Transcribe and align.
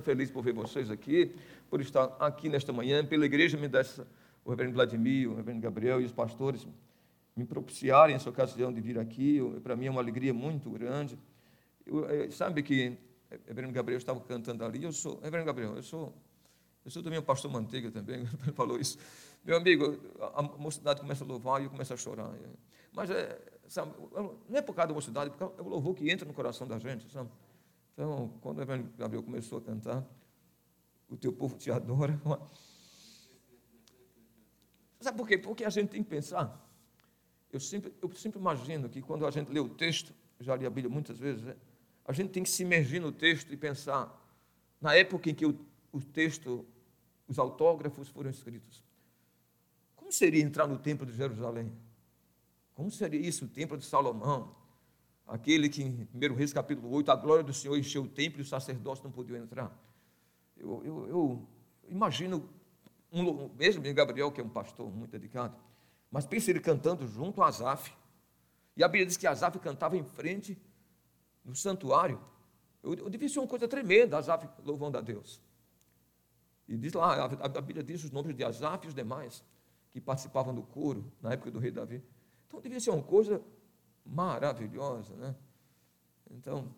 feliz 0.00 0.30
por 0.30 0.42
ver 0.42 0.52
vocês 0.52 0.90
aqui, 0.90 1.34
por 1.68 1.80
estar 1.80 2.04
aqui 2.18 2.48
nesta 2.48 2.72
manhã, 2.72 3.04
pela 3.04 3.26
igreja 3.26 3.56
me 3.56 3.68
dessa, 3.68 4.06
o 4.44 4.50
reverendo 4.50 4.74
Vladimir, 4.74 5.30
o 5.30 5.34
reverendo 5.34 5.62
Gabriel 5.62 6.00
e 6.00 6.04
os 6.04 6.12
pastores 6.12 6.66
me 7.36 7.44
propiciarem 7.44 8.14
essa 8.14 8.28
ocasião 8.28 8.72
de 8.72 8.80
vir 8.80 8.98
aqui. 8.98 9.40
Para 9.62 9.76
mim 9.76 9.86
é 9.86 9.90
uma 9.90 10.00
alegria 10.00 10.34
muito 10.34 10.70
grande. 10.70 11.18
Eu, 11.86 12.08
é, 12.08 12.30
sabe 12.30 12.62
que 12.62 12.96
o 13.30 13.48
reverendo 13.48 13.72
Gabriel 13.72 13.98
estava 13.98 14.20
cantando 14.20 14.64
ali, 14.64 14.84
eu 14.84 14.92
sou, 14.92 15.20
reverendo 15.22 15.46
Gabriel, 15.46 15.76
eu 15.76 15.82
sou, 15.82 16.12
eu 16.84 16.90
sou 16.90 17.02
também 17.02 17.18
um 17.18 17.22
pastor 17.22 17.50
manteiga 17.50 17.90
também, 17.90 18.20
ele 18.42 18.52
falou 18.52 18.78
isso. 18.78 18.98
Meu 19.44 19.56
amigo, 19.56 19.98
a 20.34 20.42
mocidade 20.42 21.00
começa 21.00 21.24
a 21.24 21.26
louvar 21.26 21.60
e 21.60 21.64
eu 21.64 21.70
começo 21.70 21.94
a 21.94 21.96
chorar. 21.96 22.30
Mas 22.92 23.10
é, 23.10 23.40
sabe, 23.68 23.92
não 24.48 24.58
é 24.58 24.60
por 24.60 24.74
causa 24.74 24.88
da 24.88 24.94
mocidade, 24.94 25.30
porque 25.30 25.44
é 25.44 25.62
o 25.62 25.68
louvor 25.68 25.94
que 25.94 26.10
entra 26.10 26.26
no 26.26 26.34
coração 26.34 26.66
da 26.66 26.78
gente, 26.78 27.10
sabe? 27.10 27.30
Então, 27.92 28.32
quando 28.40 28.58
o 28.58 28.62
Evangelho 28.62 28.92
Gabriel 28.96 29.22
começou 29.22 29.58
a 29.58 29.62
cantar, 29.62 30.06
o 31.08 31.16
teu 31.16 31.32
povo 31.32 31.56
te 31.56 31.70
adora. 31.70 32.20
Sabe 35.00 35.16
por 35.16 35.26
quê? 35.26 35.38
Porque 35.38 35.64
a 35.64 35.70
gente 35.70 35.88
tem 35.88 36.02
que 36.02 36.08
pensar. 36.08 36.68
Eu 37.52 37.58
sempre, 37.58 37.92
eu 38.00 38.10
sempre 38.12 38.38
imagino 38.38 38.88
que 38.88 39.02
quando 39.02 39.26
a 39.26 39.30
gente 39.30 39.50
lê 39.50 39.58
o 39.58 39.68
texto, 39.68 40.14
já 40.38 40.54
li 40.54 40.64
a 40.66 40.70
Bíblia 40.70 40.92
muitas 40.92 41.18
vezes, 41.18 41.42
né? 41.42 41.56
a 42.04 42.12
gente 42.12 42.30
tem 42.30 42.42
que 42.42 42.50
se 42.50 42.62
imergir 42.62 43.00
no 43.00 43.12
texto 43.12 43.52
e 43.52 43.56
pensar 43.56 44.16
na 44.80 44.94
época 44.94 45.30
em 45.30 45.34
que 45.34 45.46
o, 45.46 45.58
o 45.92 46.00
texto, 46.00 46.66
os 47.28 47.38
autógrafos 47.38 48.08
foram 48.08 48.30
escritos. 48.30 48.84
Como 49.96 50.12
seria 50.12 50.42
entrar 50.42 50.66
no 50.66 50.78
templo 50.78 51.06
de 51.06 51.12
Jerusalém? 51.12 51.72
Como 52.74 52.90
seria 52.90 53.20
isso, 53.20 53.44
o 53.44 53.48
templo 53.48 53.76
de 53.76 53.84
Salomão? 53.84 54.56
Aquele 55.30 55.68
que 55.68 55.82
em 55.82 56.08
1 56.12 56.34
Reis 56.34 56.52
capítulo 56.52 56.90
8, 56.90 57.10
a 57.10 57.16
glória 57.16 57.44
do 57.44 57.52
Senhor 57.52 57.78
encheu 57.78 58.02
o 58.02 58.08
templo 58.08 58.40
e 58.40 58.42
os 58.42 58.48
sacerdotes 58.48 59.02
não 59.02 59.12
podiam 59.12 59.38
entrar. 59.38 59.72
Eu, 60.56 60.82
eu, 60.84 61.08
eu 61.08 61.48
imagino, 61.88 62.48
um, 63.12 63.48
mesmo 63.54 63.82
Gabriel, 63.94 64.32
que 64.32 64.40
é 64.40 64.44
um 64.44 64.48
pastor 64.48 64.90
muito 64.90 65.12
dedicado, 65.12 65.56
mas 66.10 66.26
pense 66.26 66.50
ele 66.50 66.60
cantando 66.60 67.06
junto 67.06 67.42
a 67.42 67.46
Asaf. 67.46 67.92
E 68.76 68.82
a 68.82 68.88
Bíblia 68.88 69.06
diz 69.06 69.16
que 69.16 69.26
Asaf 69.26 69.58
cantava 69.60 69.96
em 69.96 70.04
frente 70.04 70.58
no 71.44 71.54
santuário. 71.54 72.20
Eu, 72.82 72.94
eu 72.94 73.08
devia 73.08 73.28
ser 73.28 73.38
uma 73.38 73.48
coisa 73.48 73.68
tremenda, 73.68 74.18
Asaf 74.18 74.48
louvando 74.64 74.98
a 74.98 75.00
Deus. 75.00 75.40
E 76.66 76.76
diz 76.76 76.92
lá, 76.92 77.14
a, 77.14 77.44
a 77.44 77.60
Bíblia 77.60 77.84
diz 77.84 78.02
os 78.02 78.10
nomes 78.10 78.34
de 78.34 78.42
Asaf 78.42 78.84
e 78.84 78.88
os 78.88 78.94
demais 78.94 79.44
que 79.92 80.00
participavam 80.00 80.52
do 80.52 80.62
coro 80.62 81.12
na 81.20 81.32
época 81.32 81.52
do 81.52 81.60
rei 81.60 81.70
Davi. 81.70 82.02
Então 82.48 82.60
devia 82.60 82.80
ser 82.80 82.90
uma 82.90 83.02
coisa 83.02 83.40
maravilhosa, 84.04 85.14
né? 85.16 85.34
Então, 86.30 86.72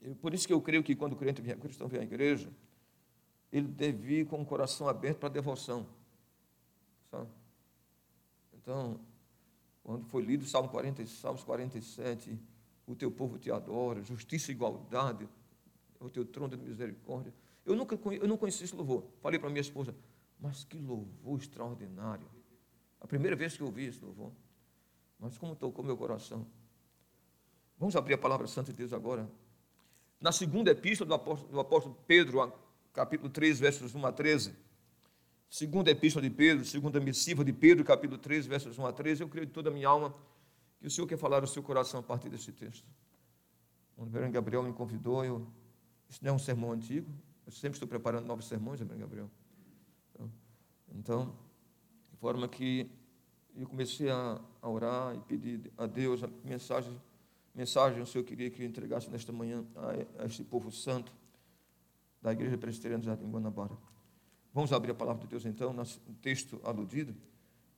eu, 0.00 0.14
por 0.14 0.32
isso 0.34 0.46
que 0.46 0.52
eu 0.52 0.60
creio 0.60 0.82
que 0.82 0.94
quando 0.94 1.12
o 1.14 1.16
crente 1.16 1.42
vem, 1.42 1.54
o 1.54 1.58
cristão 1.58 1.88
vem 1.88 2.00
à 2.00 2.04
igreja, 2.04 2.50
ele 3.52 3.66
deve 3.66 4.20
ir 4.20 4.26
com 4.26 4.40
o 4.40 4.44
coração 4.44 4.88
aberto 4.88 5.18
para 5.18 5.28
a 5.28 5.32
devoção. 5.32 5.86
Sabe? 7.10 7.28
Então, 8.54 9.00
quando 9.82 10.04
foi 10.06 10.22
lido 10.22 10.42
o 10.42 10.46
Salmo 10.46 10.68
40, 10.68 11.04
Salmos 11.06 11.42
47, 11.44 12.38
o 12.86 12.94
teu 12.94 13.10
povo 13.10 13.38
te 13.38 13.50
adora, 13.50 14.02
justiça 14.02 14.50
e 14.50 14.54
igualdade, 14.54 15.28
o 16.00 16.10
teu 16.10 16.24
trono 16.24 16.56
de 16.56 16.62
misericórdia. 16.62 17.32
Eu 17.64 17.74
nunca 17.74 17.98
eu 18.14 18.28
não 18.28 18.36
conheci 18.36 18.64
esse 18.64 18.74
louvor. 18.74 19.04
Falei 19.20 19.38
para 19.38 19.50
minha 19.50 19.60
esposa, 19.60 19.94
mas 20.40 20.64
que 20.64 20.78
louvor 20.78 21.38
extraordinário. 21.38 22.26
A 23.00 23.06
primeira 23.06 23.36
vez 23.36 23.56
que 23.56 23.62
eu 23.62 23.66
ouvi 23.66 23.86
esse 23.86 24.02
louvor. 24.04 24.32
Mas 25.18 25.36
como 25.36 25.56
tocou 25.56 25.84
meu 25.84 25.96
coração. 25.96 26.46
Vamos 27.78 27.96
abrir 27.96 28.14
a 28.14 28.18
palavra 28.18 28.46
santa 28.46 28.72
de 28.72 28.78
Deus 28.78 28.92
agora. 28.92 29.28
Na 30.20 30.32
segunda 30.32 30.70
epístola 30.70 31.08
do 31.08 31.14
apóstolo, 31.14 31.52
do 31.52 31.60
apóstolo 31.60 31.96
Pedro, 32.06 32.52
capítulo 32.92 33.30
3, 33.30 33.60
versos 33.60 33.94
1 33.94 34.06
a 34.06 34.12
13. 34.12 34.54
Segunda 35.48 35.90
epístola 35.90 36.28
de 36.28 36.34
Pedro, 36.34 36.64
segunda 36.64 37.00
missiva 37.00 37.44
de 37.44 37.52
Pedro, 37.52 37.84
capítulo 37.84 38.18
3, 38.18 38.46
versos 38.46 38.78
1 38.78 38.86
a 38.86 38.92
13. 38.92 39.22
Eu 39.22 39.28
creio 39.28 39.46
de 39.46 39.52
toda 39.52 39.70
a 39.70 39.72
minha 39.72 39.88
alma 39.88 40.14
que 40.80 40.86
o 40.86 40.90
Senhor 40.90 41.06
quer 41.06 41.16
falar 41.16 41.40
ao 41.40 41.46
seu 41.46 41.62
coração 41.62 42.00
a 42.00 42.02
partir 42.02 42.28
desse 42.28 42.52
texto. 42.52 42.84
O 43.96 44.04
Reverendo 44.04 44.32
Gabriel 44.32 44.62
me 44.62 44.72
convidou, 44.72 45.24
eu, 45.24 45.46
isso 46.08 46.20
não 46.22 46.32
é 46.32 46.34
um 46.34 46.38
sermão 46.38 46.72
antigo, 46.72 47.10
eu 47.46 47.52
sempre 47.52 47.76
estou 47.76 47.88
preparando 47.88 48.26
novos 48.26 48.46
sermões, 48.46 48.78
Reverendo 48.78 49.00
Gabriel. 49.00 49.30
Então, 50.94 51.34
de 52.10 52.16
forma 52.18 52.48
que 52.48 52.90
eu 53.58 53.66
comecei 53.66 54.08
a, 54.08 54.40
a, 54.62 54.68
orar 54.68 55.16
e 55.16 55.20
pedir 55.20 55.72
a 55.76 55.86
Deus 55.86 56.22
a 56.22 56.28
mensagem, 56.44 56.96
mensagem 57.52 58.00
o 58.00 58.06
Senhor 58.06 58.22
queria 58.24 58.48
que 58.48 58.62
eu 58.62 58.66
entregasse 58.66 59.10
nesta 59.10 59.32
manhã 59.32 59.64
a, 59.74 60.22
a 60.22 60.26
este 60.26 60.44
povo 60.44 60.70
santo 60.70 61.12
da 62.22 62.32
Igreja 62.32 62.56
Presbiteriana 62.56 63.00
de 63.00 63.06
Jardim 63.06 63.28
Guanabara. 63.28 63.76
Vamos 64.54 64.72
abrir 64.72 64.92
a 64.92 64.94
palavra 64.94 65.22
de 65.22 65.28
Deus 65.28 65.44
então, 65.44 65.72
no 65.72 65.84
texto 66.22 66.60
aludido, 66.64 67.14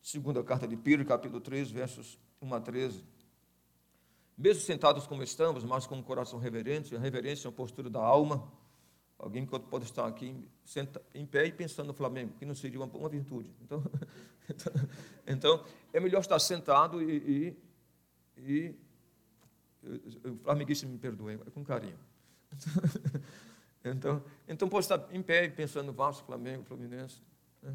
segunda 0.02 0.42
carta 0.44 0.69
de 0.69 0.76
Pedro, 0.76 1.06
capítulo 1.06 1.40
3, 1.40 1.70
versos 1.70 2.19
1 2.42 2.54
a 2.54 2.60
13. 2.60 3.04
Mesmo 4.36 4.62
sentados 4.62 5.06
como 5.06 5.22
estamos, 5.22 5.64
mas 5.64 5.86
com 5.86 5.96
um 5.96 6.02
coração 6.02 6.38
reverente, 6.38 6.94
a 6.94 6.98
reverência 6.98 7.46
é 7.46 7.48
uma 7.48 7.56
postura 7.56 7.88
da 7.88 8.02
alma, 8.02 8.50
Alguém 9.20 9.44
pode 9.44 9.84
estar 9.84 10.06
aqui 10.06 10.34
senta, 10.64 11.00
em 11.14 11.26
pé 11.26 11.47
e 11.47 11.53
pensando 11.53 11.88
no 11.88 11.94
Flamengo, 11.94 12.32
que 12.38 12.47
não 12.47 12.54
seria 12.54 12.81
uma, 12.81 12.86
uma 12.86 13.08
virtude. 13.08 13.54
Então, 13.60 13.84
então, 15.26 15.64
é 15.92 16.00
melhor 16.00 16.20
estar 16.20 16.38
sentado 16.38 17.03
e. 17.03 17.16
e, 17.16 17.56
e 18.38 18.75
o 20.25 20.36
flamenguista 20.42 20.86
me 20.86 20.98
perdoe, 20.98 21.34
é 21.34 21.50
com 21.50 21.64
carinho. 21.64 21.98
Então, 23.82 24.22
então 24.47 24.69
pode 24.69 24.84
estar 24.84 25.08
em 25.10 25.22
pé 25.22 25.44
e 25.44 25.50
pensando 25.50 25.87
no 25.87 25.92
Vasco, 25.94 26.26
Flamengo, 26.26 26.64
Fluminense. 26.64 27.22
Né? 27.62 27.75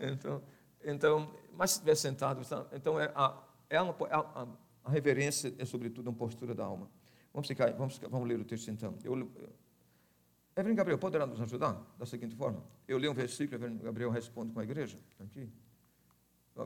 Então, 0.00 0.42
então, 0.82 1.30
mas 1.52 1.72
se 1.72 1.76
estiver 1.76 1.94
sentado, 1.94 2.40
então 2.72 2.98
é 2.98 3.12
a, 3.14 3.38
é 3.68 3.82
uma, 3.82 3.94
a, 4.10 4.48
a 4.82 4.90
reverência 4.90 5.54
é 5.58 5.64
sobretudo 5.66 6.08
uma 6.08 6.16
postura 6.16 6.54
da 6.54 6.64
alma. 6.64 6.90
Vamos, 7.32 7.48
ficar, 7.48 7.72
vamos, 7.72 7.98
vamos 7.98 8.28
ler 8.28 8.40
o 8.40 8.44
texto 8.44 8.68
então. 8.70 8.98
Eu, 9.04 9.30
Evelyn 10.56 10.74
Gabriel, 10.74 10.98
poderá 10.98 11.26
nos 11.26 11.40
ajudar 11.40 11.80
da 11.96 12.04
seguinte 12.04 12.34
forma? 12.34 12.62
Eu 12.86 12.98
leio 12.98 13.12
um 13.12 13.14
versículo, 13.14 13.56
Evelyn 13.56 13.78
Gabriel 13.78 14.10
responde 14.10 14.52
com 14.52 14.60
a 14.60 14.64
igreja, 14.64 14.98
aqui. 15.18 15.48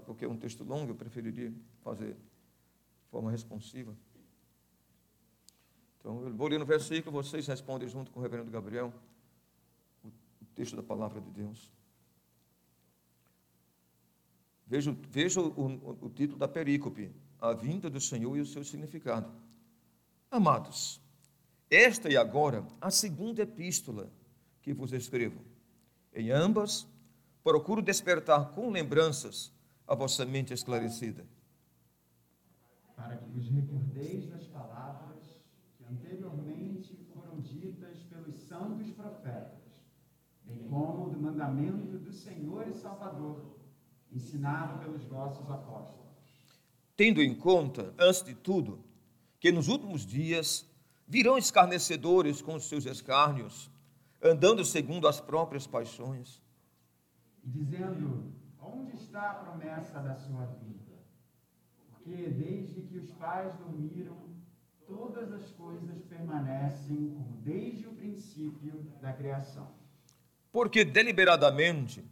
Porque 0.06 0.24
é 0.24 0.28
um 0.28 0.36
texto 0.36 0.64
longo, 0.64 0.92
eu 0.92 0.96
preferiria 0.96 1.52
fazer 1.82 2.14
de 2.14 3.10
forma 3.10 3.30
responsiva. 3.30 3.94
Então, 6.00 6.24
eu 6.24 6.34
vou 6.34 6.48
ler 6.48 6.58
no 6.58 6.66
versículo, 6.66 7.22
vocês 7.22 7.46
respondem 7.46 7.88
junto 7.88 8.10
com 8.10 8.20
o 8.20 8.22
reverendo 8.22 8.50
Gabriel 8.50 8.92
o, 10.02 10.08
o 10.08 10.46
texto 10.54 10.76
da 10.76 10.82
palavra 10.82 11.20
de 11.20 11.30
Deus. 11.30 11.72
Veja, 14.66 14.96
veja 15.08 15.40
o, 15.40 15.48
o, 15.48 16.06
o 16.06 16.10
título 16.10 16.38
da 16.38 16.48
perícope, 16.48 17.10
a 17.40 17.52
vinda 17.52 17.88
do 17.88 18.00
Senhor 18.00 18.36
e 18.36 18.40
o 18.40 18.46
seu 18.46 18.64
significado. 18.64 19.30
Amados, 20.34 21.00
esta 21.70 22.12
é 22.12 22.16
agora 22.16 22.66
a 22.80 22.90
segunda 22.90 23.42
epístola 23.42 24.10
que 24.62 24.74
vos 24.74 24.92
escrevo. 24.92 25.40
Em 26.12 26.32
ambas, 26.32 26.88
procuro 27.44 27.80
despertar 27.80 28.50
com 28.50 28.68
lembranças 28.68 29.52
a 29.86 29.94
vossa 29.94 30.26
mente 30.26 30.52
esclarecida. 30.52 31.24
Para 32.96 33.16
que 33.16 33.30
vos 33.30 33.48
recordeis 33.48 34.28
das 34.28 34.44
palavras 34.48 35.22
que 35.78 35.84
anteriormente 35.84 36.98
foram 37.14 37.40
ditas 37.40 37.98
pelos 38.10 38.34
santos 38.34 38.90
profetas, 38.90 39.62
bem 40.42 40.66
como 40.68 41.10
do 41.10 41.20
mandamento 41.20 41.96
do 41.96 42.12
Senhor 42.12 42.66
e 42.66 42.74
Salvador, 42.74 43.56
ensinado 44.10 44.80
pelos 44.80 45.04
vossos 45.04 45.48
apóstolos. 45.48 46.10
Tendo 46.96 47.22
em 47.22 47.36
conta, 47.36 47.94
antes 47.96 48.24
de 48.24 48.34
tudo, 48.34 48.83
que 49.44 49.52
nos 49.52 49.68
últimos 49.68 50.06
dias 50.06 50.66
virão 51.06 51.36
escarnecedores 51.36 52.40
com 52.40 52.54
os 52.54 52.64
seus 52.64 52.86
escárnios, 52.86 53.70
andando 54.22 54.64
segundo 54.64 55.06
as 55.06 55.20
próprias 55.20 55.66
paixões. 55.66 56.42
Dizendo: 57.44 58.32
Onde 58.58 58.96
está 58.96 59.32
a 59.32 59.34
promessa 59.34 60.00
da 60.00 60.14
sua 60.14 60.46
vida? 60.46 60.98
Porque 61.90 62.26
desde 62.30 62.80
que 62.84 62.96
os 62.96 63.10
pais 63.10 63.54
dormiram, 63.56 64.16
todas 64.86 65.30
as 65.30 65.50
coisas 65.50 66.00
permanecem 66.04 67.10
como 67.14 67.36
desde 67.42 67.86
o 67.86 67.92
princípio 67.92 68.90
da 69.02 69.12
criação. 69.12 69.68
Porque 70.50 70.86
deliberadamente 70.86 72.02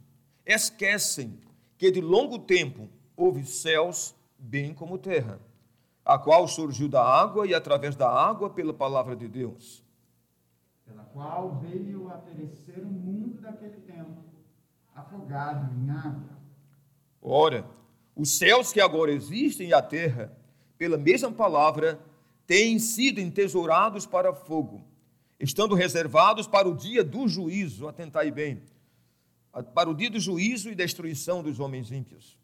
esquecem 0.44 1.40
que 1.78 1.90
de 1.90 2.02
longo 2.02 2.40
tempo 2.40 2.90
houve 3.16 3.46
céus, 3.46 4.14
bem 4.38 4.74
como 4.74 4.98
terra 4.98 5.40
a 6.04 6.18
qual 6.18 6.46
surgiu 6.48 6.88
da 6.88 7.02
água 7.02 7.46
e 7.46 7.54
através 7.54 7.94
da 7.94 8.10
água 8.10 8.50
pela 8.50 8.74
palavra 8.74 9.14
de 9.14 9.28
Deus. 9.28 9.84
Pela 10.84 11.04
qual 11.04 11.60
veio 11.60 12.08
a 12.08 12.16
perecer 12.16 12.80
o 12.80 12.90
mundo 12.90 13.40
daquele 13.40 13.80
tempo, 13.80 14.22
afogado 14.94 15.72
em 15.74 15.90
água. 15.90 16.38
Ora, 17.20 17.64
os 18.16 18.36
céus 18.36 18.72
que 18.72 18.80
agora 18.80 19.12
existem 19.12 19.68
e 19.68 19.74
a 19.74 19.80
terra, 19.80 20.36
pela 20.76 20.98
mesma 20.98 21.30
palavra, 21.30 22.00
têm 22.46 22.78
sido 22.78 23.20
entesourados 23.20 24.04
para 24.04 24.34
fogo, 24.34 24.84
estando 25.38 25.74
reservados 25.74 26.46
para 26.46 26.68
o 26.68 26.74
dia 26.74 27.04
do 27.04 27.28
juízo, 27.28 27.86
atentai 27.86 28.30
bem, 28.30 28.62
para 29.72 29.88
o 29.88 29.94
dia 29.94 30.10
do 30.10 30.18
juízo 30.18 30.68
e 30.68 30.74
destruição 30.74 31.42
dos 31.42 31.60
homens 31.60 31.92
ímpios. 31.92 32.41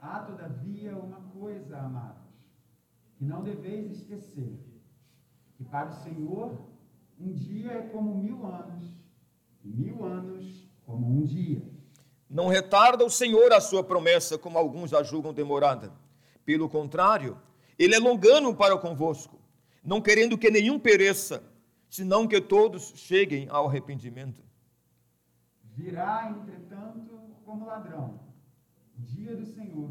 Há, 0.00 0.20
todavia, 0.20 0.96
uma 0.96 1.20
coisa, 1.38 1.78
amados, 1.78 2.32
que 3.16 3.24
não 3.24 3.42
deveis 3.42 3.90
esquecer: 3.92 4.58
que 5.56 5.64
para 5.64 5.90
o 5.90 6.02
Senhor 6.02 6.58
um 7.20 7.32
dia 7.32 7.72
é 7.72 7.82
como 7.88 8.14
mil 8.14 8.46
anos, 8.46 8.84
e 9.62 9.68
mil 9.68 10.04
anos 10.04 10.66
como 10.86 11.06
um 11.06 11.24
dia. 11.24 11.62
Não 12.28 12.48
retarda 12.48 13.04
o 13.04 13.10
Senhor 13.10 13.52
a 13.52 13.60
sua 13.60 13.84
promessa, 13.84 14.38
como 14.38 14.56
alguns 14.56 14.94
a 14.94 15.02
julgam 15.02 15.34
demorada. 15.34 15.92
Pelo 16.46 16.68
contrário, 16.68 17.36
ele 17.78 17.94
é 17.94 17.98
longano 17.98 18.54
para 18.54 18.78
convosco, 18.78 19.38
não 19.84 20.00
querendo 20.00 20.38
que 20.38 20.50
nenhum 20.50 20.78
pereça, 20.78 21.42
senão 21.90 22.26
que 22.26 22.40
todos 22.40 22.92
cheguem 22.96 23.48
ao 23.50 23.66
arrependimento. 23.66 24.42
Virá, 25.62 26.30
entretanto, 26.30 27.20
como 27.44 27.66
ladrão, 27.66 28.29
dia 29.00 29.36
do 29.36 29.46
Senhor, 29.46 29.90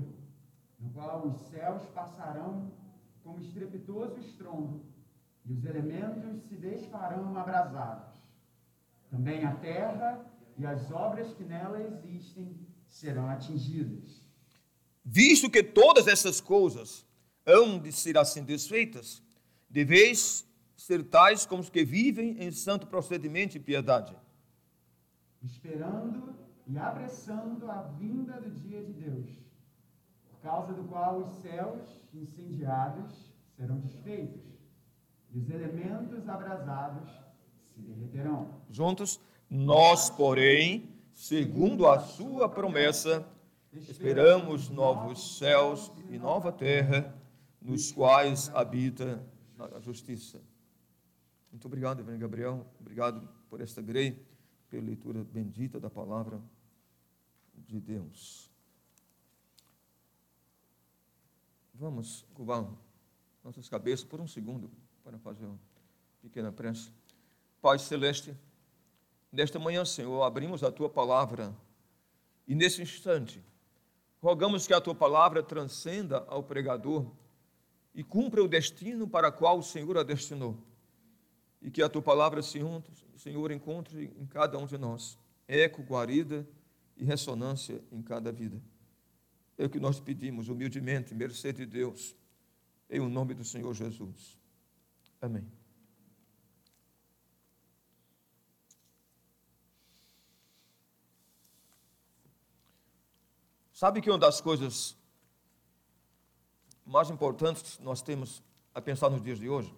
no 0.80 0.90
qual 0.92 1.28
os 1.28 1.38
céus 1.50 1.84
passarão 1.94 2.72
como 3.24 3.40
estrepitoso 3.40 4.20
estrondo, 4.20 4.86
e 5.46 5.54
os 5.54 5.66
elementos 5.66 6.44
se 6.48 6.56
desfarão 6.56 7.36
abrasados. 7.38 8.14
Também 9.10 9.44
a 9.44 9.56
terra 9.56 10.26
e 10.58 10.66
as 10.66 10.92
obras 10.92 11.34
que 11.34 11.44
nela 11.44 11.82
existem 11.82 12.56
serão 12.88 13.30
atingidas. 13.30 14.22
Visto 15.04 15.50
que 15.50 15.64
todas 15.64 16.08
essas 16.08 16.40
coisas 16.40 17.06
hão 17.46 17.80
de 17.80 17.92
ser 17.92 18.18
assim 18.18 18.44
desfeitas, 18.44 19.24
deveis 19.70 20.46
ser 20.76 21.04
tais 21.04 21.46
como 21.46 21.62
os 21.62 21.70
que 21.70 21.84
vivem 21.84 22.42
em 22.44 22.52
santo 22.52 22.88
procedimento 22.88 23.58
e 23.58 23.60
piedade. 23.60 24.16
Esperando 25.42 26.36
e 26.70 26.78
apressando 26.78 27.70
a 27.70 27.82
vinda 27.82 28.40
do 28.40 28.52
dia 28.52 28.84
de 28.84 28.94
Deus, 28.94 29.28
por 30.30 30.40
causa 30.40 30.72
do 30.72 30.84
qual 30.84 31.18
os 31.18 31.42
céus 31.42 32.00
incendiados 32.14 33.34
serão 33.58 33.80
desfeitos 33.80 34.44
e 35.32 35.40
os 35.40 35.50
elementos 35.50 36.30
abrasados 36.30 37.10
se 37.74 37.82
derreterão. 37.82 38.62
Juntos, 38.70 39.20
nós, 39.50 40.12
porém, 40.12 40.96
segundo 41.12 41.88
a 41.88 42.00
sua 42.00 42.48
promessa, 42.48 43.28
esperamos 43.74 44.70
novos 44.70 45.40
céus 45.40 45.92
e 46.08 46.20
nova 46.20 46.52
terra, 46.52 47.16
nos 47.60 47.92
quais 47.92 48.50
habita 48.54 49.26
a 49.76 49.80
justiça. 49.80 50.40
Muito 51.52 51.66
obrigado, 51.66 52.00
Evangelho 52.00 52.22
Gabriel. 52.22 52.66
Obrigado 52.80 53.28
por 53.50 53.60
esta 53.60 53.82
grei, 53.82 54.24
pela 54.70 54.86
leitura 54.86 55.24
bendita 55.24 55.80
da 55.80 55.90
palavra 55.90 56.40
de 57.68 57.80
Deus. 57.80 58.50
Vamos 61.74 62.26
curvar 62.34 62.68
nossas 63.44 63.70
cabeças 63.70 64.06
por 64.06 64.20
um 64.20 64.28
segundo 64.28 64.70
para 65.04 65.18
fazer 65.20 65.46
uma 65.46 65.60
pequena 66.22 66.52
prece. 66.52 66.92
Pai 67.62 67.80
Celeste, 67.80 68.36
Nesta 69.32 69.60
manhã, 69.60 69.86
Senhor, 69.86 70.24
abrimos 70.24 70.64
a 70.64 70.72
tua 70.72 70.90
palavra 70.90 71.56
e 72.48 72.56
nesse 72.56 72.82
instante 72.82 73.44
rogamos 74.20 74.66
que 74.66 74.74
a 74.74 74.82
tua 74.82 74.96
palavra 74.96 75.44
transcenda 75.44 76.26
ao 76.28 76.42
pregador 76.42 77.06
e 77.94 78.04
cumpra 78.04 78.44
o 78.44 78.48
destino 78.48 79.08
para 79.08 79.32
qual 79.32 79.60
o 79.60 79.64
Senhor 79.64 79.98
a 79.98 80.04
destinou. 80.04 80.58
E 81.62 81.70
que 81.70 81.84
a 81.84 81.90
tua 81.90 82.02
palavra, 82.02 82.42
Senhor, 82.42 82.82
encontre 83.52 84.12
em 84.18 84.26
cada 84.26 84.58
um 84.58 84.66
de 84.66 84.78
nós 84.78 85.18
eco, 85.48 85.84
guarida 85.84 86.48
e 87.00 87.06
ressonância 87.06 87.82
em 87.92 88.02
cada 88.02 88.32
vida. 88.32 88.62
É 89.58 89.66
o 89.66 89.70
que 89.70 89.80
nós 89.80 90.00
pedimos 90.00 90.50
humildemente, 90.50 91.16
mercê 91.16 91.54
de 91.54 91.66
Deus, 91.66 92.16
em 92.90 93.00
o 93.00 93.10
nome 93.10 93.34
do 93.34 93.44
Senhor 93.44 93.74
Jesus. 93.74 94.38
Amém. 95.22 95.48
Sabe 103.72 104.02
que 104.02 104.10
uma 104.10 104.20
das 104.20 104.42
coisas 104.42 104.98
mais 106.86 107.10
importantes 107.10 107.78
que 107.78 107.84
nós 107.84 108.02
temos 108.02 108.44
a 108.74 108.82
pensar 108.82 109.10
nos 109.10 109.22
dias 109.22 109.40
de 109.40 109.48
hoje? 109.48 109.74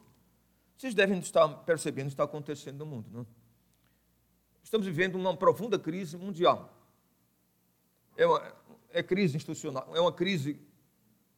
Vocês 0.75 0.95
devem 0.95 1.19
estar 1.19 1.47
percebendo 1.65 2.05
o 2.05 2.09
que 2.09 2.13
está 2.13 2.23
acontecendo 2.23 2.79
no 2.79 2.85
mundo, 2.87 3.09
não? 3.11 3.27
Estamos 4.63 4.87
vivendo 4.87 5.15
uma 5.15 5.37
profunda 5.37 5.77
crise 5.77 6.17
mundial. 6.17 6.80
É, 8.15 8.25
uma, 8.25 8.53
é 8.91 9.03
crise 9.03 9.37
institucional, 9.37 9.87
é 9.95 9.99
uma 9.99 10.11
crise 10.11 10.59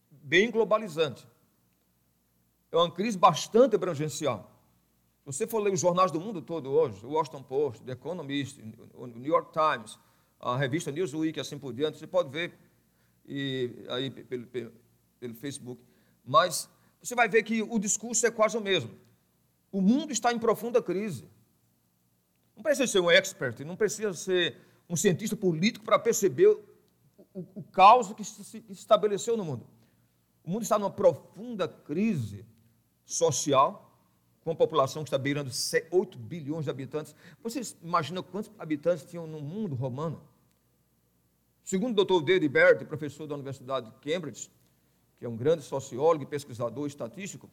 bem 0.10 0.50
globalizante. 0.50 1.28
É 2.72 2.78
uma 2.78 2.92
crise 2.92 3.18
bastante 3.18 3.75
abrangencial. 3.75 4.50
Se 5.20 5.25
você 5.25 5.48
for 5.48 5.60
ler 5.60 5.72
os 5.72 5.80
jornais 5.80 6.12
do 6.12 6.20
mundo 6.20 6.42
todo 6.42 6.70
hoje, 6.72 7.06
o 7.06 7.12
Washington 7.12 7.44
Post, 7.44 7.84
The 7.84 7.94
Economist, 7.94 8.60
o 8.94 9.06
New 9.06 9.31
York 9.31 9.52
Times, 9.54 9.98
a 10.40 10.58
revista 10.58 10.92
Newsweek, 10.92 11.40
assim 11.40 11.58
por 11.58 11.72
diante, 11.72 11.98
você 11.98 12.08
pode 12.08 12.30
ver 12.30 12.54
e, 13.26 13.86
aí 13.90 14.10
pelo, 14.10 14.46
pelo, 14.48 14.74
pelo 15.19 15.34
Facebook. 15.36 15.81
Mas 16.26 16.69
você 17.02 17.16
vai 17.16 17.30
ver 17.30 17.44
que 17.44 17.62
o 17.62 17.80
discurso 17.80 18.26
é 18.26 18.31
quase 18.31 18.58
o 18.58 18.62
mesmo. 18.62 18.92
O 19.72 19.81
mundo 19.81 20.12
está 20.12 20.34
em 20.34 20.40
profunda 20.40 20.81
crise. 20.81 21.30
Não 22.56 22.64
precisa 22.64 22.88
ser 22.88 23.00
um 23.00 23.10
expert, 23.10 23.60
não 23.62 23.76
precisa 23.76 24.14
ser 24.14 24.58
um 24.89 24.95
cientista 24.95 25.35
político 25.35 25.85
para 25.85 25.97
perceber 25.97 26.47
o, 26.47 26.62
o, 27.33 27.45
o 27.56 27.63
caos 27.63 28.12
que 28.13 28.24
se, 28.24 28.44
se 28.44 28.63
estabeleceu 28.69 29.38
no 29.38 29.45
mundo. 29.45 29.65
O 30.44 30.50
mundo 30.50 30.63
está 30.63 30.77
numa 30.77 30.91
profunda 30.91 31.68
crise 31.68 32.45
social, 33.06 33.91
com 34.44 34.50
uma 34.50 34.56
população 34.56 35.03
que 35.03 35.07
está 35.07 35.18
beirando 35.18 35.50
8 35.89 36.18
bilhões 36.18 36.65
de 36.65 36.69
habitantes. 36.69 37.15
Vocês 37.41 37.77
imaginam 37.81 38.21
quantos 38.21 38.51
habitantes 38.59 39.06
tinham 39.06 39.25
no 39.25 39.39
mundo 39.39 39.74
romano? 39.74 40.21
Segundo 41.63 41.97
o 41.97 42.03
Dr. 42.03 42.25
David 42.25 42.50
Baird, 42.50 42.85
professor 42.85 43.25
da 43.25 43.35
Universidade 43.35 43.89
de 43.89 43.95
Cambridge, 44.00 44.51
que 45.18 45.25
é 45.25 45.30
um 45.30 45.38
grande 45.38 45.63
sociólogo 45.63 46.24
e 46.24 46.25
pesquisador 46.25 46.85
estatístico, 46.85 47.50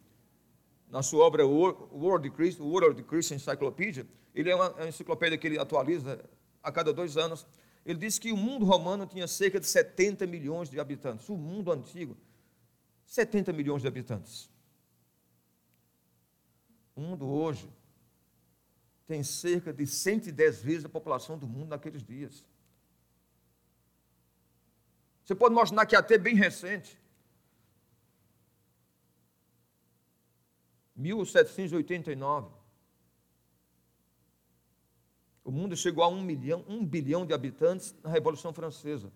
na 0.91 1.03
sua 1.03 1.25
obra 1.25 1.47
World 1.47 2.29
of 2.29 2.31
Christ, 2.31 2.59
World 2.59 3.01
Christian 3.05 3.37
Encyclopedia, 3.37 4.05
ele 4.35 4.51
é 4.51 4.57
uma 4.57 4.75
enciclopédia 4.89 5.39
que 5.39 5.47
ele 5.47 5.59
atualiza 5.59 6.21
a 6.63 6.71
cada 6.71 6.93
dois 6.93 7.17
anos. 7.17 7.47
Ele 7.85 7.99
diz 7.99 8.19
que 8.19 8.33
o 8.33 8.37
mundo 8.37 8.65
romano 8.65 9.07
tinha 9.07 9.27
cerca 9.27 9.59
de 9.59 9.67
70 9.67 10.27
milhões 10.27 10.69
de 10.69 10.79
habitantes. 10.79 11.29
O 11.29 11.37
mundo 11.37 11.73
antigo, 11.73 12.17
70 13.07 13.53
milhões 13.53 13.83
de 13.83 13.89
habitantes. 13.89 14.51
O 16.95 17.01
mundo 17.01 17.27
hoje 17.29 17.69
tem 19.07 19.23
cerca 19.23 19.73
de 19.73 19.87
110 19.87 20.63
vezes 20.63 20.85
a 20.85 20.89
população 20.89 21.39
do 21.39 21.47
mundo 21.47 21.71
naqueles 21.71 22.03
dias. 22.03 22.45
Você 25.25 25.35
pode 25.35 25.55
imaginar 25.55 25.87
que 25.87 25.97
até 25.97 26.19
bem 26.19 26.35
recente, 26.35 26.99
1789, 30.95 32.60
o 35.45 35.51
mundo 35.51 35.77
chegou 35.77 36.05
a 36.05 36.09
um 36.09 36.23
milhão, 36.23 36.65
um 36.69 36.85
bilhão 36.85 37.25
de 37.25 37.33
habitantes 37.33 37.95
na 38.03 38.11
Revolução 38.11 38.53
Francesa. 38.53 39.13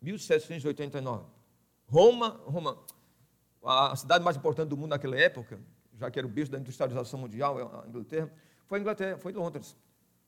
1789. 0.00 1.24
Roma, 1.86 2.40
Roma, 2.44 2.78
a 3.62 3.96
cidade 3.96 4.24
mais 4.24 4.36
importante 4.36 4.68
do 4.68 4.76
mundo 4.76 4.90
naquela 4.90 5.16
época, 5.16 5.60
já 5.98 6.10
que 6.10 6.18
era 6.18 6.26
o 6.26 6.30
berço 6.30 6.52
da 6.52 6.58
industrialização 6.58 7.18
mundial, 7.18 7.82
a 7.82 7.88
Inglaterra, 7.88 8.32
foi 8.66 8.78
a 8.78 8.80
Inglaterra, 8.80 9.18
foi 9.18 9.32
Londres. 9.32 9.76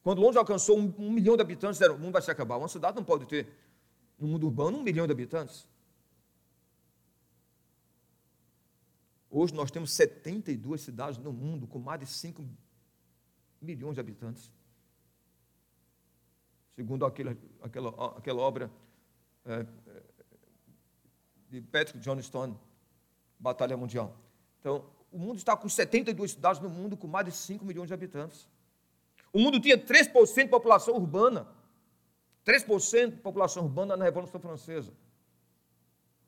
Quando 0.02 0.20
Londres 0.20 0.36
alcançou 0.36 0.78
um, 0.78 0.94
um 0.98 1.10
milhão 1.10 1.36
de 1.36 1.42
habitantes, 1.42 1.80
o 1.80 1.98
mundo 1.98 2.12
vai 2.12 2.22
se 2.22 2.30
acabar. 2.30 2.56
Uma 2.56 2.68
cidade 2.68 2.96
não 2.96 3.04
pode 3.04 3.26
ter 3.26 3.48
no 4.18 4.26
mundo 4.28 4.46
urbano, 4.46 4.78
um 4.78 4.82
milhão 4.82 5.06
de 5.06 5.12
habitantes. 5.12 5.66
Hoje 9.28 9.52
nós 9.54 9.70
temos 9.70 9.92
72 9.92 10.80
cidades 10.80 11.18
no 11.18 11.32
mundo 11.32 11.66
com 11.66 11.78
mais 11.78 12.00
de 12.00 12.06
5 12.06 12.44
milhões 13.60 13.94
de 13.94 14.00
habitantes. 14.00 14.50
Segundo 16.76 17.06
aquela, 17.06 17.34
aquela, 17.62 17.88
aquela 18.18 18.42
obra 18.42 18.70
é, 19.46 19.54
é, 19.54 20.02
de 21.48 21.62
Patrick 21.62 21.98
Johnstone, 21.98 22.54
Batalha 23.38 23.78
Mundial. 23.78 24.14
Então, 24.60 24.84
o 25.10 25.18
mundo 25.18 25.38
está 25.38 25.56
com 25.56 25.68
72 25.70 26.32
cidades 26.32 26.60
no 26.60 26.68
mundo 26.68 26.94
com 26.94 27.06
mais 27.06 27.24
de 27.24 27.32
5 27.32 27.64
milhões 27.64 27.88
de 27.88 27.94
habitantes. 27.94 28.46
O 29.32 29.40
mundo 29.40 29.58
tinha 29.58 29.78
3% 29.78 30.44
de 30.44 30.48
população 30.50 30.94
urbana. 30.94 31.48
3% 32.44 33.10
da 33.10 33.16
população 33.22 33.64
urbana 33.64 33.96
na 33.96 34.04
Revolução 34.04 34.38
Francesa, 34.38 34.92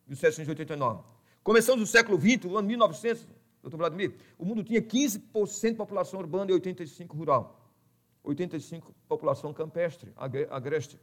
de 0.05 0.15
1789. 0.15 1.03
Começando 1.45 1.79
do 1.81 1.87
século 1.87 2.19
XX, 2.19 2.45
no 2.45 2.57
ano 2.57 2.67
1900, 2.67 3.27
doutor 3.63 3.77
Vladimir, 3.77 4.15
o 4.37 4.45
mundo 4.45 4.65
tinha 4.65 4.83
15% 4.83 5.71
de 5.71 5.75
população 5.77 6.19
urbana 6.19 6.51
e 6.51 6.55
85% 6.55 7.15
rural. 7.15 7.58
85% 8.25 8.83
população 9.09 9.53
campestre, 9.53 10.13
agreste. 10.51 10.99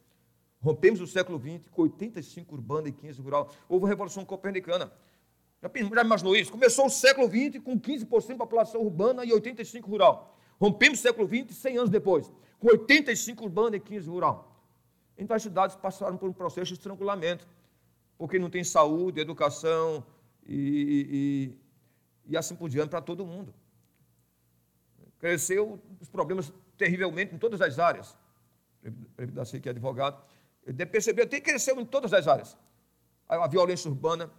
Rompemos 0.62 1.00
o 1.00 1.08
século 1.08 1.40
XX 1.40 1.70
com 1.70 1.84
85% 1.84 2.52
urbana 2.52 2.90
e 2.90 2.92
15% 2.92 3.24
rural. 3.24 3.52
Houve 3.70 3.86
a 3.86 3.90
Revolução 3.90 4.26
Copernicana. 4.26 4.92
Já, 5.62 6.02
imaginou 6.02 6.36
isso? 6.36 6.52
Começou 6.52 6.88
o 6.88 6.90
século 6.90 7.28
XX 7.28 7.64
com 7.64 7.80
15% 7.80 8.28
de 8.28 8.36
população 8.36 8.82
urbana 8.82 9.24
e 9.24 9.30
85% 9.30 9.84
rural. 9.86 10.38
Rompemos 10.60 11.00
o 11.00 11.02
século 11.02 11.28
XX 11.28 11.56
100 11.56 11.78
anos 11.78 11.90
depois, 11.90 12.32
com 12.60 12.68
85% 12.68 13.42
urbana 13.42 13.76
e 13.76 13.80
15% 13.80 14.08
rural. 14.08 14.56
Então 15.18 15.36
as 15.36 15.44
cidades 15.44 15.76
passaram 15.76 16.18
por 16.18 16.30
um 16.30 16.34
processo 16.34 16.68
de 16.68 16.74
estrangulamento, 16.74 17.48
porque 18.18 18.40
não 18.40 18.50
tem 18.50 18.64
saúde, 18.64 19.20
educação 19.20 20.04
e, 20.46 21.52
e, 22.28 22.32
e 22.32 22.38
assim 22.38 22.56
por 22.56 22.70
diante 22.70 22.90
para 22.90 23.02
todo 23.02 23.26
mundo. 23.26 23.54
Cresceu 25.20 25.80
os 26.00 26.10
problemas 26.10 26.52
terrivelmente 26.78 27.34
em 27.34 27.38
todas 27.38 27.62
as 27.62 27.80
áreas. 27.80 28.16
Previdacei 29.16 29.60
que 29.60 29.70
é 29.70 29.72
advogado. 29.72 30.22
Ele 30.66 30.86
percebeu 30.86 31.28
que 31.28 31.42
cresceu 31.42 31.80
em 31.80 31.86
todas 31.86 32.14
as 32.14 32.28
áreas. 32.28 32.58
A 33.28 33.48
violência 33.48 33.90
urbana, 33.90 34.30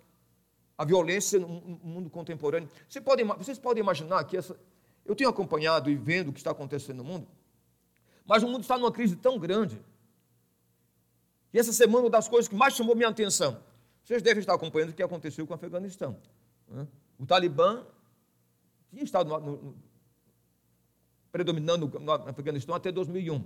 a 0.78 0.84
violência 0.84 1.38
no 1.38 1.48
mundo 1.48 2.10
contemporâneo. 2.10 2.68
Vocês 2.88 3.04
podem, 3.04 3.26
vocês 3.26 3.58
podem 3.58 3.82
imaginar 3.82 4.22
que 4.24 4.36
essa. 4.36 4.56
Eu 5.04 5.14
tenho 5.14 5.30
acompanhado 5.30 5.88
e 5.88 5.94
vendo 5.94 6.28
o 6.28 6.32
que 6.32 6.40
está 6.40 6.50
acontecendo 6.50 6.98
no 6.98 7.04
mundo, 7.04 7.28
mas 8.24 8.42
o 8.42 8.48
mundo 8.48 8.62
está 8.62 8.76
numa 8.76 8.90
crise 8.90 9.14
tão 9.14 9.38
grande. 9.38 9.80
E 11.52 11.58
essa 11.58 11.72
semana, 11.72 12.04
uma 12.04 12.10
das 12.10 12.28
coisas 12.28 12.48
que 12.48 12.56
mais 12.56 12.74
chamou 12.74 12.96
minha 12.96 13.08
atenção, 13.08 13.60
vocês 14.04 14.20
devem 14.20 14.40
estar 14.40 14.54
acompanhando 14.54 14.90
o 14.90 14.92
que 14.92 15.02
aconteceu 15.02 15.46
com 15.46 15.52
o 15.52 15.56
Afeganistão. 15.56 16.18
Né? 16.68 16.86
O 17.18 17.24
Talibã 17.24 17.84
tinha 18.90 19.02
estado 19.02 19.28
no, 19.28 19.40
no, 19.40 19.76
predominando 21.36 21.86
no 22.00 22.12
Afeganistão 22.12 22.74
até 22.74 22.90
2001. 22.90 23.44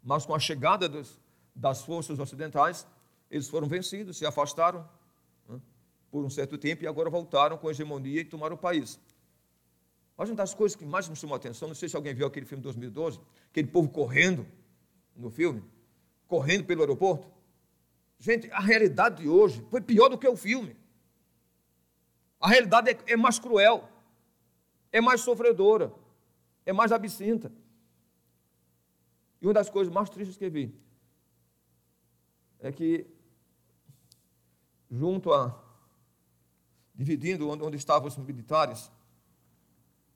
Mas 0.00 0.24
com 0.24 0.32
a 0.32 0.38
chegada 0.38 0.88
dos, 0.88 1.18
das 1.52 1.82
forças 1.82 2.20
ocidentais, 2.20 2.86
eles 3.28 3.48
foram 3.48 3.66
vencidos, 3.66 4.16
se 4.16 4.24
afastaram 4.24 4.88
né, 5.48 5.60
por 6.08 6.24
um 6.24 6.30
certo 6.30 6.56
tempo 6.56 6.84
e 6.84 6.86
agora 6.86 7.10
voltaram 7.10 7.58
com 7.58 7.68
hegemonia 7.68 8.20
e 8.20 8.24
tomaram 8.24 8.54
o 8.54 8.58
país. 8.58 9.00
Mas 10.16 10.28
uma 10.28 10.36
das 10.36 10.54
coisas 10.54 10.76
que 10.76 10.84
mais 10.84 11.08
me 11.08 11.16
chamou 11.16 11.34
a 11.34 11.36
atenção, 11.36 11.66
não 11.66 11.74
sei 11.74 11.88
se 11.88 11.96
alguém 11.96 12.14
viu 12.14 12.28
aquele 12.28 12.46
filme 12.46 12.60
de 12.60 12.66
2012, 12.66 13.20
aquele 13.50 13.66
povo 13.66 13.88
correndo 13.88 14.46
no 15.16 15.30
filme, 15.30 15.64
correndo 16.28 16.64
pelo 16.64 16.82
aeroporto. 16.82 17.26
Gente, 18.20 18.48
a 18.52 18.60
realidade 18.60 19.22
de 19.22 19.28
hoje 19.28 19.66
foi 19.68 19.80
pior 19.80 20.08
do 20.08 20.16
que 20.16 20.28
o 20.28 20.36
filme. 20.36 20.76
A 22.38 22.48
realidade 22.48 22.88
é, 22.88 23.14
é 23.14 23.16
mais 23.16 23.40
cruel, 23.40 23.88
é 24.92 25.00
mais 25.00 25.22
sofredora 25.22 25.92
é 26.64 26.72
mais 26.72 26.92
absinta. 26.92 27.52
E 29.40 29.46
uma 29.46 29.52
das 29.52 29.68
coisas 29.68 29.92
mais 29.92 30.08
tristes 30.08 30.36
que 30.36 30.48
vi 30.48 30.74
é 32.60 32.70
que, 32.70 33.06
junto 34.90 35.32
a. 35.32 35.60
dividindo 36.94 37.48
onde, 37.48 37.64
onde 37.64 37.76
estavam 37.76 38.06
os 38.06 38.16
militares 38.16 38.90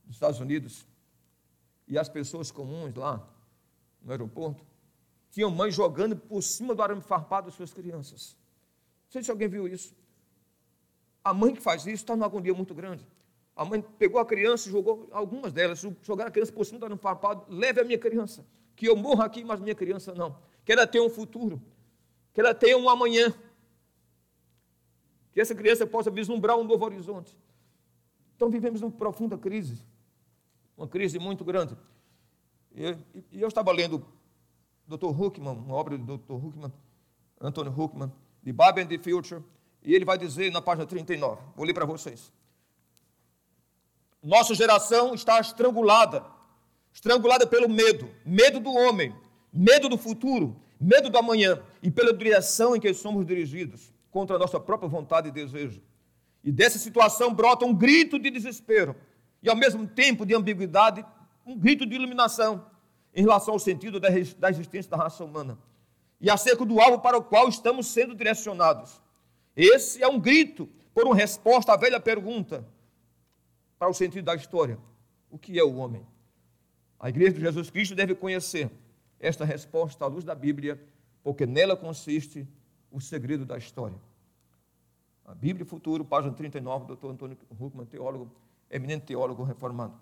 dos 0.05 0.15
Estados 0.15 0.39
Unidos 0.39 0.87
e 1.89 1.99
as 1.99 2.09
pessoas 2.09 2.51
comuns 2.53 2.95
lá 2.95 3.29
no 4.01 4.13
aeroporto, 4.13 4.65
tinham 5.31 5.51
mães 5.51 5.75
jogando 5.75 6.17
por 6.17 6.41
cima 6.43 6.75
do 6.75 6.83
arame 6.83 7.03
farpado 7.03 7.47
das 7.47 7.55
suas 7.55 7.73
crianças. 7.73 8.37
Não 9.07 9.13
sei 9.13 9.23
se 9.25 9.31
alguém 9.31 9.49
viu 9.49 9.67
isso. 9.67 9.95
A 11.25 11.35
mãe 11.35 11.53
que 11.53 11.61
faz 11.61 11.83
isso 11.83 11.95
está 12.05 12.15
numa 12.15 12.27
agonia 12.27 12.55
muito 12.55 12.75
grande. 12.75 13.05
A 13.57 13.65
mãe 13.65 13.81
pegou 13.81 14.21
a 14.21 14.27
criança 14.27 14.69
e 14.69 14.71
jogou, 14.71 15.09
algumas 15.11 15.51
delas, 15.51 15.83
jogaram 16.03 16.29
a 16.29 16.31
criança 16.31 16.53
por 16.53 16.67
cima 16.67 16.79
do 16.79 16.85
arame 16.85 17.01
farpado, 17.01 17.47
leve 17.49 17.81
a 17.81 17.85
minha 17.85 17.99
criança, 17.99 18.47
que 18.77 18.87
eu 18.87 18.95
morro 18.95 19.23
aqui, 19.23 19.43
mas 19.43 19.59
minha 19.61 19.75
criança 19.75 20.15
não. 20.15 20.37
Que 20.63 20.73
ela 20.73 20.87
tenha 20.87 21.03
um 21.03 21.09
futuro, 21.09 21.61
que 22.35 22.41
ela 22.41 22.55
tenha 22.55 22.77
um 22.77 22.87
amanhã, 22.91 23.35
que 25.33 25.41
essa 25.41 25.55
criança 25.55 25.87
possa 25.87 26.11
vislumbrar 26.11 26.59
um 26.59 26.65
novo 26.65 26.85
horizonte. 26.85 27.35
Então 28.37 28.51
vivemos 28.51 28.83
uma 28.83 28.91
profunda 28.91 29.39
crise, 29.39 29.83
uma 30.77 30.87
crise 30.87 31.19
muito 31.19 31.43
grande. 31.43 31.75
E, 32.75 32.95
e 33.33 33.41
eu 33.41 33.49
estava 33.49 33.73
lendo 33.73 34.05
Dr. 34.87 35.19
Huckman, 35.19 35.57
uma 35.57 35.75
obra 35.75 35.97
do 35.97 36.19
Dr. 36.19 36.35
Huckman, 36.35 36.73
Anthony 37.41 37.71
Huckman, 37.71 38.13
de 38.43 38.53
Bible 38.53 38.83
and 38.83 38.87
the 38.87 38.99
Future, 38.99 39.43
e 39.83 39.95
ele 39.95 40.05
vai 40.05 40.19
dizer 40.19 40.53
na 40.53 40.61
página 40.61 40.87
39, 40.87 41.41
vou 41.57 41.65
ler 41.65 41.73
para 41.73 41.87
vocês. 41.87 42.31
Nossa 44.23 44.55
geração 44.55 45.15
está 45.15 45.41
estrangulada. 45.41 46.25
Estrangulada 46.93 47.47
pelo 47.47 47.69
medo. 47.69 48.11
Medo 48.25 48.61
do 48.61 48.73
homem, 48.73 49.15
medo 49.53 49.89
do 49.89 49.99
futuro, 49.99 50.61
medo 50.81 51.11
do 51.11 51.19
amanhã. 51.19 51.63
E 51.83 51.91
pela 51.91 52.13
direção 52.13 52.75
em 52.75 52.81
que 52.81 52.93
somos 52.95 53.27
dirigidos. 53.27 53.93
Contra 54.11 54.37
a 54.37 54.39
nossa 54.39 54.59
própria 54.59 54.89
vontade 54.89 55.29
e 55.29 55.33
desejo. 55.33 55.83
E 56.43 56.51
dessa 56.51 56.79
situação 56.79 57.35
brota 57.35 57.67
um 57.67 57.75
grito 57.75 58.19
de 58.19 58.31
desespero. 58.31 58.97
E, 59.43 59.49
ao 59.49 59.57
mesmo 59.57 59.87
tempo 59.87 60.25
de 60.25 60.35
ambiguidade, 60.35 61.05
um 61.45 61.57
grito 61.57 61.85
de 61.87 61.95
iluminação 61.95 62.67
em 63.15 63.23
relação 63.23 63.55
ao 63.55 63.61
sentido 63.61 63.99
da 63.99 64.11
existência 64.51 64.91
da 64.91 64.97
raça 64.97 65.25
humana. 65.25 65.59
E 66.21 66.31
acerca 66.31 66.65
do 66.65 66.81
alvo 66.81 66.99
para 66.99 67.17
o 67.17 67.23
qual 67.23 67.49
estamos 67.49 67.87
sendo 67.87 68.15
direcionados. 68.15 69.01
Esse 69.57 70.03
é 70.03 70.09
um 70.09 70.21
grito 70.21 70.69
por 70.95 71.05
uma 71.05 71.15
resposta 71.15 71.73
à 71.73 71.77
velha 71.77 71.99
pergunta: 71.99 72.67
para 73.79 73.89
o 73.91 73.95
sentido 73.95 74.25
da 74.25 74.35
história. 74.35 74.79
O 75.31 75.39
que 75.39 75.59
é 75.59 75.65
o 75.65 75.77
homem? 75.77 76.07
A 76.99 77.09
igreja 77.09 77.33
de 77.33 77.41
Jesus 77.41 77.71
Cristo 77.71 77.95
deve 77.95 78.15
conhecer 78.15 78.71
esta 79.21 79.45
resposta 79.45 80.05
à 80.05 80.09
luz 80.09 80.25
da 80.25 80.35
Bíblia, 80.35 80.81
porque 81.23 81.47
nela 81.47 81.77
consiste 81.77 82.47
o 82.91 83.01
segredo 83.01 83.45
da 83.45 83.59
história. 83.59 83.99
A 85.25 85.35
Bíblia 85.35 85.67
Futuro, 85.67 86.05
página 86.05 86.33
39, 86.33 86.87
doutor 86.87 87.11
Antônio 87.11 87.37
Huckman, 87.59 87.87
teólogo, 87.87 88.31
eminente 88.71 89.07
teólogo 89.07 89.43
reformado. 89.43 89.99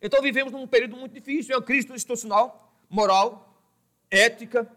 Então 0.00 0.22
vivemos 0.22 0.52
num 0.52 0.66
período 0.66 0.96
muito 0.96 1.12
difícil, 1.12 1.54
é 1.54 1.58
uma 1.58 1.64
crise 1.64 1.90
institucional, 1.92 2.74
moral, 2.88 3.64
ética, 4.10 4.70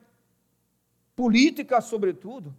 política, 1.16 1.82
sobretudo. 1.82 2.56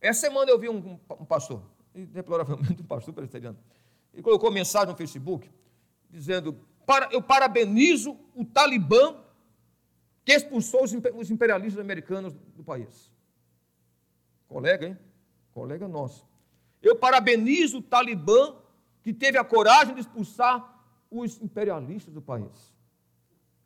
Essa 0.00 0.22
semana 0.22 0.50
eu 0.50 0.58
vi 0.58 0.68
um, 0.68 0.98
um 1.10 1.24
pastor, 1.24 1.62
e 1.94 2.06
deploravelmente 2.06 2.82
um 2.82 2.86
pastor 2.86 3.14
presbiteriano, 3.14 3.58
ele 4.12 4.22
colocou 4.22 4.50
mensagem 4.50 4.88
no 4.88 4.96
Facebook 4.96 5.50
dizendo: 6.10 6.58
para, 6.86 7.08
Eu 7.12 7.22
parabenizo 7.22 8.16
o 8.34 8.44
Talibã 8.44 9.16
que 10.24 10.32
expulsou 10.32 10.84
os 10.84 11.30
imperialistas 11.30 11.80
americanos 11.80 12.34
do 12.54 12.62
país. 12.62 13.10
Colega, 14.46 14.86
hein? 14.86 14.98
Colega 15.52 15.88
nosso. 15.88 16.26
Eu 16.82 16.96
parabenizo 16.96 17.78
o 17.78 17.82
Talibã 17.82 18.54
que 19.02 19.12
teve 19.12 19.38
a 19.38 19.44
coragem 19.44 19.94
de 19.94 20.00
expulsar 20.00 20.84
os 21.10 21.40
imperialistas 21.40 22.12
do 22.12 22.20
país. 22.20 22.74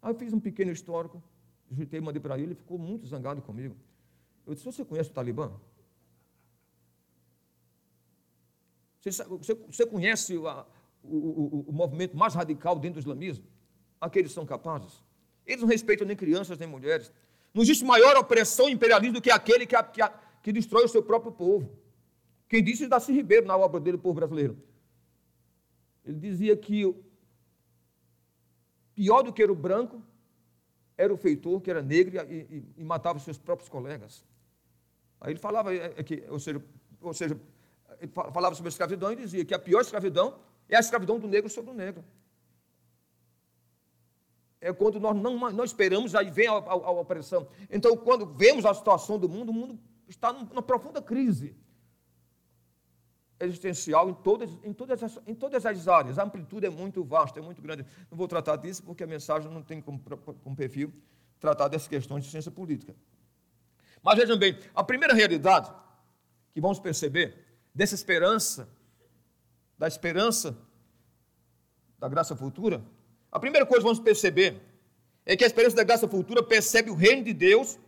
Aí 0.01 0.13
eu 0.13 0.19
fiz 0.19 0.33
um 0.33 0.41
pequeno 0.41 0.71
histórico, 0.71 1.23
digitei, 1.69 2.01
mandei 2.01 2.21
para 2.21 2.37
ele, 2.37 2.49
ele 2.49 2.55
ficou 2.55 2.79
muito 2.79 3.07
zangado 3.07 3.43
comigo. 3.43 3.77
Eu 4.47 4.55
disse: 4.55 4.65
Você 4.65 4.85
conhece 4.85 5.11
o 5.11 5.13
Talibã? 5.13 5.51
Você, 9.11 9.25
você, 9.25 9.55
você 9.55 9.87
conhece 9.87 10.37
a, 10.47 10.65
o, 11.03 11.17
o, 11.17 11.65
o, 11.69 11.73
movimento 11.73 12.17
mais 12.17 12.35
radical 12.35 12.79
dentro 12.79 13.01
do 13.01 13.05
islamismo? 13.05 13.45
Aqueles 14.01 14.31
são 14.31 14.47
capazes. 14.47 15.03
Eles 15.45 15.61
não 15.61 15.69
respeitam 15.69 16.07
nem 16.07 16.17
crianças 16.17 16.57
nem 16.57 16.69
mulheres. 16.69 17.13
Não 17.53 17.63
existe 17.63 17.85
maior 17.85 18.17
opressão 18.17 18.69
e 18.69 18.73
imperialismo 18.73 19.15
do 19.15 19.21
que 19.21 19.31
aquele 19.31 19.67
que, 19.67 19.77
que, 19.83 20.01
que 20.43 20.53
destrói 20.53 20.85
o 20.85 20.89
seu 20.89 21.03
próprio 21.03 21.33
povo. 21.33 21.77
Quem 22.49 22.63
disse 22.63 22.83
isso 22.83 22.91
Darcy 22.91 23.13
Ribeiro 23.13 23.47
na 23.47 23.57
obra 23.57 23.81
dele, 23.81 23.97
o 23.97 24.01
povo 24.01 24.15
brasileiro. 24.15 24.57
Ele 26.05 26.19
dizia 26.19 26.57
que 26.57 26.95
pior 28.95 29.23
do 29.23 29.33
que 29.33 29.43
era 29.43 29.53
o 29.53 29.57
branco 29.57 30.01
era 30.97 31.13
o 31.13 31.17
feitor, 31.17 31.61
que 31.61 31.71
era 31.71 31.83
negro 31.83 32.17
e, 32.31 32.35
e, 32.35 32.65
e 32.77 32.85
matava 32.85 33.19
seus 33.19 33.39
próprios 33.39 33.69
colegas. 33.69 34.25
Aí 35.21 35.33
ele 35.33 35.41
falava, 35.41 35.75
é, 35.75 35.95
é 35.97 36.03
que, 36.03 36.23
ou 36.29 36.39
seja, 36.39 36.63
ou 37.01 37.15
seja 37.15 37.37
falava 38.09 38.55
sobre 38.55 38.69
a 38.69 38.71
escravidão 38.71 39.13
e 39.13 39.17
dizia 39.17 39.45
que 39.45 39.55
a 39.55 39.59
pior 39.59 39.81
escravidão 39.81 40.39
é 40.69 40.77
a 40.77 40.81
escravidão 40.81 41.19
do 41.19 41.29
negro 41.29 41.51
sobre 41.51 41.71
o 41.71 41.75
negro. 41.75 42.05
É 44.61 44.73
quando 44.73 45.01
nós 45.01 45.17
não, 45.17 45.37
não 45.51 45.65
esperamos, 45.65 46.15
aí 46.15 46.31
vem 46.31 46.47
a, 46.47 46.53
a, 46.53 46.73
a 46.73 46.91
opressão. 46.91 47.49
Então, 47.69 47.97
quando 47.97 48.27
vemos 48.27 48.65
a 48.65 48.73
situação 48.73 49.19
do 49.19 49.29
mundo, 49.29 49.51
o 49.51 49.53
mundo 49.53 49.79
está 50.09 50.33
numa 50.33 50.63
profunda 50.63 51.03
crise 51.03 51.57
existencial 53.41 54.09
em 54.09 54.15
todas, 54.15 54.51
em, 54.63 54.73
todas 54.73 55.03
as, 55.03 55.19
em 55.27 55.35
todas 55.35 55.67
as 55.67 55.89
áreas. 55.89 56.19
A 56.19 56.25
amplitude 56.25 56.67
é 56.67 56.71
muito 56.71 57.03
vasta, 57.03 57.41
é 57.41 57.43
muito 57.43 57.61
grande. 57.61 57.85
Não 58.11 58.17
vou 58.17 58.29
tratar 58.29 58.57
disso 58.57 58.83
porque 58.83 59.03
a 59.03 59.07
mensagem 59.07 59.51
não 59.51 59.63
tem 59.63 59.81
como, 59.81 59.99
como 59.99 60.57
perfil 60.57 60.93
tratar 61.41 61.67
dessas 61.67 61.89
questões 61.89 62.25
de 62.25 62.31
ciência 62.31 62.53
política. 62.53 62.95
Mas 64.01 64.17
vejam 64.17 64.39
bem, 64.39 64.57
a 64.75 64.85
primeira 64.85 65.13
realidade 65.13 65.73
que 66.53 66.61
vamos 66.61 66.79
perceber 66.79 67.52
dessa 67.75 67.95
esperança, 67.95 68.69
da 69.79 69.89
esperança 69.89 70.57
da 71.99 72.09
graça 72.09 72.35
futura, 72.37 72.83
a 73.31 73.39
primeira 73.39 73.65
coisa 73.65 73.81
que 73.81 73.85
vamos 73.85 74.01
perceber 74.01 74.61
é 75.25 75.37
que 75.37 75.45
a 75.45 75.47
esperança 75.47 75.77
da 75.77 75.85
graça 75.85 76.09
futura 76.09 76.43
percebe 76.43 76.91
o 76.91 76.95
reino 76.95 77.23
de 77.25 77.33
Deus, 77.33 77.79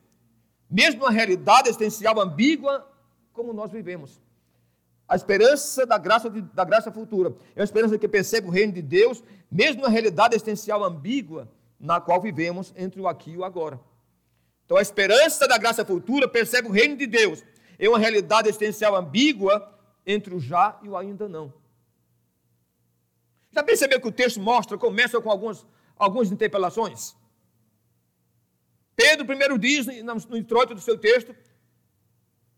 mesmo 0.71 1.05
na 1.05 1.11
realidade 1.11 1.69
existencial 1.69 2.19
ambígua 2.21 2.89
como 3.33 3.53
nós 3.53 3.71
vivemos. 3.71 4.23
A 5.07 5.17
esperança 5.17 5.85
da 5.85 5.99
graça, 5.99 6.31
de, 6.31 6.41
da 6.41 6.65
graça 6.65 6.91
futura 6.91 7.35
é 7.55 7.61
uma 7.61 7.65
esperança 7.65 7.99
que 7.99 8.09
percebe 8.09 8.49
o 8.49 8.51
reino 8.51 8.73
de 8.73 8.81
Deus, 8.81 9.23
mesmo 9.51 9.83
na 9.83 9.89
realidade 9.89 10.35
existencial 10.35 10.83
ambígua 10.83 11.51
na 11.79 12.01
qual 12.01 12.21
vivemos 12.21 12.73
entre 12.77 13.01
o 13.01 13.07
aqui 13.07 13.33
e 13.33 13.37
o 13.37 13.45
agora. 13.45 13.79
Então, 14.65 14.79
a 14.79 14.83
esperança 14.83 15.47
da 15.47 15.59
graça 15.59 15.85
futura 15.85 16.27
percebe 16.27 16.69
o 16.69 16.73
reino 16.73 16.97
de 16.97 17.07
Deus, 17.07 17.45
é 17.79 17.89
uma 17.89 17.99
realidade 17.99 18.49
existencial 18.49 18.97
ambígua 18.97 19.74
entre 20.07 20.35
o 20.35 20.41
já 20.41 20.79
e 20.83 20.89
o 20.89 20.97
ainda 20.97 21.29
não. 21.29 21.53
Já 23.51 23.63
percebeu 23.63 24.01
que 24.01 24.09
o 24.09 24.13
texto 24.13 24.41
mostra, 24.41 24.77
começa 24.77 25.21
com 25.21 25.31
algumas, 25.31 25.67
algumas 25.97 26.31
interpelações? 26.33 27.15
Pedro 28.97 29.27
primeiro 29.27 29.59
diz, 29.59 29.87
no 30.29 30.37
introito 30.37 30.75
do 30.75 30.81
seu 30.81 30.99
texto, 30.99 31.35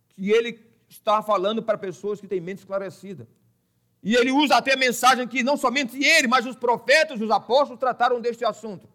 que 0.08 0.30
ele 0.30 0.64
está 0.88 1.22
falando 1.22 1.62
para 1.62 1.76
pessoas 1.76 2.20
que 2.20 2.28
têm 2.28 2.40
mente 2.40 2.58
esclarecida. 2.58 3.28
E 4.02 4.14
ele 4.14 4.30
usa 4.30 4.56
até 4.56 4.74
a 4.74 4.76
mensagem 4.76 5.26
que 5.26 5.42
não 5.42 5.56
somente 5.56 6.02
ele, 6.02 6.28
mas 6.28 6.46
os 6.46 6.56
profetas, 6.56 7.20
os 7.20 7.30
apóstolos 7.30 7.80
trataram 7.80 8.20
deste 8.20 8.44
assunto. 8.44 8.88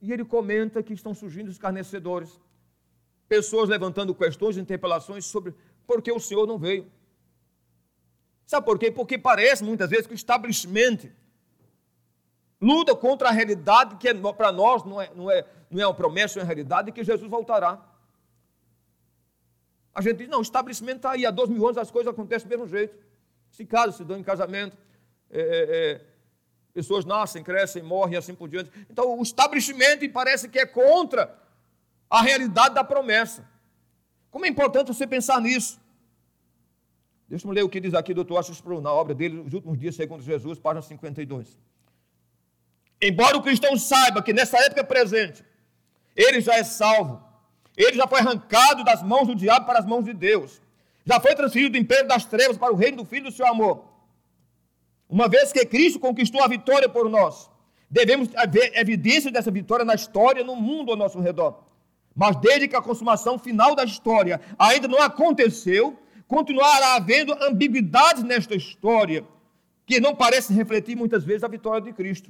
E 0.00 0.12
ele 0.12 0.24
comenta 0.24 0.82
que 0.82 0.92
estão 0.92 1.14
surgindo 1.14 1.50
escarnecedores, 1.50 2.38
pessoas 3.28 3.68
levantando 3.68 4.14
questões 4.14 4.56
interpelações 4.56 5.26
sobre 5.26 5.54
por 5.86 6.00
que 6.00 6.10
o 6.10 6.18
Senhor 6.18 6.46
não 6.46 6.58
veio. 6.58 6.90
Sabe 8.46 8.64
por 8.64 8.78
quê? 8.78 8.90
Porque 8.90 9.18
parece 9.18 9.62
muitas 9.62 9.90
vezes 9.90 10.06
que 10.06 10.14
o 10.14 10.16
estabelecimento 10.16 11.10
luta 12.60 12.94
contra 12.94 13.28
a 13.28 13.30
realidade 13.30 13.96
que 13.96 14.08
é, 14.08 14.14
para 14.32 14.50
nós 14.50 14.82
não 14.84 15.00
é, 15.00 15.10
não, 15.14 15.30
é, 15.30 15.44
não 15.70 15.82
é 15.82 15.86
uma 15.86 15.94
promessa, 15.94 16.38
é 16.38 16.42
uma 16.42 16.46
realidade 16.46 16.86
de 16.86 16.92
que 16.92 17.04
Jesus 17.04 17.30
voltará. 17.30 17.84
A 19.94 20.00
gente 20.00 20.18
diz, 20.18 20.28
não, 20.28 20.38
o 20.38 20.42
estabelecimento 20.42 20.96
está 20.96 21.10
aí, 21.10 21.26
há 21.26 21.30
dois 21.30 21.50
mil 21.50 21.62
anos 21.64 21.76
as 21.76 21.90
coisas 21.90 22.10
acontecem 22.10 22.48
do 22.48 22.50
mesmo 22.50 22.66
jeito. 22.66 22.96
Se 23.50 23.66
casa, 23.66 23.92
se 23.92 24.04
dão 24.04 24.16
em 24.16 24.22
casamento, 24.22 24.76
é, 25.30 25.40
é, 25.40 25.92
é 25.92 26.00
pessoas 26.72 27.04
nascem, 27.04 27.42
crescem, 27.42 27.82
morrem 27.82 28.14
e 28.14 28.16
assim 28.16 28.34
por 28.34 28.48
diante. 28.48 28.70
Então 28.88 29.18
o 29.18 29.22
estabelecimento 29.22 30.08
parece 30.10 30.48
que 30.48 30.58
é 30.58 30.66
contra 30.66 31.36
a 32.10 32.22
realidade 32.22 32.74
da 32.74 32.84
promessa. 32.84 33.48
Como 34.30 34.46
é 34.46 34.48
importante 34.48 34.88
você 34.88 35.06
pensar 35.06 35.40
nisso. 35.40 35.80
Deixa 37.28 37.46
eu 37.46 37.52
ler 37.52 37.62
o 37.62 37.68
que 37.68 37.80
diz 37.80 37.92
aqui 37.92 38.12
o 38.12 38.24
Dr. 38.24 38.38
Assis 38.38 38.62
na 38.82 38.92
obra 38.92 39.14
dele, 39.14 39.40
Os 39.40 39.52
Últimos 39.52 39.78
Dias 39.78 39.94
Segundo 39.94 40.22
Jesus, 40.22 40.58
página 40.58 40.80
52. 40.80 41.58
Embora 43.00 43.36
o 43.36 43.42
cristão 43.42 43.76
saiba 43.76 44.22
que 44.22 44.32
nessa 44.32 44.58
época 44.58 44.82
presente, 44.82 45.44
ele 46.16 46.40
já 46.40 46.54
é 46.54 46.64
salvo, 46.64 47.22
ele 47.76 47.96
já 47.96 48.08
foi 48.08 48.20
arrancado 48.20 48.82
das 48.82 49.02
mãos 49.02 49.28
do 49.28 49.36
diabo 49.36 49.66
para 49.66 49.78
as 49.78 49.86
mãos 49.86 50.04
de 50.04 50.12
Deus, 50.12 50.60
já 51.04 51.20
foi 51.20 51.34
transferido 51.34 51.72
do 51.72 51.78
império 51.78 52.08
das 52.08 52.24
trevas 52.24 52.56
para 52.56 52.72
o 52.72 52.76
reino 52.76 52.98
do 52.98 53.04
Filho 53.04 53.24
do 53.24 53.30
seu 53.30 53.46
amor. 53.46 53.84
Uma 55.08 55.28
vez 55.28 55.52
que 55.52 55.64
Cristo 55.64 56.00
conquistou 56.00 56.42
a 56.42 56.48
vitória 56.48 56.88
por 56.88 57.08
nós, 57.08 57.48
devemos 57.90 58.28
ver 58.50 58.76
evidência 58.76 59.30
dessa 59.30 59.50
vitória 59.50 59.84
na 59.84 59.94
história, 59.94 60.42
no 60.42 60.56
mundo 60.56 60.90
ao 60.90 60.96
nosso 60.96 61.20
redor. 61.20 61.67
Mas 62.18 62.34
desde 62.34 62.66
que 62.66 62.74
a 62.74 62.82
consumação 62.82 63.38
final 63.38 63.76
da 63.76 63.84
história 63.84 64.40
ainda 64.58 64.88
não 64.88 65.00
aconteceu, 65.00 65.96
continuará 66.26 66.96
havendo 66.96 67.32
ambiguidades 67.44 68.24
nesta 68.24 68.56
história 68.56 69.24
que 69.86 70.00
não 70.00 70.16
parecem 70.16 70.56
refletir 70.56 70.96
muitas 70.96 71.22
vezes 71.22 71.44
a 71.44 71.48
vitória 71.48 71.80
de 71.80 71.92
Cristo. 71.92 72.28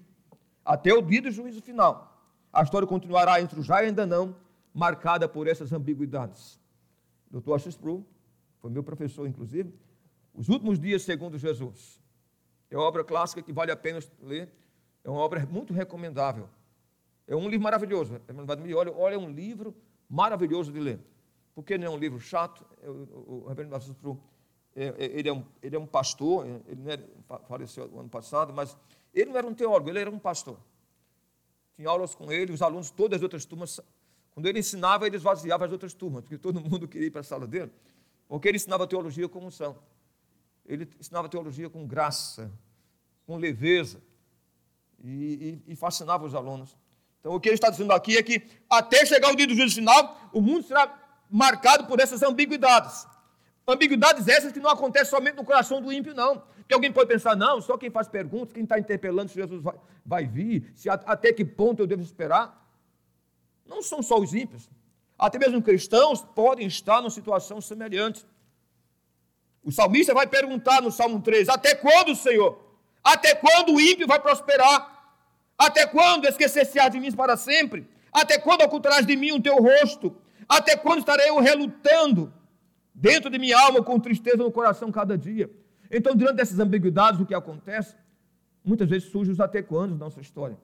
Até 0.62 0.92
o 0.92 1.00
dia 1.00 1.22
do 1.22 1.30
juízo 1.30 1.62
final, 1.62 2.22
a 2.52 2.62
história 2.62 2.86
continuará 2.86 3.40
entre 3.40 3.58
o 3.60 3.62
já 3.62 3.82
e 3.82 3.86
ainda 3.86 4.04
não, 4.04 4.36
marcada 4.74 5.26
por 5.26 5.48
essas 5.48 5.72
ambiguidades. 5.72 6.60
Dr. 7.30 7.54
Assis 7.54 7.74
Spru, 7.74 8.04
foi 8.60 8.70
meu 8.70 8.82
professor, 8.82 9.26
inclusive, 9.26 9.72
Os 10.34 10.50
Últimos 10.50 10.78
Dias 10.78 11.00
Segundo 11.00 11.38
Jesus. 11.38 11.98
É 12.70 12.76
uma 12.76 12.84
obra 12.84 13.02
clássica 13.02 13.40
que 13.40 13.54
vale 13.54 13.72
a 13.72 13.76
pena 13.76 14.00
ler, 14.22 14.52
é 15.02 15.08
uma 15.08 15.20
obra 15.20 15.46
muito 15.50 15.72
recomendável. 15.72 16.46
É 17.28 17.36
um 17.36 17.48
livro 17.48 17.62
maravilhoso. 17.62 18.20
Olha, 18.76 18.92
olha, 18.92 19.14
é 19.14 19.18
um 19.18 19.30
livro 19.30 19.76
maravilhoso 20.08 20.72
de 20.72 20.80
ler. 20.80 20.98
Porque 21.54 21.76
não 21.76 21.86
é 21.86 21.90
um 21.90 21.98
livro 21.98 22.18
chato. 22.18 22.64
O, 22.82 23.44
reverendo 23.46 23.70
Marcos 23.70 23.94
é, 24.74 24.94
é, 24.96 25.18
ele, 25.18 25.28
é 25.28 25.32
um, 25.32 25.44
ele 25.62 25.76
é 25.76 25.78
um 25.78 25.86
pastor, 25.86 26.46
é, 26.46 26.60
ele 26.68 26.90
era, 26.90 27.04
faleceu 27.48 27.88
no 27.88 28.00
ano 28.00 28.08
passado, 28.08 28.52
mas 28.52 28.76
ele 29.12 29.30
não 29.30 29.36
era 29.36 29.46
um 29.46 29.52
teólogo, 29.52 29.90
ele 29.90 29.98
era 29.98 30.10
um 30.10 30.18
pastor. 30.18 30.56
Tinha 31.74 31.88
aulas 31.88 32.14
com 32.14 32.30
ele, 32.30 32.52
os 32.52 32.62
alunos, 32.62 32.90
todas 32.90 33.16
as 33.18 33.22
outras 33.22 33.44
turmas, 33.44 33.80
quando 34.30 34.46
ele 34.46 34.60
ensinava, 34.60 35.06
ele 35.06 35.16
esvaziava 35.16 35.64
as 35.64 35.72
outras 35.72 35.92
turmas, 35.94 36.22
porque 36.22 36.38
todo 36.38 36.60
mundo 36.60 36.86
queria 36.86 37.08
ir 37.08 37.10
para 37.10 37.22
a 37.22 37.24
sala 37.24 37.46
dele, 37.46 37.72
porque 38.28 38.48
ele 38.48 38.56
ensinava 38.56 38.86
teologia 38.86 39.28
com 39.28 39.44
unção. 39.44 39.76
Ele 40.64 40.88
ensinava 41.00 41.28
teologia 41.28 41.68
com 41.68 41.84
graça, 41.86 42.52
com 43.26 43.36
leveza, 43.36 44.00
e, 45.02 45.60
e, 45.66 45.72
e 45.72 45.76
fascinava 45.76 46.24
os 46.24 46.34
alunos. 46.34 46.76
Então, 47.20 47.34
o 47.34 47.40
que 47.40 47.48
ele 47.48 47.54
está 47.54 47.70
dizendo 47.70 47.92
aqui 47.92 48.16
é 48.16 48.22
que 48.22 48.42
até 48.70 49.04
chegar 49.04 49.32
o 49.32 49.36
dia 49.36 49.46
do 49.46 49.54
juízo 49.54 49.74
final, 49.74 50.30
o 50.32 50.40
mundo 50.40 50.62
será 50.62 50.94
marcado 51.30 51.86
por 51.86 52.00
essas 52.00 52.22
ambiguidades. 52.22 53.06
Ambiguidades 53.66 54.28
essas 54.28 54.52
que 54.52 54.60
não 54.60 54.70
acontecem 54.70 55.10
somente 55.10 55.36
no 55.36 55.44
coração 55.44 55.80
do 55.82 55.92
ímpio, 55.92 56.14
não. 56.14 56.42
Porque 56.56 56.72
alguém 56.74 56.92
pode 56.92 57.08
pensar, 57.08 57.36
não, 57.36 57.60
só 57.60 57.76
quem 57.76 57.90
faz 57.90 58.08
perguntas, 58.08 58.52
quem 58.52 58.62
está 58.62 58.78
interpelando 58.78 59.30
se 59.30 59.34
Jesus 59.34 59.62
vai, 59.62 59.74
vai 60.04 60.26
vir, 60.26 60.72
se 60.74 60.88
até 60.88 61.32
que 61.32 61.44
ponto 61.44 61.82
eu 61.82 61.86
devo 61.86 62.02
esperar. 62.02 62.66
Não 63.66 63.82
são 63.82 64.02
só 64.02 64.18
os 64.18 64.32
ímpios. 64.32 64.68
Até 65.18 65.38
mesmo 65.38 65.60
cristãos 65.60 66.22
podem 66.22 66.66
estar 66.66 67.00
numa 67.00 67.10
situação 67.10 67.60
semelhante. 67.60 68.24
O 69.62 69.72
salmista 69.72 70.14
vai 70.14 70.26
perguntar 70.26 70.80
no 70.80 70.90
Salmo 70.90 71.20
3: 71.20 71.48
Até 71.48 71.74
quando, 71.74 72.14
Senhor? 72.14 72.58
Até 73.02 73.34
quando 73.34 73.74
o 73.74 73.80
ímpio 73.80 74.06
vai 74.06 74.20
prosperar? 74.20 74.97
Até 75.58 75.86
quando 75.86 76.26
esquecer-se 76.26 76.78
de 76.90 77.00
mim 77.00 77.10
para 77.12 77.36
sempre? 77.36 77.88
Até 78.12 78.38
quando 78.38 78.62
ocultarás 78.62 79.04
de 79.04 79.16
mim 79.16 79.32
o 79.32 79.42
teu 79.42 79.56
rosto? 79.56 80.16
Até 80.48 80.76
quando 80.76 81.00
estarei 81.00 81.28
eu 81.28 81.40
relutando 81.40 82.32
dentro 82.94 83.28
de 83.28 83.38
minha 83.38 83.58
alma 83.58 83.82
com 83.82 83.98
tristeza 83.98 84.36
no 84.36 84.52
coração 84.52 84.92
cada 84.92 85.18
dia? 85.18 85.50
Então, 85.90 86.14
diante 86.14 86.34
dessas 86.34 86.60
ambiguidades, 86.60 87.20
o 87.20 87.26
que 87.26 87.34
acontece? 87.34 87.96
Muitas 88.64 88.88
vezes 88.88 89.10
surgem 89.10 89.32
os 89.32 89.40
até 89.40 89.62
quando 89.62 89.92
na 89.92 90.04
nossa 90.04 90.20
história. 90.20 90.56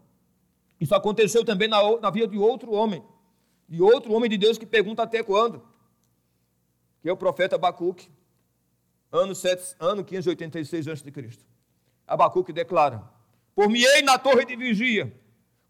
Isso 0.81 0.95
aconteceu 0.95 1.45
também 1.45 1.69
na, 1.69 1.79
na 2.01 2.11
vida 2.11 2.29
de 2.29 2.39
outro 2.39 2.73
homem, 2.73 3.03
de 3.69 3.83
outro 3.83 4.13
homem 4.13 4.29
de 4.29 4.37
Deus 4.37 4.59
que 4.59 4.67
pergunta 4.67 5.03
até 5.03 5.23
quando, 5.23 5.63
que 7.01 7.09
é 7.09 7.13
o 7.13 7.17
profeta 7.17 7.57
Abacuque, 7.57 8.09
ano, 9.11 9.35
7, 9.35 9.77
ano 9.81 10.05
586 10.05 10.89
a.C. 10.89 11.13
Abacuque 12.07 12.53
declara: 12.53 13.03
por-me-ei 13.55 14.03
na 14.03 14.19
torre 14.19 14.45
de 14.45 14.57
vigia, 14.57 15.12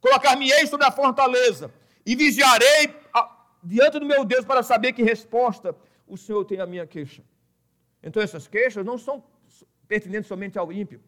colocar-me-ei 0.01 0.67
sobre 0.67 0.87
a 0.87 0.91
fortaleza, 0.91 1.73
e 2.07 2.15
vigiarei 2.15 2.95
diante 3.63 3.99
do 3.99 4.07
meu 4.07 4.25
Deus 4.25 4.45
para 4.45 4.63
saber 4.63 4.93
que 4.93 5.03
resposta 5.03 5.75
o 6.07 6.17
Senhor 6.17 6.45
tem 6.45 6.61
à 6.61 6.67
minha 6.67 6.87
queixa. 6.87 7.23
Então, 8.03 8.23
essas 8.23 8.47
queixas 8.47 8.85
não 8.85 8.99
são 8.99 9.25
pertinentes 9.89 10.29
somente 10.29 10.59
ao 10.59 10.71
ímpio. 10.71 11.01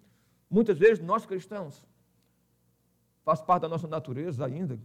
Muitas 0.48 0.78
vezes, 0.78 1.04
nós 1.04 1.26
cristãos, 1.26 1.84
faz 3.24 3.42
parte 3.42 3.62
da 3.62 3.68
nossa 3.68 3.86
natureza 3.86 4.46
ainda, 4.46 4.78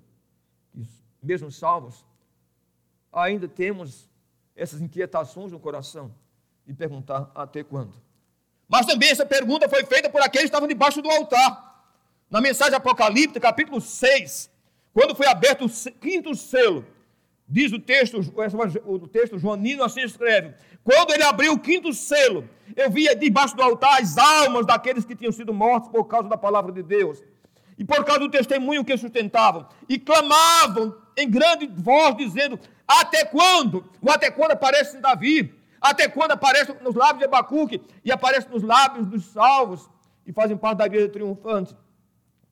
mesmo 1.21 1.51
salvos, 1.51 2.05
ainda 3.11 3.47
temos 3.47 4.09
essas 4.55 4.81
inquietações 4.81 5.51
no 5.51 5.59
coração 5.59 6.13
e 6.67 6.73
perguntar 6.73 7.31
até 7.33 7.63
quando. 7.63 7.93
Mas 8.67 8.85
também 8.85 9.09
essa 9.09 9.25
pergunta 9.25 9.69
foi 9.69 9.85
feita 9.85 10.09
por 10.09 10.21
aqueles 10.21 10.43
que 10.43 10.47
estavam 10.47 10.67
debaixo 10.67 11.01
do 11.01 11.09
altar. 11.09 11.70
Na 12.31 12.39
mensagem 12.39 12.75
apocalíptica, 12.75 13.41
capítulo 13.41 13.81
6, 13.81 14.49
quando 14.93 15.13
foi 15.13 15.27
aberto 15.27 15.65
o 15.65 15.91
quinto 15.99 16.33
selo, 16.33 16.85
diz 17.45 17.73
o 17.73 17.79
texto, 17.79 18.21
o 18.85 19.05
texto 19.05 19.37
joanino 19.37 19.83
assim 19.83 19.99
escreve: 19.99 20.55
Quando 20.81 21.11
ele 21.11 21.23
abriu 21.23 21.51
o 21.51 21.59
quinto 21.59 21.91
selo, 21.91 22.49
eu 22.73 22.89
via 22.89 23.13
debaixo 23.13 23.53
do 23.53 23.61
altar 23.61 24.01
as 24.01 24.17
almas 24.17 24.65
daqueles 24.65 25.03
que 25.03 25.13
tinham 25.13 25.33
sido 25.33 25.53
mortos 25.53 25.89
por 25.89 26.05
causa 26.05 26.29
da 26.29 26.37
palavra 26.37 26.71
de 26.71 26.81
Deus 26.81 27.21
e 27.77 27.83
por 27.83 28.05
causa 28.05 28.21
do 28.21 28.29
testemunho 28.29 28.85
que 28.85 28.95
sustentavam, 28.95 29.67
e 29.89 29.99
clamavam 29.99 30.95
em 31.17 31.29
grande 31.29 31.67
voz, 31.67 32.15
dizendo: 32.15 32.57
Até 32.87 33.25
quando? 33.25 33.83
O 34.01 34.09
até 34.09 34.31
quando 34.31 34.51
aparece 34.51 34.95
em 34.95 35.01
Davi, 35.01 35.53
até 35.81 36.07
quando 36.07 36.31
aparece 36.31 36.73
nos 36.81 36.95
lábios 36.95 37.19
de 37.19 37.25
Abacuque? 37.25 37.81
E 38.05 38.09
aparece 38.09 38.47
nos 38.47 38.63
lábios 38.63 39.05
dos 39.05 39.25
salvos, 39.25 39.89
e 40.25 40.31
fazem 40.31 40.55
parte 40.55 40.77
da 40.77 40.85
igreja 40.85 41.09
triunfante 41.09 41.75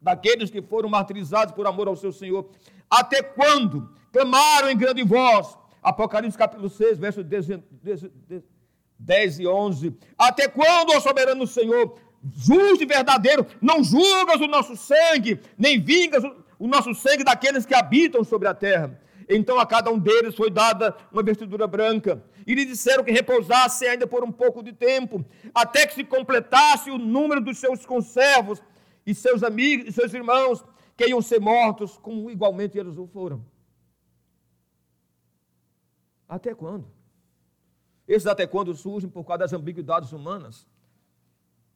daqueles 0.01 0.49
que 0.49 0.61
foram 0.61 0.89
martirizados 0.89 1.53
por 1.53 1.67
amor 1.67 1.87
ao 1.87 1.95
seu 1.95 2.11
Senhor. 2.11 2.49
Até 2.89 3.21
quando 3.21 3.89
clamaram 4.11 4.69
em 4.69 4.77
grande 4.77 5.03
voz, 5.03 5.57
Apocalipse 5.81 6.37
capítulo 6.37 6.69
6, 6.69 6.97
verso 6.97 7.23
10 8.99 9.39
e 9.39 9.47
11. 9.47 9.97
Até 10.17 10.47
quando, 10.47 10.91
ó 10.91 10.99
soberano 10.99 11.47
Senhor, 11.47 11.97
justo 12.35 12.83
e 12.83 12.85
verdadeiro, 12.85 13.45
não 13.61 13.83
julgas 13.83 14.41
o 14.41 14.47
nosso 14.47 14.75
sangue, 14.75 15.39
nem 15.57 15.79
vingas 15.79 16.23
o 16.57 16.67
nosso 16.67 16.93
sangue 16.93 17.23
daqueles 17.23 17.65
que 17.65 17.73
habitam 17.73 18.23
sobre 18.23 18.47
a 18.47 18.53
terra? 18.53 18.99
Então 19.29 19.59
a 19.59 19.65
cada 19.65 19.91
um 19.91 19.99
deles 19.99 20.35
foi 20.35 20.49
dada 20.49 20.95
uma 21.11 21.21
vestidura 21.21 21.67
branca. 21.67 22.23
E 22.47 22.55
lhe 22.55 22.65
disseram 22.65 23.03
que 23.03 23.11
repousasse 23.11 23.85
ainda 23.85 24.07
por 24.07 24.23
um 24.23 24.31
pouco 24.31 24.63
de 24.63 24.73
tempo, 24.73 25.23
até 25.53 25.85
que 25.85 25.93
se 25.93 26.03
completasse 26.03 26.89
o 26.89 26.97
número 26.97 27.39
dos 27.39 27.59
seus 27.59 27.85
conservos 27.85 28.59
e 29.09 29.15
seus 29.15 29.41
amigos 29.41 29.87
e 29.87 29.91
seus 29.91 30.13
irmãos 30.13 30.63
que 30.95 31.07
iam 31.07 31.19
ser 31.19 31.39
mortos, 31.39 31.97
como 31.97 32.29
igualmente 32.29 32.77
eles 32.77 32.95
o 32.95 33.07
foram. 33.07 33.43
Até 36.27 36.53
quando? 36.53 36.87
Esses 38.07 38.27
até 38.27 38.45
quando 38.45 38.75
surgem 38.75 39.09
por 39.09 39.23
causa 39.23 39.39
das 39.39 39.53
ambiguidades 39.53 40.11
humanas. 40.11 40.67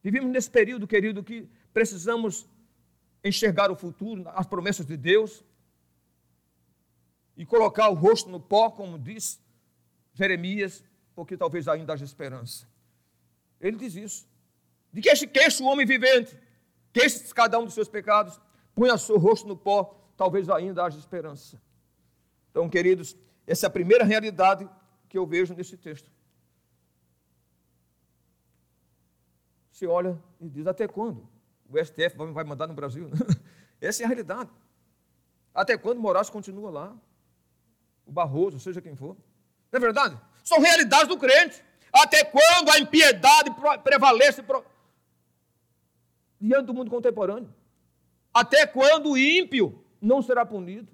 Vivemos 0.04 0.30
nesse 0.30 0.52
período, 0.52 0.86
querido, 0.86 1.24
que 1.24 1.50
precisamos 1.74 2.48
enxergar 3.24 3.72
o 3.72 3.76
futuro, 3.76 4.30
as 4.30 4.46
promessas 4.46 4.86
de 4.86 4.96
Deus, 4.96 5.44
e 7.36 7.44
colocar 7.48 7.90
o 7.90 7.96
rosto 7.96 8.30
no 8.30 8.40
pó, 8.40 8.70
como 8.70 9.00
diz 9.00 9.42
Jeremias, 10.14 10.84
porque 11.16 11.36
talvez 11.36 11.68
ainda 11.68 11.94
haja 11.94 12.06
esperança. 12.06 12.68
Ele 13.60 13.78
diz 13.78 13.96
isso. 13.96 14.28
De 14.92 15.02
que 15.02 15.10
este 15.10 15.26
queixo 15.26 15.64
o 15.64 15.68
homem 15.68 15.88
vivente, 15.88 16.38
queixe 16.94 17.34
cada 17.34 17.60
um 17.60 17.66
dos 17.66 17.74
seus 17.74 17.90
pecados, 17.90 18.40
ponha 18.76 18.98
seu 18.98 19.18
rosto 19.18 19.48
no 19.48 19.58
pó, 19.58 20.00
talvez 20.16 20.50
ainda 20.50 20.86
haja 20.86 20.98
esperança. 20.98 21.60
Então, 22.52 22.70
queridos, 22.70 23.18
essa 23.48 23.66
é 23.66 23.68
a 23.68 23.72
primeira 23.72 24.06
realidade 24.06 24.70
que 25.10 25.18
eu 25.18 25.26
vejo 25.26 25.54
nesse 25.54 25.76
texto. 25.76 26.10
Você 29.72 29.88
olha 29.88 30.22
e 30.40 30.48
diz: 30.48 30.68
até 30.68 30.88
quando? 30.88 31.28
O 31.68 31.84
STF 31.84 32.16
vai 32.32 32.44
mandar 32.44 32.68
no 32.68 32.74
Brasil? 32.76 33.10
Essa 33.82 34.04
é 34.04 34.06
a 34.06 34.08
realidade. 34.08 34.50
Até 35.54 35.78
quando 35.78 36.00
Moraes 36.00 36.30
continua 36.30 36.70
lá? 36.70 36.96
O 38.06 38.12
Barroso, 38.12 38.60
seja 38.60 38.82
quem 38.82 38.96
for. 38.96 39.18
Não 39.72 39.78
é 39.78 39.80
verdade? 39.80 40.18
São 40.44 40.60
realidades 40.60 41.08
do 41.08 41.18
crente. 41.18 41.64
Até 41.92 42.24
quando 42.24 42.70
a 42.70 42.80
impiedade 42.80 43.50
prevalece 43.84 44.44
diante 46.44 46.66
do 46.66 46.74
mundo 46.74 46.92
contemporâneo? 46.92 47.54
Até 48.34 48.68
quando 48.68 49.12
o 49.12 49.18
ímpio 49.18 49.82
não 50.02 50.22
será 50.22 50.46
punido? 50.46 50.92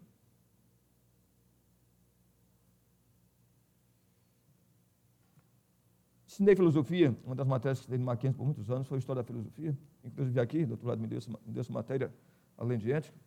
Ensinei 6.28 6.56
filosofia, 6.56 7.16
uma 7.26 7.36
das 7.36 7.48
matérias 7.48 7.80
que 7.80 7.84
estudei 7.84 7.98
no 7.98 8.06
Mackenzie 8.06 8.38
por 8.38 8.46
muitos 8.46 8.70
anos 8.70 8.88
foi 8.88 8.98
a 8.98 9.00
história 9.00 9.24
da 9.24 9.28
filosofia. 9.28 9.76
Inclusive 10.04 10.40
aqui, 10.40 10.66
do 10.66 10.72
outro 10.72 10.88
lado 10.88 11.02
me 11.02 11.08
deu 11.08 11.18
essa, 11.18 11.30
me 11.30 11.38
deu 11.48 11.62
essa 11.62 11.74
matéria, 11.74 12.14
além 12.58 12.78
de 12.78 12.92
ética. 12.92 13.18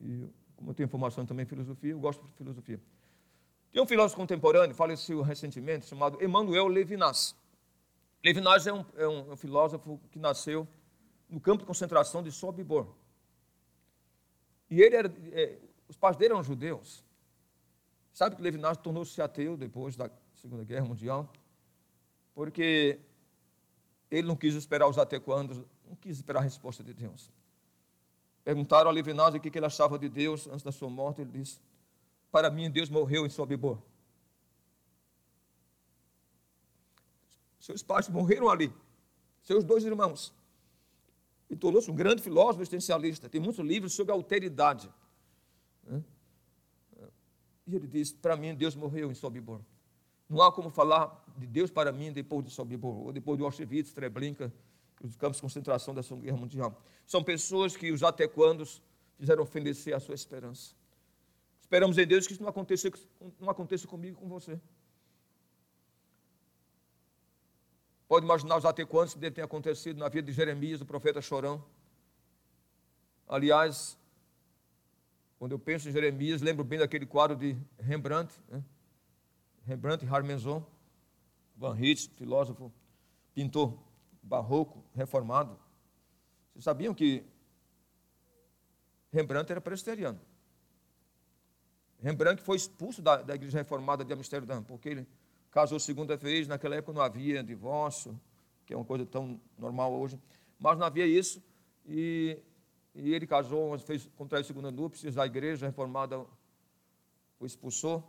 E 0.00 0.26
como 0.56 0.70
eu 0.70 0.74
tenho 0.74 0.88
formação 0.88 1.26
também 1.26 1.42
em 1.42 1.46
filosofia, 1.46 1.90
eu 1.90 1.98
gosto 1.98 2.24
de 2.24 2.32
filosofia. 2.32 2.80
Tem 3.72 3.82
um 3.82 3.86
filósofo 3.86 4.16
contemporâneo, 4.16 4.74
faleceu 4.74 5.20
recentemente, 5.22 5.86
chamado 5.86 6.22
Emmanuel 6.22 6.68
Levinas. 6.68 7.34
Levinas 8.24 8.66
é 8.66 8.72
um, 8.72 8.84
é 8.96 9.08
um, 9.08 9.36
filósofo 9.36 10.00
que 10.10 10.18
nasceu 10.18 10.68
no 11.32 11.40
campo 11.40 11.58
de 11.58 11.66
concentração 11.66 12.22
de 12.22 12.30
Sobibor. 12.30 12.86
E 14.70 14.80
ele 14.80 14.94
era, 14.94 15.12
é, 15.32 15.58
os 15.88 15.96
pais 15.96 16.16
dele 16.16 16.32
eram 16.32 16.42
judeus. 16.44 17.04
Sabe 18.12 18.36
que 18.36 18.42
Levinas 18.42 18.76
tornou-se 18.76 19.20
ateu 19.20 19.56
depois 19.56 19.96
da 19.96 20.08
Segunda 20.34 20.64
Guerra 20.64 20.84
Mundial? 20.84 21.28
porque 22.34 22.98
ele 24.10 24.26
não 24.26 24.36
quis 24.36 24.54
esperar 24.54 24.88
os 24.88 24.98
até 24.98 25.18
quando, 25.18 25.68
não 25.86 25.94
quis 25.96 26.16
esperar 26.16 26.40
a 26.40 26.42
resposta 26.42 26.82
de 26.82 26.92
Deus. 26.92 27.30
Perguntaram 28.44 28.90
a 28.90 28.92
Levinas 28.92 29.34
o 29.34 29.40
que 29.40 29.56
ele 29.56 29.66
achava 29.66 29.98
de 29.98 30.08
Deus 30.08 30.46
antes 30.48 30.62
da 30.62 30.72
sua 30.72 30.90
morte. 30.90 31.20
Ele 31.20 31.30
disse: 31.30 31.60
Para 32.30 32.50
mim, 32.50 32.70
Deus 32.70 32.88
morreu 32.90 33.24
em 33.24 33.30
Sobibor. 33.30 33.78
Seus 37.60 37.82
pais 37.82 38.08
morreram 38.08 38.50
ali, 38.50 38.72
seus 39.44 39.62
dois 39.62 39.84
irmãos. 39.84 40.34
E 41.52 41.56
tornou-se 41.56 41.90
um 41.90 41.94
grande 41.94 42.22
filósofo 42.22 42.62
existencialista. 42.62 43.28
Tem 43.28 43.38
muitos 43.38 43.62
livros 43.62 43.92
sobre 43.92 44.10
alteridade. 44.10 44.90
E 47.66 47.76
ele 47.76 47.86
disse: 47.86 48.14
Para 48.14 48.38
mim, 48.38 48.54
Deus 48.54 48.74
morreu 48.74 49.10
em 49.10 49.14
Sobibor. 49.14 49.60
Não 50.30 50.40
há 50.40 50.50
como 50.50 50.70
falar 50.70 51.22
de 51.36 51.46
Deus 51.46 51.70
para 51.70 51.92
mim 51.92 52.10
depois 52.10 52.42
de 52.42 52.50
Sobibor, 52.50 52.96
ou 52.96 53.12
depois 53.12 53.36
de 53.36 53.44
Auschwitz, 53.44 53.92
Treblinka, 53.92 54.50
os 55.04 55.14
campos 55.16 55.36
de 55.36 55.42
concentração 55.42 55.94
da 55.94 56.02
Segunda 56.02 56.24
Guerra 56.24 56.38
Mundial. 56.38 56.82
São 57.06 57.22
pessoas 57.22 57.76
que 57.76 57.92
os 57.92 58.02
até 58.02 58.26
quando 58.26 58.64
fizeram 59.18 59.42
ofendecer 59.42 59.94
a 59.94 60.00
sua 60.00 60.14
esperança. 60.14 60.74
Esperamos 61.60 61.98
em 61.98 62.06
Deus 62.06 62.26
que 62.26 62.32
isso 62.32 62.42
não 62.42 62.48
aconteça, 62.48 62.90
não 63.38 63.50
aconteça 63.50 63.86
comigo 63.86 64.16
e 64.18 64.20
com 64.22 64.26
você. 64.26 64.58
Pode 68.12 68.26
imaginar 68.26 68.58
os 68.58 69.14
que 69.14 69.18
deve 69.18 69.36
ter 69.36 69.40
acontecido 69.40 69.98
na 69.98 70.06
vida 70.06 70.26
de 70.26 70.34
Jeremias, 70.34 70.82
o 70.82 70.84
profeta 70.84 71.22
chorão. 71.22 71.64
Aliás, 73.26 73.98
quando 75.38 75.52
eu 75.52 75.58
penso 75.58 75.88
em 75.88 75.92
Jeremias, 75.92 76.42
lembro 76.42 76.62
bem 76.62 76.78
daquele 76.78 77.06
quadro 77.06 77.34
de 77.34 77.56
Rembrandt, 77.78 78.30
né? 78.50 78.62
Rembrandt 79.64 80.06
Harmenzon, 80.06 80.62
Van 81.56 81.72
Rijn, 81.72 81.96
filósofo, 81.96 82.70
pintor 83.34 83.78
barroco, 84.22 84.84
reformado. 84.94 85.58
Vocês 86.52 86.64
sabiam 86.64 86.92
que 86.92 87.24
Rembrandt 89.10 89.50
era 89.50 89.60
presbiteriano? 89.62 90.20
Rembrandt 91.98 92.42
foi 92.42 92.58
expulso 92.58 93.00
da, 93.00 93.22
da 93.22 93.34
igreja 93.34 93.56
reformada 93.56 94.04
de 94.04 94.12
Amsterdã, 94.12 94.62
porque 94.62 94.90
ele 94.90 95.08
casou 95.52 95.78
segunda 95.78 96.16
vez, 96.16 96.48
naquela 96.48 96.74
época 96.74 96.94
não 96.94 97.02
havia 97.02 97.44
divórcio, 97.44 98.18
que 98.64 98.72
é 98.72 98.76
uma 98.76 98.84
coisa 98.84 99.04
tão 99.04 99.38
normal 99.58 99.92
hoje, 99.92 100.18
mas 100.58 100.78
não 100.78 100.86
havia 100.86 101.06
isso, 101.06 101.42
e, 101.86 102.38
e 102.94 103.14
ele 103.14 103.26
casou, 103.26 103.78
fez, 103.78 104.08
contraiu 104.16 104.44
segunda 104.44 104.70
núpcias, 104.70 105.18
a 105.18 105.26
igreja 105.26 105.66
reformada 105.66 106.26
o 107.38 107.46
expulsou, 107.46 108.02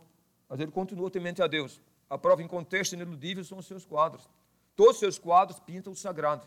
mas 0.48 0.58
ele 0.58 0.72
continuou 0.72 1.10
temente 1.10 1.42
a 1.42 1.46
Deus. 1.46 1.82
A 2.08 2.16
prova 2.16 2.42
em 2.42 2.48
contexto 2.48 2.94
ineludível 2.94 3.44
são 3.44 3.58
os 3.58 3.66
seus 3.66 3.84
quadros. 3.84 4.28
Todos 4.74 4.94
os 4.94 5.00
seus 5.00 5.18
quadros 5.18 5.60
pintam 5.60 5.92
o 5.92 5.96
sagrado. 5.96 6.46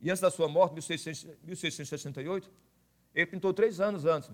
E 0.00 0.10
antes 0.10 0.20
da 0.20 0.30
sua 0.30 0.48
morte, 0.48 0.74
1668, 0.74 2.50
ele 3.14 3.26
pintou 3.26 3.52
três 3.52 3.80
anos 3.80 4.04
antes. 4.04 4.30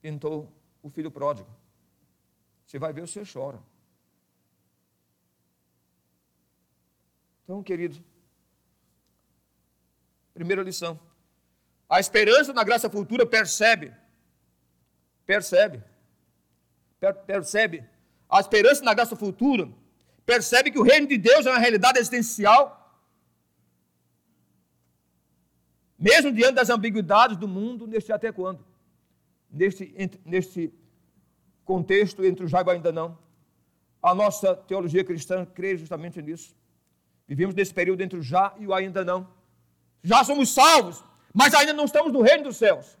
Pintou 0.00 0.52
o 0.82 0.90
filho 0.90 1.10
pródigo. 1.10 1.48
Você 2.70 2.78
vai 2.78 2.92
ver, 2.92 3.08
senhor 3.08 3.26
chora. 3.26 3.60
Então, 7.42 7.64
querido, 7.64 7.96
primeira 10.32 10.62
lição. 10.62 11.00
A 11.88 11.98
esperança 11.98 12.52
na 12.52 12.62
graça 12.62 12.88
futura 12.88 13.26
percebe 13.26 13.92
percebe, 15.26 15.82
per 17.00 17.14
percebe 17.24 17.84
a 18.28 18.38
esperança 18.38 18.84
na 18.84 18.94
graça 18.94 19.16
futura, 19.16 19.68
percebe 20.24 20.70
que 20.70 20.78
o 20.78 20.84
reino 20.84 21.08
de 21.08 21.18
Deus 21.18 21.46
é 21.46 21.50
uma 21.50 21.58
realidade 21.58 21.98
existencial, 21.98 22.62
mesmo 25.98 26.32
diante 26.32 26.54
das 26.54 26.70
ambiguidades 26.70 27.36
do 27.36 27.48
mundo, 27.48 27.88
neste 27.88 28.12
até 28.12 28.30
quando? 28.30 28.64
Neste, 29.50 29.92
neste 30.24 30.72
contexto 31.70 32.24
entre 32.24 32.44
o 32.44 32.48
já 32.48 32.60
e 32.62 32.70
ainda 32.70 32.90
não. 32.90 33.16
A 34.02 34.12
nossa 34.12 34.56
teologia 34.56 35.04
cristã 35.04 35.46
crê 35.58 35.76
justamente 35.76 36.20
nisso. 36.20 36.48
Vivemos 37.28 37.54
nesse 37.54 37.72
período 37.72 38.00
entre 38.00 38.18
o 38.18 38.22
já 38.22 38.52
e 38.58 38.66
o 38.66 38.74
ainda 38.74 39.04
não. 39.04 39.20
Já 40.02 40.24
somos 40.24 40.48
salvos, 40.60 41.04
mas 41.32 41.54
ainda 41.54 41.72
não 41.72 41.84
estamos 41.84 42.12
no 42.12 42.22
reino 42.22 42.44
dos 42.48 42.56
céus. 42.56 42.98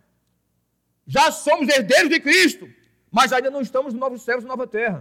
Já 1.04 1.32
somos 1.32 1.68
herdeiros 1.68 2.10
de 2.14 2.20
Cristo, 2.20 2.68
mas 3.10 3.32
ainda 3.32 3.50
não 3.50 3.60
estamos 3.60 3.92
no 3.92 3.98
novo 3.98 4.16
céus 4.18 4.44
e 4.44 4.46
nova 4.46 4.66
terra. 4.68 5.00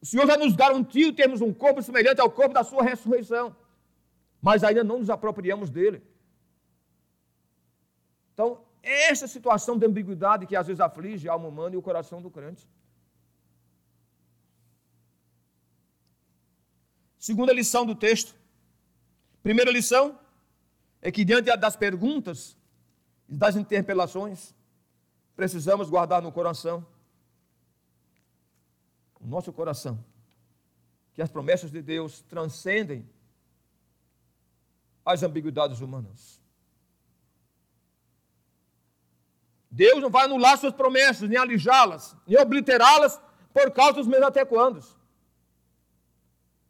O 0.00 0.06
Senhor 0.06 0.26
já 0.26 0.36
nos 0.38 0.54
garantiu 0.56 1.14
termos 1.14 1.42
um 1.42 1.52
corpo 1.52 1.82
semelhante 1.82 2.22
ao 2.22 2.30
corpo 2.30 2.54
da 2.54 2.64
sua 2.64 2.82
ressurreição, 2.82 3.54
mas 4.40 4.64
ainda 4.64 4.82
não 4.82 4.98
nos 5.00 5.10
apropriamos 5.10 5.68
dele. 5.68 6.02
Então, 8.32 8.48
essa 8.82 9.28
situação 9.28 9.78
de 9.78 9.86
ambiguidade 9.86 10.46
que 10.46 10.56
às 10.56 10.66
vezes 10.66 10.80
aflige 10.80 11.28
a 11.28 11.32
alma 11.32 11.48
humana 11.48 11.74
e 11.74 11.78
o 11.78 11.82
coração 11.82 12.20
do 12.20 12.30
crente. 12.30 12.68
Segunda 17.16 17.52
lição 17.52 17.86
do 17.86 17.94
texto. 17.94 18.34
Primeira 19.42 19.70
lição 19.70 20.18
é 21.00 21.12
que 21.12 21.24
diante 21.24 21.56
das 21.56 21.76
perguntas 21.76 22.56
das 23.28 23.56
interpelações, 23.56 24.54
precisamos 25.34 25.88
guardar 25.88 26.20
no 26.20 26.32
coração, 26.32 26.84
no 29.20 29.28
nosso 29.28 29.52
coração, 29.52 30.04
que 31.14 31.22
as 31.22 31.30
promessas 31.30 31.70
de 31.70 31.80
Deus 31.80 32.20
transcendem 32.22 33.08
as 35.04 35.22
ambiguidades 35.22 35.80
humanas. 35.80 36.41
Deus 39.72 40.02
não 40.02 40.10
vai 40.10 40.26
anular 40.26 40.58
suas 40.58 40.74
promessas, 40.74 41.26
nem 41.26 41.38
alijá-las, 41.38 42.14
nem 42.26 42.38
obliterá-las 42.38 43.18
por 43.54 43.70
causa 43.70 43.94
dos 43.94 44.06
meus 44.06 44.22
até 44.22 44.44
quando. 44.44 44.84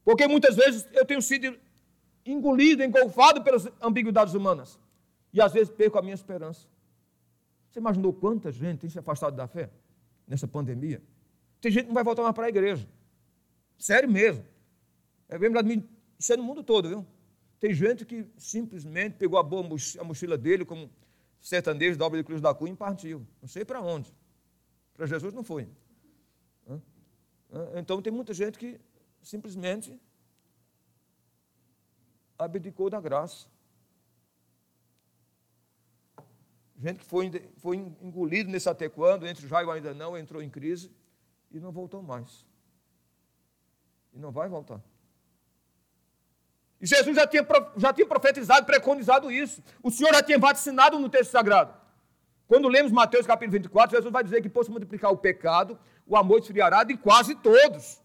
Porque 0.05 0.29
muitas 0.29 0.55
vezes 0.55 0.89
eu 0.93 1.05
tenho 1.05 1.21
sido 1.21 1.59
engolido, 2.25 2.81
engolfado 2.85 3.43
pelas 3.43 3.67
ambiguidades 3.81 4.35
humanas. 4.35 4.79
E 5.33 5.41
às 5.41 5.53
vezes 5.53 5.69
perco 5.69 5.99
a 5.99 6.03
minha 6.03 6.15
esperança. 6.15 6.69
Você 7.69 7.81
imaginou 7.81 8.13
quanta 8.13 8.53
gente 8.53 8.81
tem 8.81 8.91
se 8.91 9.01
afastado 9.01 9.35
da 9.35 9.49
fé 9.49 9.69
nessa 10.25 10.47
pandemia? 10.47 11.03
Tem 11.61 11.73
gente 11.73 11.85
que 11.85 11.89
não 11.89 11.95
vai 11.95 12.05
voltar 12.05 12.23
mais 12.23 12.35
para 12.35 12.47
a 12.47 12.49
igreja. 12.51 12.89
Sério 13.77 14.09
mesmo. 14.09 14.45
É 15.29 15.37
bem 15.37 15.51
de 15.51 15.63
mim, 15.65 15.89
isso 16.17 16.33
é 16.33 16.37
no 16.37 16.45
mundo 16.45 16.63
todo, 16.63 16.89
viu? 16.89 17.07
Tem 17.59 17.75
gente 17.75 18.05
que 18.05 18.27
simplesmente 18.37 19.17
pegou 19.17 19.39
a, 19.41 19.43
boa, 19.43 19.67
a 19.99 20.05
mochila 20.05 20.39
dele 20.39 20.65
como 20.65 20.89
sertanejo 21.43 21.99
da 21.99 22.07
obra 22.07 22.19
de 22.19 22.25
Cruz 22.25 22.41
da 22.41 22.55
Cunha 22.55 22.73
e 22.73 22.77
partiu. 22.77 23.27
Não 23.43 23.49
sei 23.49 23.65
para 23.65 23.83
onde. 23.83 24.15
Para 24.95 25.07
Jesus 25.07 25.35
não 25.35 25.43
foi. 25.43 25.69
Então 27.75 28.01
tem 28.01 28.13
muita 28.13 28.33
gente 28.33 28.59
que 28.59 28.81
simplesmente 29.21 30.01
abdicou 32.39 32.89
da 32.89 33.01
graça. 33.01 33.47
Gente 36.79 37.01
que 37.01 37.05
foi, 37.05 37.31
foi 37.59 37.77
engolido 37.77 38.51
nesse 38.51 38.69
até 38.69 38.89
quando, 38.89 39.27
entre 39.27 39.47
e 39.47 39.71
ainda 39.71 39.93
não, 39.93 40.17
entrou 40.17 40.43
em 40.43 40.49
crise 40.49 40.91
e 41.51 41.61
não 41.61 41.71
voltou 41.71 42.03
mais. 42.03 42.47
E 44.13 44.19
não 44.19 44.33
vai 44.33 44.49
voltar. 44.49 44.83
Jesus 46.83 47.15
já 47.15 47.27
tinha, 47.27 47.47
já 47.77 47.93
tinha 47.93 48.07
profetizado, 48.07 48.67
preconizado 48.67 49.31
isso. 49.31 49.63
O 49.83 49.91
Senhor 49.91 50.13
já 50.13 50.23
tinha 50.23 50.39
vacinado 50.39 50.99
no 50.99 51.09
texto 51.09 51.31
sagrado. 51.31 51.73
Quando 52.49 52.69
lemos 52.69 52.91
Mateus 52.91 53.25
capítulo 53.25 53.53
24, 53.53 53.97
Jesus 53.97 54.13
vai 54.13 54.25
dizer 54.25 54.43
que 54.43 54.65
se 54.65 54.71
multiplicar 54.71 55.13
o 55.13 55.17
pecado, 55.17 55.79
o 56.07 56.17
amor 56.17 56.41
esfriará 56.41 56.83
de 56.83 56.97
quase 56.97 57.37
todos. 57.37 58.03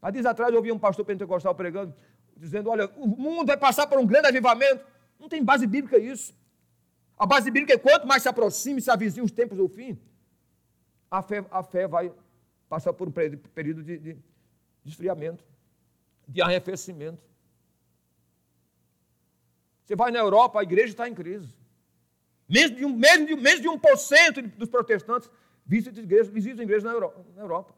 Há 0.00 0.10
dias 0.10 0.24
atrás 0.24 0.50
eu 0.50 0.58
ouvi 0.58 0.70
um 0.70 0.78
pastor 0.78 1.04
pentecostal 1.04 1.54
pregando, 1.54 1.94
dizendo: 2.36 2.70
Olha, 2.70 2.88
o 2.96 3.06
mundo 3.06 3.48
vai 3.48 3.56
passar 3.56 3.86
por 3.86 3.98
um 3.98 4.06
grande 4.06 4.28
avivamento. 4.28 4.84
Não 5.18 5.28
tem 5.28 5.44
base 5.44 5.66
bíblica 5.66 5.98
isso. 5.98 6.34
A 7.18 7.26
base 7.26 7.50
bíblica 7.50 7.74
é 7.74 7.78
quanto 7.78 8.06
mais 8.06 8.22
se 8.22 8.28
aproxima 8.28 8.78
e 8.78 8.82
se 8.82 8.90
avizinha 8.90 9.24
os 9.24 9.30
tempos 9.30 9.58
do 9.58 9.68
fim, 9.68 9.98
a 11.10 11.20
fé, 11.20 11.44
a 11.50 11.62
fé 11.62 11.86
vai 11.86 12.12
passar 12.68 12.92
por 12.92 13.08
um 13.08 13.12
período 13.12 13.82
de, 13.82 13.98
de, 13.98 14.14
de 14.14 14.90
esfriamento, 14.90 15.44
de 16.28 16.40
arrefecimento. 16.40 17.22
Você 19.84 19.96
vai 19.96 20.10
na 20.10 20.18
Europa, 20.18 20.60
a 20.60 20.62
igreja 20.62 20.92
está 20.92 21.08
em 21.08 21.14
crise. 21.14 21.54
Mesmo 22.48 22.76
de, 22.76 22.84
um, 22.84 22.94
mesmo 22.94 23.26
de, 23.26 23.34
mesmo 23.36 23.62
de 23.62 23.68
1% 23.68 24.56
dos 24.56 24.68
protestantes 24.68 25.30
visitam 25.64 26.02
igrejas, 26.02 26.28
visitam 26.28 26.62
igrejas 26.62 26.84
na 26.84 26.92
Europa, 26.92 27.24
na 27.34 27.42
Europa, 27.42 27.74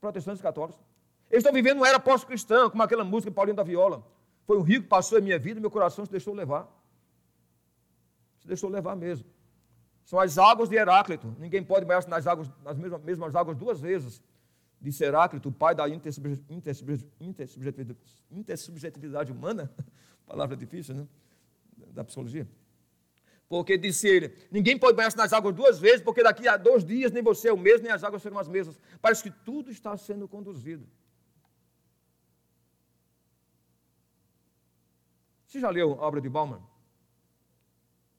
protestantes 0.00 0.42
católicos. 0.42 0.80
Eles 1.30 1.42
estão 1.42 1.52
vivendo 1.52 1.78
uma 1.78 1.88
era 1.88 2.00
pós-cristã, 2.00 2.68
como 2.68 2.82
aquela 2.82 3.04
música 3.04 3.30
Paulinho 3.30 3.56
da 3.56 3.62
Viola. 3.62 4.04
Foi 4.46 4.58
um 4.58 4.62
rio 4.62 4.82
que 4.82 4.88
passou 4.88 5.18
em 5.18 5.22
minha 5.22 5.38
vida 5.38 5.58
e 5.58 5.60
meu 5.60 5.70
coração 5.70 6.04
se 6.04 6.10
deixou 6.10 6.34
levar. 6.34 6.68
Se 8.40 8.48
deixou 8.48 8.68
levar 8.68 8.96
mesmo. 8.96 9.26
São 10.04 10.18
as 10.18 10.38
águas 10.38 10.68
de 10.68 10.76
Heráclito. 10.76 11.34
Ninguém 11.38 11.62
pode 11.62 11.86
banhar 11.86 12.06
nas, 12.08 12.26
águas, 12.26 12.50
nas 12.64 12.76
mesmas, 12.76 13.02
mesmas 13.02 13.36
águas 13.36 13.56
duas 13.56 13.80
vezes. 13.80 14.20
Disse 14.80 15.04
Heráclito, 15.04 15.52
pai 15.52 15.74
da 15.74 15.84
intersubjetividade 18.30 19.30
humana. 19.30 19.70
Palavra 20.26 20.56
difícil, 20.56 20.94
né? 20.94 21.06
Da 21.92 22.02
psicologia. 22.02 22.48
Porque 23.46 23.76
disse 23.76 24.08
ele: 24.08 24.34
ninguém 24.50 24.78
pode 24.78 24.96
banhar 24.96 25.14
nas 25.16 25.32
águas 25.32 25.54
duas 25.54 25.78
vezes, 25.78 26.00
porque 26.00 26.22
daqui 26.22 26.46
a 26.48 26.56
dois 26.56 26.84
dias 26.84 27.12
nem 27.12 27.22
você 27.22 27.48
é 27.48 27.52
o 27.52 27.58
mesmo, 27.58 27.82
nem 27.82 27.92
as 27.92 28.04
águas 28.04 28.22
serão 28.22 28.38
as 28.38 28.48
mesmas. 28.48 28.78
Parece 29.02 29.22
que 29.22 29.30
tudo 29.30 29.70
está 29.70 29.96
sendo 29.96 30.26
conduzido. 30.28 30.86
Você 35.46 35.58
já 35.58 35.68
leu 35.68 35.94
a 35.94 36.06
obra 36.06 36.20
de 36.20 36.28
Bauman? 36.28 36.62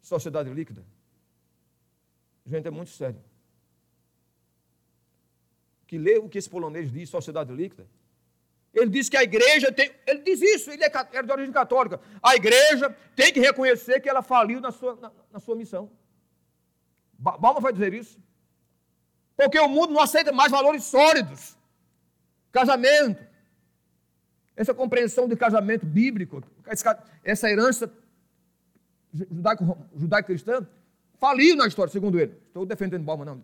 Sociedade 0.02 0.50
Líquida? 0.50 0.86
Gente, 2.46 2.68
é 2.68 2.72
muito 2.72 2.92
sério. 2.92 3.24
Que 5.92 5.98
lê 5.98 6.18
o 6.18 6.30
que 6.30 6.38
esse 6.38 6.50
polonês 6.50 6.90
diz, 6.90 7.10
sociedade 7.10 7.52
líquida. 7.52 7.86
Ele 8.74 8.90
diz 8.90 9.10
que 9.10 9.18
a 9.18 9.24
igreja 9.24 9.74
tem. 9.74 9.92
Ele 10.08 10.22
diz 10.22 10.42
isso, 10.42 10.72
ele 10.72 10.86
é, 10.86 10.92
é 11.12 11.22
de 11.22 11.30
origem 11.30 11.52
católica. 11.52 12.00
A 12.24 12.34
igreja 12.34 12.96
tem 13.14 13.34
que 13.34 13.42
reconhecer 13.42 14.00
que 14.00 14.08
ela 14.08 14.22
faliu 14.22 14.62
na 14.62 14.72
sua, 14.72 14.96
na, 14.96 15.12
na 15.34 15.40
sua 15.42 15.54
missão. 15.54 15.92
Bauman 17.20 17.60
vai 17.60 17.74
dizer 17.74 17.94
isso. 17.94 18.18
Porque 19.36 19.60
o 19.60 19.68
mundo 19.68 19.92
não 19.92 20.00
aceita 20.00 20.32
mais 20.32 20.50
valores 20.50 20.86
sólidos. 20.86 21.58
Casamento, 22.54 23.22
essa 24.56 24.74
compreensão 24.74 25.28
de 25.28 25.36
casamento 25.36 25.86
bíblico, 25.86 26.42
essa 27.22 27.50
herança 27.50 27.92
judaico-cristã, 29.94 30.66
faliu 31.20 31.58
na 31.58 31.68
história, 31.68 31.92
segundo 31.92 32.18
ele. 32.18 32.34
Estou 32.48 32.66
defendendo 32.66 33.04
Bauman, 33.04 33.26
não. 33.26 33.44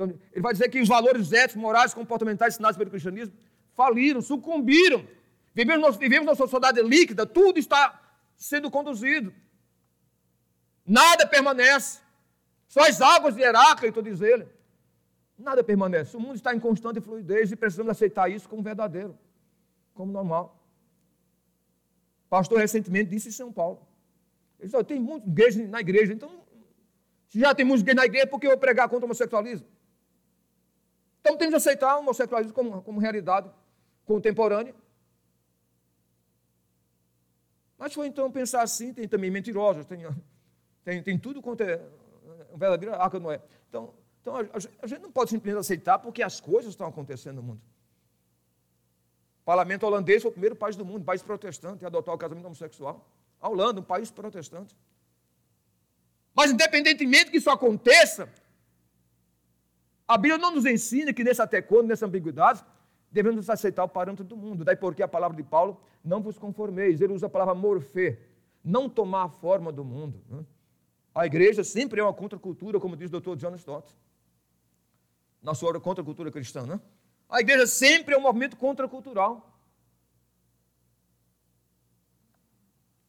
Então, 0.00 0.18
ele 0.32 0.40
vai 0.40 0.52
dizer 0.54 0.70
que 0.70 0.80
os 0.80 0.88
valores 0.88 1.30
éticos, 1.30 1.60
morais, 1.60 1.92
comportamentais 1.92 2.54
ensinados 2.54 2.78
pelo 2.78 2.88
cristianismo 2.88 3.34
faliram, 3.76 4.22
sucumbiram. 4.22 5.06
Vivemos, 5.54 5.96
vivemos 5.96 6.24
numa 6.24 6.34
sociedade 6.34 6.80
líquida, 6.80 7.26
tudo 7.26 7.58
está 7.58 8.00
sendo 8.34 8.70
conduzido. 8.70 9.34
Nada 10.86 11.26
permanece. 11.26 12.00
Só 12.66 12.80
as 12.88 13.02
águas 13.02 13.34
de 13.34 13.42
Heráclito, 13.42 14.02
diz 14.02 14.22
ele. 14.22 14.48
Nada 15.38 15.62
permanece. 15.62 16.16
O 16.16 16.20
mundo 16.20 16.36
está 16.36 16.54
em 16.54 16.60
constante 16.60 17.00
fluidez 17.00 17.52
e 17.52 17.56
precisamos 17.56 17.90
aceitar 17.90 18.30
isso 18.30 18.48
como 18.48 18.62
verdadeiro 18.62 19.18
como 19.92 20.12
normal. 20.12 20.58
Pastor 22.30 22.58
recentemente 22.58 23.10
disse 23.10 23.28
em 23.28 23.32
São 23.32 23.52
Paulo. 23.52 23.86
Ele 24.58 24.70
disse, 24.70 24.84
tem 24.84 24.98
muitas 24.98 25.28
igrejas 25.28 25.68
na 25.68 25.80
igreja, 25.80 26.12
então, 26.14 26.42
se 27.28 27.38
já 27.38 27.54
tem 27.54 27.66
muitas 27.66 27.82
igrejas 27.82 27.96
na 27.96 28.06
igreja, 28.06 28.26
por 28.26 28.40
que 28.40 28.46
eu 28.46 28.56
pregar 28.56 28.88
contra 28.88 29.04
o 29.04 29.08
homossexualismo? 29.08 29.66
Então 31.20 31.36
temos 31.36 31.52
que 31.52 31.56
aceitar 31.56 31.96
o 31.96 32.00
homossexualismo 32.00 32.52
como, 32.52 32.82
como 32.82 33.00
realidade 33.00 33.50
contemporânea. 34.04 34.74
Mas 37.78 37.94
foi 37.94 38.06
então 38.06 38.30
pensar 38.30 38.62
assim, 38.62 38.92
tem 38.92 39.08
também 39.08 39.30
mentirosos, 39.30 39.86
tem, 39.86 40.06
tem, 40.84 41.02
tem 41.02 41.18
tudo 41.18 41.40
quanto 41.40 41.62
é 41.62 41.80
um 42.52 42.58
verdadeiro 42.58 42.94
arca 42.94 43.18
não 43.18 43.30
é. 43.30 43.40
Então, 43.68 43.94
então 44.20 44.36
a, 44.36 44.40
a, 44.82 44.86
gente 44.86 45.00
não 45.00 45.10
pode 45.10 45.30
simplesmente 45.30 45.60
aceitar 45.60 45.98
porque 45.98 46.22
as 46.22 46.40
coisas 46.40 46.72
estão 46.72 46.86
acontecendo 46.86 47.36
no 47.36 47.42
mundo. 47.42 47.60
O 49.42 49.44
parlamento 49.44 49.84
holandês 49.84 50.22
foi 50.22 50.30
o 50.30 50.32
primeiro 50.32 50.54
país 50.54 50.76
do 50.76 50.84
mundo, 50.84 51.04
país 51.04 51.22
protestante, 51.22 51.84
a 51.84 51.88
adotar 51.88 52.14
o 52.14 52.18
casamento 52.18 52.44
homossexual. 52.44 53.08
A 53.40 53.48
Holanda, 53.48 53.80
um 53.80 53.84
país 53.84 54.10
protestante. 54.10 54.76
Mas, 56.34 56.52
independentemente 56.52 57.30
que 57.30 57.38
isso 57.38 57.50
aconteça, 57.50 58.28
a 60.10 60.18
Bíblia 60.18 60.38
não 60.38 60.50
nos 60.50 60.66
ensina 60.66 61.12
que 61.12 61.22
nesse 61.22 61.40
até 61.40 61.62
quando, 61.62 61.86
nessa 61.86 62.04
ambiguidade, 62.04 62.64
devemos 63.12 63.48
aceitar 63.48 63.84
o 63.84 63.88
parâmetro 63.88 64.24
do 64.24 64.36
mundo. 64.36 64.64
Daí 64.64 64.74
porque 64.74 65.04
a 65.04 65.06
palavra 65.06 65.36
de 65.36 65.44
Paulo, 65.44 65.80
não 66.04 66.20
vos 66.20 66.36
conformeis. 66.36 67.00
Ele 67.00 67.12
usa 67.12 67.26
a 67.26 67.30
palavra 67.30 67.54
morfê, 67.54 68.18
não 68.64 68.88
tomar 68.88 69.26
a 69.26 69.28
forma 69.28 69.70
do 69.70 69.84
mundo. 69.84 70.20
Né? 70.28 70.44
A 71.14 71.26
igreja 71.26 71.62
sempre 71.62 72.00
é 72.00 72.02
uma 72.02 72.12
contracultura, 72.12 72.80
como 72.80 72.96
diz 72.96 73.06
o 73.06 73.12
doutor 73.12 73.36
John 73.36 73.54
Stott, 73.54 73.96
na 75.40 75.54
sua 75.54 75.78
contracultura 75.78 76.28
cristã. 76.32 76.66
Né? 76.66 76.80
A 77.28 77.40
igreja 77.40 77.68
sempre 77.68 78.16
é 78.16 78.18
um 78.18 78.22
movimento 78.22 78.56
contracultural. 78.56 79.48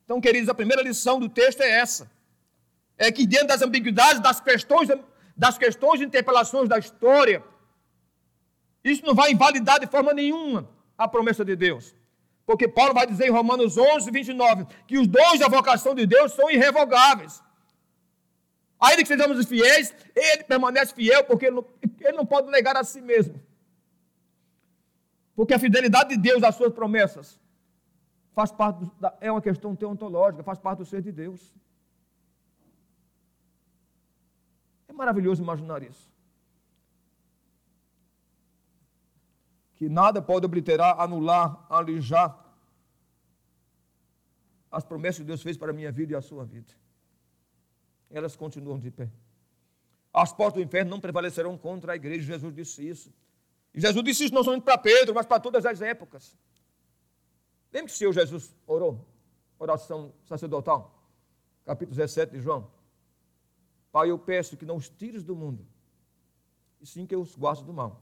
Então, 0.05 0.21
queridos, 0.21 0.49
a 0.49 0.53
primeira 0.53 0.83
lição 0.83 1.19
do 1.19 1.27
texto 1.27 1.61
é 1.61 1.69
essa: 1.71 2.11
é 2.95 3.11
que 3.11 3.25
diante 3.25 3.47
das 3.47 3.63
ambiguidades, 3.63 4.21
das 4.21 4.39
questões, 4.39 4.87
das 5.35 5.57
questões 5.57 5.99
de 5.99 6.05
interpelações 6.05 6.67
da 6.67 6.77
história, 6.77 7.43
isso 8.83 9.05
não 9.05 9.13
vai 9.13 9.31
invalidar 9.31 9.79
de 9.79 9.87
forma 9.87 10.13
nenhuma 10.13 10.69
a 10.97 11.07
promessa 11.07 11.43
de 11.45 11.55
Deus. 11.55 11.95
Porque 12.45 12.67
Paulo 12.67 12.93
vai 12.93 13.05
dizer 13.07 13.27
em 13.27 13.31
Romanos 13.31 13.77
11, 13.77 14.09
29, 14.11 14.65
que 14.87 14.97
os 14.97 15.07
dons 15.07 15.39
da 15.39 15.47
vocação 15.47 15.95
de 15.95 16.05
Deus 16.05 16.33
são 16.33 16.49
irrevogáveis. 16.49 17.41
Ainda 18.79 19.03
que 19.03 19.07
sejamos 19.07 19.45
fiéis, 19.45 19.93
ele 20.15 20.43
permanece 20.43 20.93
fiel 20.93 21.23
porque 21.23 21.45
ele 21.45 21.55
não, 21.57 21.65
ele 21.99 22.17
não 22.17 22.25
pode 22.25 22.49
negar 22.49 22.75
a 22.75 22.83
si 22.83 22.99
mesmo. 22.99 23.39
Porque 25.35 25.53
a 25.53 25.59
fidelidade 25.59 26.09
de 26.09 26.17
Deus 26.17 26.43
às 26.43 26.55
suas 26.55 26.73
promessas 26.73 27.39
faz 28.33 28.51
parte 28.51 28.89
é 29.19 29.31
uma 29.31 29.41
questão 29.41 29.75
teontológica, 29.75 30.43
faz 30.43 30.57
parte 30.57 30.79
do 30.79 30.85
ser 30.85 31.01
de 31.01 31.11
Deus. 31.11 31.53
É 34.91 34.93
maravilhoso 34.93 35.41
imaginar 35.41 35.81
isso. 35.81 36.11
Que 39.75 39.87
nada 39.87 40.21
pode 40.21 40.45
obliterar, 40.45 40.99
anular, 40.99 41.65
alijar 41.69 42.37
as 44.69 44.83
promessas 44.83 45.19
que 45.19 45.23
Deus 45.23 45.41
fez 45.41 45.55
para 45.55 45.71
a 45.71 45.73
minha 45.73 45.91
vida 45.93 46.11
e 46.11 46.15
a 46.15 46.21
sua 46.21 46.43
vida. 46.43 46.73
Elas 48.09 48.35
continuam 48.35 48.77
de 48.77 48.91
pé. 48.91 49.09
As 50.13 50.33
portas 50.33 50.61
do 50.61 50.65
inferno 50.67 50.91
não 50.91 50.99
prevalecerão 50.99 51.57
contra 51.57 51.93
a 51.93 51.95
igreja. 51.95 52.25
Jesus 52.25 52.53
disse 52.53 52.85
isso. 52.87 53.13
E 53.73 53.79
Jesus 53.79 54.03
disse 54.03 54.25
isso 54.25 54.33
não 54.33 54.43
somente 54.43 54.63
para 54.63 54.77
Pedro, 54.77 55.15
mas 55.15 55.25
para 55.25 55.39
todas 55.39 55.65
as 55.65 55.81
épocas. 55.81 56.37
Lembra 57.71 57.87
que 57.87 57.95
o 57.95 57.97
Senhor 57.97 58.11
Jesus 58.11 58.53
orou? 58.67 59.07
Oração 59.57 60.13
sacerdotal, 60.25 61.01
capítulo 61.63 61.95
17 61.95 62.33
de 62.33 62.41
João. 62.41 62.80
Pai, 63.91 64.09
eu 64.09 64.17
peço 64.17 64.55
que 64.55 64.65
não 64.65 64.77
os 64.77 64.89
tires 64.89 65.23
do 65.23 65.35
mundo, 65.35 65.65
e 66.79 66.85
sim 66.85 67.05
que 67.05 67.13
eu 67.13 67.21
os 67.21 67.35
guarde 67.35 67.63
do 67.63 67.73
mal. 67.73 68.01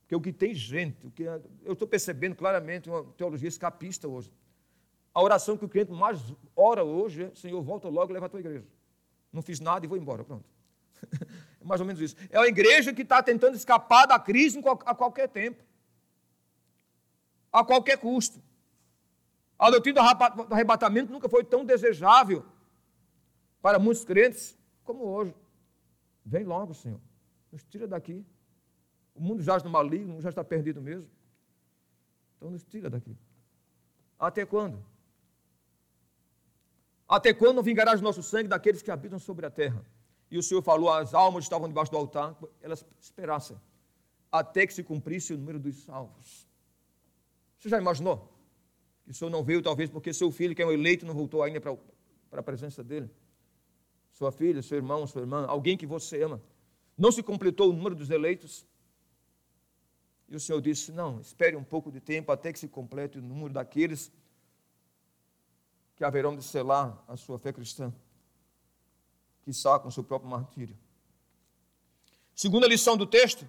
Porque 0.00 0.16
o 0.16 0.20
que 0.20 0.32
tem 0.32 0.54
gente, 0.54 1.06
o 1.06 1.10
que 1.10 1.22
eu 1.22 1.72
estou 1.72 1.86
percebendo 1.86 2.34
claramente 2.34 2.88
uma 2.88 3.04
teologia 3.16 3.48
escapista 3.48 4.08
hoje. 4.08 4.32
A 5.14 5.22
oração 5.22 5.56
que 5.56 5.64
o 5.64 5.68
cliente 5.68 5.92
mais 5.92 6.18
ora 6.56 6.82
hoje 6.82 7.24
é: 7.24 7.34
Senhor, 7.34 7.62
volta 7.62 7.88
logo 7.88 8.10
e 8.10 8.14
leva 8.14 8.26
a 8.26 8.28
tua 8.28 8.40
igreja. 8.40 8.66
Não 9.32 9.42
fiz 9.42 9.60
nada 9.60 9.84
e 9.84 9.88
vou 9.88 9.96
embora. 9.96 10.24
Pronto. 10.24 10.44
É 11.62 11.64
mais 11.64 11.80
ou 11.80 11.86
menos 11.86 12.02
isso. 12.02 12.16
É 12.28 12.40
uma 12.40 12.48
igreja 12.48 12.92
que 12.92 13.02
está 13.02 13.22
tentando 13.22 13.54
escapar 13.54 14.04
da 14.04 14.18
crise 14.18 14.60
a 14.84 14.94
qualquer 14.96 15.28
tempo, 15.28 15.62
a 17.52 17.64
qualquer 17.64 17.96
custo. 17.98 18.42
A 19.56 19.70
doutrina 19.70 20.02
do 20.02 20.52
arrebatamento 20.52 21.12
nunca 21.12 21.28
foi 21.28 21.44
tão 21.44 21.64
desejável 21.64 22.44
para 23.60 23.78
muitos 23.78 24.04
crentes 24.04 24.58
como 24.84 25.04
hoje. 25.04 25.34
Vem 26.24 26.44
logo, 26.44 26.74
Senhor. 26.74 27.00
Nos 27.50 27.64
tira 27.64 27.86
daqui. 27.86 28.24
O 29.14 29.20
mundo 29.20 29.42
jaz 29.42 29.62
no 29.62 29.70
maligno, 29.70 30.20
já 30.20 30.28
está 30.28 30.42
perdido 30.42 30.80
mesmo. 30.80 31.08
Então 32.36 32.50
nos 32.50 32.64
tira 32.64 32.88
daqui. 32.88 33.16
Até 34.18 34.46
quando? 34.46 34.84
Até 37.08 37.34
quando 37.34 37.62
vingarás 37.62 38.00
o 38.00 38.04
nosso 38.04 38.22
sangue 38.22 38.48
daqueles 38.48 38.82
que 38.82 38.90
habitam 38.90 39.18
sobre 39.18 39.44
a 39.44 39.50
terra? 39.50 39.84
E 40.30 40.38
o 40.38 40.42
Senhor 40.42 40.62
falou: 40.62 40.90
as 40.90 41.12
almas 41.12 41.44
estavam 41.44 41.68
debaixo 41.68 41.90
do 41.90 41.98
altar, 41.98 42.36
elas 42.60 42.86
esperassem 42.98 43.58
até 44.32 44.66
que 44.66 44.72
se 44.72 44.82
cumprisse 44.82 45.34
o 45.34 45.38
número 45.38 45.60
dos 45.60 45.84
salvos. 45.84 46.48
Você 47.58 47.68
já 47.68 47.78
imaginou? 47.78 48.32
Que 49.04 49.10
o 49.10 49.14
Senhor 49.14 49.30
não 49.30 49.44
veio, 49.44 49.60
talvez, 49.60 49.90
porque 49.90 50.14
seu 50.14 50.30
filho, 50.32 50.54
que 50.54 50.62
é 50.62 50.66
um 50.66 50.72
eleito, 50.72 51.04
não 51.04 51.12
voltou 51.12 51.42
ainda 51.42 51.60
para, 51.60 51.76
para 52.30 52.40
a 52.40 52.42
presença 52.42 52.82
dele. 52.82 53.10
Sua 54.12 54.30
filha, 54.30 54.62
seu 54.62 54.76
irmão, 54.76 55.06
sua 55.06 55.22
irmã, 55.22 55.46
alguém 55.46 55.76
que 55.76 55.86
você 55.86 56.22
ama. 56.22 56.40
Não 56.96 57.10
se 57.10 57.22
completou 57.22 57.70
o 57.70 57.72
número 57.72 57.94
dos 57.94 58.10
eleitos. 58.10 58.66
E 60.28 60.36
o 60.36 60.40
Senhor 60.40 60.60
disse: 60.60 60.92
Não, 60.92 61.20
espere 61.20 61.56
um 61.56 61.64
pouco 61.64 61.90
de 61.90 62.00
tempo 62.00 62.30
até 62.30 62.52
que 62.52 62.58
se 62.58 62.68
complete 62.68 63.18
o 63.18 63.22
número 63.22 63.52
daqueles 63.52 64.12
que 65.96 66.04
haverão 66.04 66.36
de 66.36 66.42
selar 66.42 67.02
a 67.08 67.16
sua 67.16 67.38
fé 67.38 67.52
cristã 67.52 67.92
que 69.42 69.52
sacam 69.52 69.88
o 69.88 69.92
seu 69.92 70.04
próprio 70.04 70.30
martírio. 70.30 70.76
Segunda 72.34 72.66
lição 72.66 72.96
do 72.96 73.06
texto. 73.06 73.48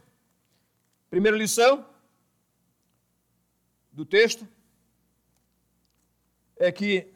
Primeira 1.10 1.38
lição 1.38 1.86
do 3.92 4.06
texto 4.06 4.48
é 6.58 6.72
que 6.72 7.14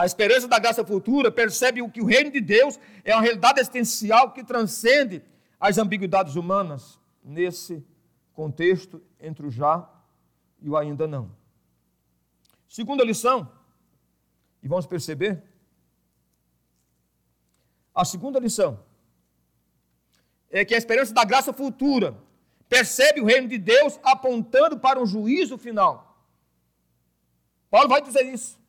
a 0.00 0.06
esperança 0.06 0.48
da 0.48 0.58
graça 0.58 0.82
futura 0.82 1.30
percebe 1.30 1.82
o 1.82 1.90
que 1.90 2.00
o 2.00 2.06
reino 2.06 2.30
de 2.30 2.40
Deus 2.40 2.80
é 3.04 3.14
uma 3.14 3.20
realidade 3.20 3.60
existencial 3.60 4.32
que 4.32 4.42
transcende 4.42 5.22
as 5.60 5.76
ambiguidades 5.76 6.36
humanas 6.36 6.98
nesse 7.22 7.84
contexto 8.32 9.02
entre 9.20 9.46
o 9.46 9.50
já 9.50 9.86
e 10.58 10.70
o 10.70 10.76
ainda 10.78 11.06
não. 11.06 11.30
Segunda 12.66 13.04
lição, 13.04 13.52
e 14.62 14.68
vamos 14.68 14.86
perceber 14.86 15.42
a 17.94 18.02
segunda 18.02 18.38
lição 18.38 18.82
é 20.50 20.64
que 20.64 20.74
a 20.74 20.78
esperança 20.78 21.12
da 21.12 21.26
graça 21.26 21.52
futura 21.52 22.16
percebe 22.70 23.20
o 23.20 23.26
reino 23.26 23.48
de 23.48 23.58
Deus 23.58 24.00
apontando 24.02 24.78
para 24.78 24.98
um 24.98 25.04
juízo 25.04 25.58
final. 25.58 26.24
Paulo 27.68 27.90
vai 27.90 28.00
dizer 28.00 28.22
isso. 28.22 28.59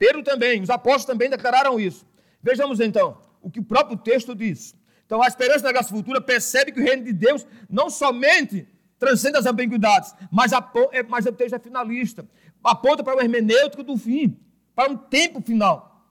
Pedro 0.00 0.22
também, 0.22 0.62
os 0.62 0.70
apóstolos 0.70 1.04
também 1.04 1.28
declararam 1.28 1.78
isso. 1.78 2.06
Vejamos 2.42 2.80
então 2.80 3.18
o 3.42 3.50
que 3.50 3.60
o 3.60 3.62
próprio 3.62 3.98
texto 3.98 4.34
diz. 4.34 4.74
Então, 5.04 5.22
a 5.22 5.26
esperança 5.26 5.62
da 5.62 5.72
graça 5.72 5.90
futura 5.90 6.22
percebe 6.22 6.72
que 6.72 6.80
o 6.80 6.82
reino 6.82 7.04
de 7.04 7.12
Deus 7.12 7.46
não 7.68 7.90
somente 7.90 8.66
transcende 8.98 9.36
as 9.36 9.44
ambiguidades, 9.44 10.14
mas, 10.32 10.52
é, 10.52 11.02
mas 11.02 11.26
o 11.26 11.32
texto 11.32 11.54
é 11.54 11.58
finalista. 11.58 12.26
Aponta 12.64 13.04
para 13.04 13.18
o 13.18 13.20
hermenêutico 13.20 13.82
do 13.82 13.98
fim, 13.98 14.38
para 14.74 14.90
um 14.90 14.96
tempo 14.96 15.42
final. 15.42 16.02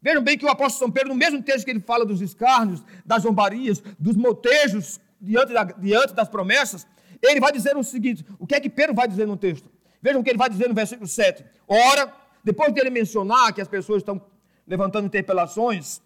Vejam 0.00 0.22
bem 0.22 0.38
que 0.38 0.44
o 0.44 0.48
apóstolo 0.48 0.78
São 0.78 0.92
Pedro, 0.92 1.08
no 1.08 1.16
mesmo 1.16 1.42
texto 1.42 1.64
que 1.64 1.70
ele 1.72 1.80
fala 1.80 2.06
dos 2.06 2.20
escárnios, 2.20 2.84
das 3.04 3.24
zombarias, 3.24 3.82
dos 3.98 4.14
motejos 4.14 5.00
diante, 5.20 5.52
da, 5.52 5.64
diante 5.64 6.14
das 6.14 6.28
promessas, 6.28 6.86
ele 7.20 7.40
vai 7.40 7.50
dizer 7.50 7.76
o 7.76 7.82
seguinte: 7.82 8.24
o 8.38 8.46
que 8.46 8.54
é 8.54 8.60
que 8.60 8.70
Pedro 8.70 8.94
vai 8.94 9.08
dizer 9.08 9.26
no 9.26 9.36
texto? 9.36 9.68
Vejam 10.00 10.20
o 10.20 10.24
que 10.24 10.30
ele 10.30 10.38
vai 10.38 10.48
dizer 10.48 10.68
no 10.68 10.74
versículo 10.74 11.08
7. 11.08 11.44
Ora, 11.66 12.21
depois 12.42 12.72
de 12.72 12.80
ele 12.80 12.90
mencionar 12.90 13.52
que 13.52 13.60
as 13.60 13.68
pessoas 13.68 14.02
estão 14.02 14.20
levantando 14.66 15.06
interpelações 15.06 16.00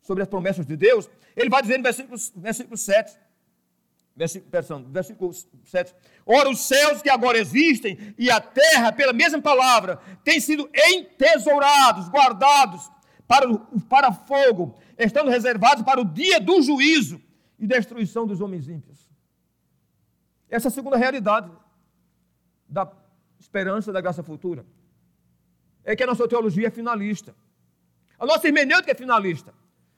sobre 0.00 0.22
as 0.22 0.28
promessas 0.28 0.66
de 0.66 0.76
Deus, 0.76 1.08
ele 1.36 1.48
vai 1.48 1.62
dizer 1.62 1.78
no 1.78 1.84
versículo, 1.84 2.18
versículo 2.36 2.76
7. 2.76 3.18
Versículo, 4.14 4.90
versículo 4.90 5.32
7. 5.64 5.94
Ora, 6.26 6.50
os 6.50 6.60
céus 6.60 7.00
que 7.00 7.08
agora 7.08 7.38
existem 7.38 8.14
e 8.18 8.30
a 8.30 8.40
terra, 8.40 8.92
pela 8.92 9.12
mesma 9.12 9.40
palavra, 9.40 9.96
têm 10.22 10.38
sido 10.38 10.68
entesourados, 10.74 12.08
guardados 12.08 12.90
para, 13.26 13.48
para 13.88 14.12
fogo, 14.12 14.78
estando 14.98 15.30
reservados 15.30 15.82
para 15.82 16.00
o 16.00 16.04
dia 16.04 16.38
do 16.38 16.60
juízo 16.60 17.20
e 17.58 17.66
destruição 17.66 18.26
dos 18.26 18.40
homens 18.40 18.68
ímpios. 18.68 19.08
Essa 20.50 20.68
é 20.68 20.70
a 20.70 20.72
segunda 20.72 20.98
realidade 20.98 21.50
da 22.68 22.90
esperança 23.40 23.90
da 23.90 24.00
graça 24.00 24.22
futura. 24.22 24.66
É 25.84 25.96
que 25.96 26.02
a 26.02 26.06
nossa 26.06 26.26
teologia 26.28 26.68
é 26.68 26.70
finalista. 26.70 27.34
A 28.18 28.26
nossa 28.26 28.46
hermenêutica 28.46 28.92
é 28.92 28.94
finalista. 28.94 29.52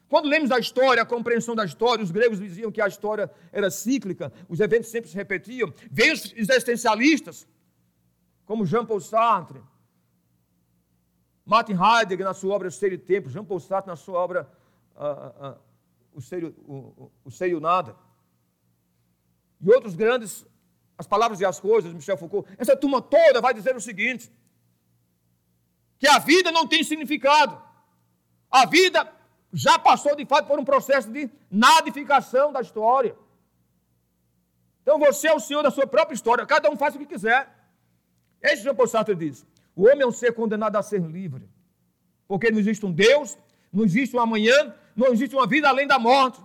Quando 0.09 0.29
lemos 0.29 0.51
a 0.51 0.59
história, 0.59 1.03
a 1.03 1.07
compreensão 1.07 1.55
da 1.55 1.65
história, 1.65 2.03
os 2.03 2.11
gregos 2.11 2.39
diziam 2.39 2.71
que 2.71 2.81
a 2.81 2.87
história 2.87 3.31
era 3.51 3.71
cíclica, 3.71 4.33
os 4.49 4.61
eventos 4.61 4.89
sempre 4.89 5.11
se 5.11 5.17
repetiam. 5.17 5.73
Veio 5.91 6.15
os 6.15 6.33
existencialistas, 6.37 7.47
como 8.45 8.65
Jean 8.65 8.85
Paul 8.85 9.01
Sartre, 9.01 9.61
Martin 11.45 11.73
Heidegger, 11.73 12.25
na 12.25 12.33
sua 12.35 12.55
obra 12.55 12.69
O 12.69 12.71
Ser 12.71 12.93
e 12.93 12.99
Tempo, 12.99 13.29
Jean 13.29 13.45
Paul 13.45 13.61
Sartre, 13.61 13.91
na 13.91 13.97
sua 13.97 14.19
obra 14.19 14.49
uh, 14.95 15.49
uh, 15.49 15.59
o, 16.15 16.21
ser, 16.21 16.45
o, 16.45 17.11
o 17.25 17.31
Ser 17.31 17.49
e 17.49 17.55
o 17.55 17.61
Nada, 17.61 17.97
e 19.61 19.71
outros 19.71 19.95
grandes, 19.95 20.47
As 20.97 21.07
Palavras 21.07 21.41
e 21.41 21.45
as 21.45 21.59
Coisas, 21.59 21.93
Michel 21.93 22.17
Foucault, 22.17 22.49
essa 22.57 22.77
turma 22.77 23.03
toda 23.03 23.41
vai 23.41 23.53
dizer 23.53 23.75
o 23.75 23.81
seguinte, 23.81 24.31
que 26.05 26.09
a 26.09 26.19
vida 26.19 26.53
não 26.53 26.67
tem 26.67 26.85
significado, 26.85 27.59
a 28.51 28.67
vida 28.67 29.11
já 29.51 29.79
passou 29.79 30.15
de 30.15 30.27
fato 30.27 30.47
por 30.47 30.59
um 30.59 30.65
processo 30.73 31.11
de 31.11 31.31
nadificação 31.51 32.53
da 32.53 32.61
história. 32.61 33.17
Então 34.83 34.99
você 34.99 35.29
é 35.29 35.35
o 35.35 35.41
senhor 35.41 35.63
da 35.63 35.71
sua 35.71 35.87
própria 35.87 36.15
história, 36.15 36.45
cada 36.45 36.71
um 36.71 36.77
faz 36.77 36.95
o 36.95 36.99
que 36.99 37.07
quiser. 37.07 37.49
Esse 38.43 38.63
Jean 38.65 38.75
Paul 38.75 38.87
Sartre 38.87 39.15
diz. 39.15 39.47
O 39.75 39.85
homem 39.87 40.03
é 40.03 40.07
um 40.07 40.13
ser 40.13 40.35
condenado 40.35 40.77
a 40.77 40.83
ser 40.83 41.01
livre. 41.01 41.49
Porque 42.29 42.51
não 42.51 42.59
existe 42.59 42.85
um 42.85 42.93
Deus, 42.93 43.39
não 43.73 43.83
existe 43.83 44.15
um 44.15 44.21
amanhã, 44.21 44.75
não 44.95 45.07
existe 45.07 45.35
uma 45.35 45.47
vida 45.47 45.71
além 45.71 45.87
da 45.87 45.99
morte. 45.99 46.39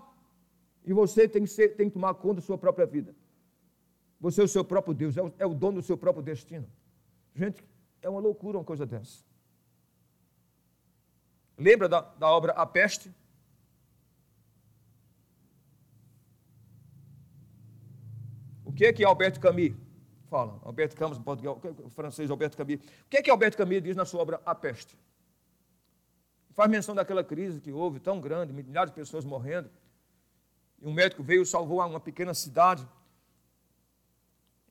E 0.86 0.94
você 0.94 1.28
tem 1.28 1.44
que, 1.44 1.50
ser, 1.50 1.76
tem 1.76 1.90
que 1.90 1.96
tomar 1.96 2.14
conta 2.14 2.36
da 2.36 2.42
sua 2.42 2.58
própria 2.58 2.86
vida. 2.86 3.14
Você 4.22 4.40
é 4.40 4.46
o 4.46 4.48
seu 4.48 4.64
próprio 4.64 4.94
Deus, 4.94 5.18
é 5.18 5.22
o, 5.22 5.34
é 5.38 5.46
o 5.46 5.54
dono 5.54 5.82
do 5.82 5.86
seu 5.86 5.98
próprio 5.98 6.24
destino. 6.24 6.66
Gente, 7.36 7.62
é 8.02 8.08
uma 8.10 8.22
loucura 8.22 8.58
uma 8.58 8.64
coisa 8.64 8.86
dessa. 8.86 9.29
Lembra 11.60 11.90
da, 11.90 12.02
da 12.02 12.28
obra 12.28 12.54
A 12.54 12.66
Peste? 12.66 13.14
O 18.66 18.72
que 18.72 18.86
é 18.86 18.94
que 18.94 19.04
Alberto 19.04 19.40
Camus 19.40 19.76
Fala, 20.30 20.60
Alberto 20.62 20.96
Camus, 20.96 21.18
Portugal, 21.18 21.60
o 21.84 21.90
francês 21.90 22.30
Alberto 22.30 22.56
Camus. 22.56 22.76
O 22.76 23.10
que 23.10 23.18
é 23.18 23.22
que 23.22 23.32
Alberto 23.32 23.58
Camus 23.58 23.82
diz 23.82 23.96
na 23.96 24.06
sua 24.06 24.22
obra 24.22 24.40
A 24.46 24.54
Peste? 24.54 24.96
Faz 26.52 26.70
menção 26.70 26.94
daquela 26.94 27.24
crise 27.24 27.60
que 27.60 27.72
houve, 27.72 28.00
tão 28.00 28.22
grande, 28.22 28.54
milhares 28.54 28.92
de 28.92 28.96
pessoas 28.96 29.26
morrendo. 29.26 29.72
E 30.80 30.88
um 30.88 30.94
médico 30.94 31.24
veio 31.24 31.42
e 31.42 31.46
salvou 31.48 31.80
uma 31.80 32.00
pequena 32.00 32.34
cidade 32.36 32.88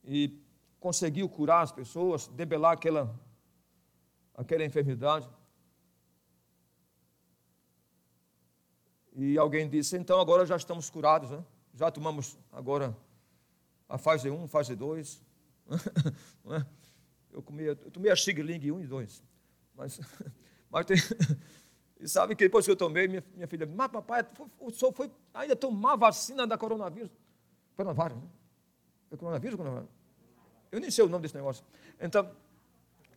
e 0.05 0.41
conseguiu 0.79 1.29
curar 1.29 1.63
as 1.63 1.73
pessoas, 1.73 2.29
debelar 2.29 2.75
aquela, 2.75 3.13
aquela 4.37 4.65
enfermidade. 4.65 5.29
E 9.21 9.37
alguém 9.37 9.69
disse, 9.69 9.97
então 9.97 10.21
agora 10.21 10.47
já 10.47 10.55
estamos 10.55 10.89
curados, 10.89 11.29
né? 11.29 11.45
Já 11.75 11.91
tomamos 11.91 12.39
agora 12.53 12.97
a 13.89 13.99
fase 13.99 14.31
1, 14.31 14.47
fase 14.47 14.77
2. 14.77 15.27
É? 16.51 16.65
eu, 17.33 17.43
comia, 17.43 17.77
eu 17.85 17.91
tomei 17.91 18.11
a 18.11 18.17
Xigling 18.17 18.71
1 18.71 18.81
e 18.81 18.87
2. 18.87 19.23
Mas, 19.75 20.01
mas 20.71 20.87
tem, 20.87 20.97
e 22.01 22.09
sabe 22.09 22.35
que 22.37 22.45
depois 22.45 22.65
que 22.65 22.71
eu 22.71 22.77
tomei, 22.77 23.07
minha, 23.09 23.23
minha 23.35 23.47
filha 23.49 23.67
disse, 23.67 23.77
mas 23.77 23.91
papai, 23.91 24.25
o 24.59 24.71
senhor 24.71 24.93
foi 24.93 25.11
ainda 25.35 25.57
tomar 25.57 25.97
vacina 25.97 26.47
da 26.47 26.57
coronavírus. 26.57 27.11
Coronavírus, 27.77 28.17
né? 28.23 28.29
É 29.11 29.17
coronavírus 29.17 29.59
ou 29.59 29.65
coronavírus? 29.65 29.95
Eu 30.71 30.81
nem 30.81 30.91
sei 30.93 31.05
o 31.05 31.09
nome 31.09 31.23
desse 31.23 31.35
negócio. 31.35 31.65
Então, 32.01 32.31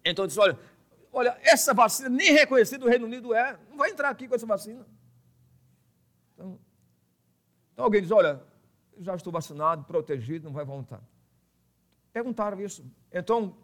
então 0.04 0.24
eu 0.26 0.28
disse, 0.28 0.39
olha, 0.39 0.60
olha, 1.14 1.38
essa 1.43 1.76
vacina 1.76 2.10
nem 2.10 2.34
reconhecida 2.34 2.80
do 2.80 2.89
Reino 2.89 3.06
Unido 3.06 3.36
é, 3.36 3.58
não 3.70 3.78
vai 3.78 3.91
entrar 3.91 4.10
aqui 4.10 4.28
com 4.28 4.34
essa 4.34 4.47
vacina. 4.47 4.84
Então, 6.41 6.59
então 7.71 7.85
alguém 7.85 8.01
diz, 8.01 8.11
olha, 8.11 8.41
já 8.99 9.15
estou 9.15 9.31
vacinado, 9.31 9.83
protegido, 9.85 10.45
não 10.45 10.53
vai 10.53 10.65
voltar. 10.65 11.01
Perguntaram 12.11 12.59
isso. 12.59 12.83
Então, 13.11 13.55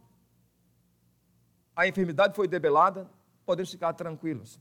a 1.76 1.88
enfermidade 1.88 2.36
foi 2.36 2.48
debelada, 2.48 3.10
podemos 3.46 3.72
ficar 3.72 3.94
tranquilos. 3.94 4.60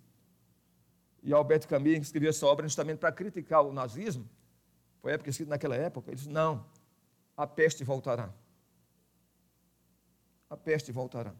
E 1.22 1.32
Alberto 1.32 1.68
Camus 1.68 1.98
escreveu 1.98 2.30
essa 2.30 2.46
obra 2.46 2.66
justamente 2.66 2.98
para 2.98 3.12
criticar 3.12 3.62
o 3.62 3.72
nazismo. 3.72 4.28
Foi 5.00 5.12
época 5.12 5.30
escrito 5.30 5.48
naquela 5.48 5.76
época. 5.76 6.10
Ele 6.10 6.16
disse: 6.16 6.28
não, 6.28 6.64
a 7.36 7.46
peste 7.46 7.84
voltará. 7.84 8.32
A 10.48 10.56
peste 10.56 10.92
voltará. 10.92 11.34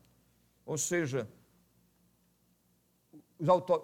Ou 0.64 0.76
seja, 0.76 1.28
os, 3.38 3.48
auto, 3.48 3.74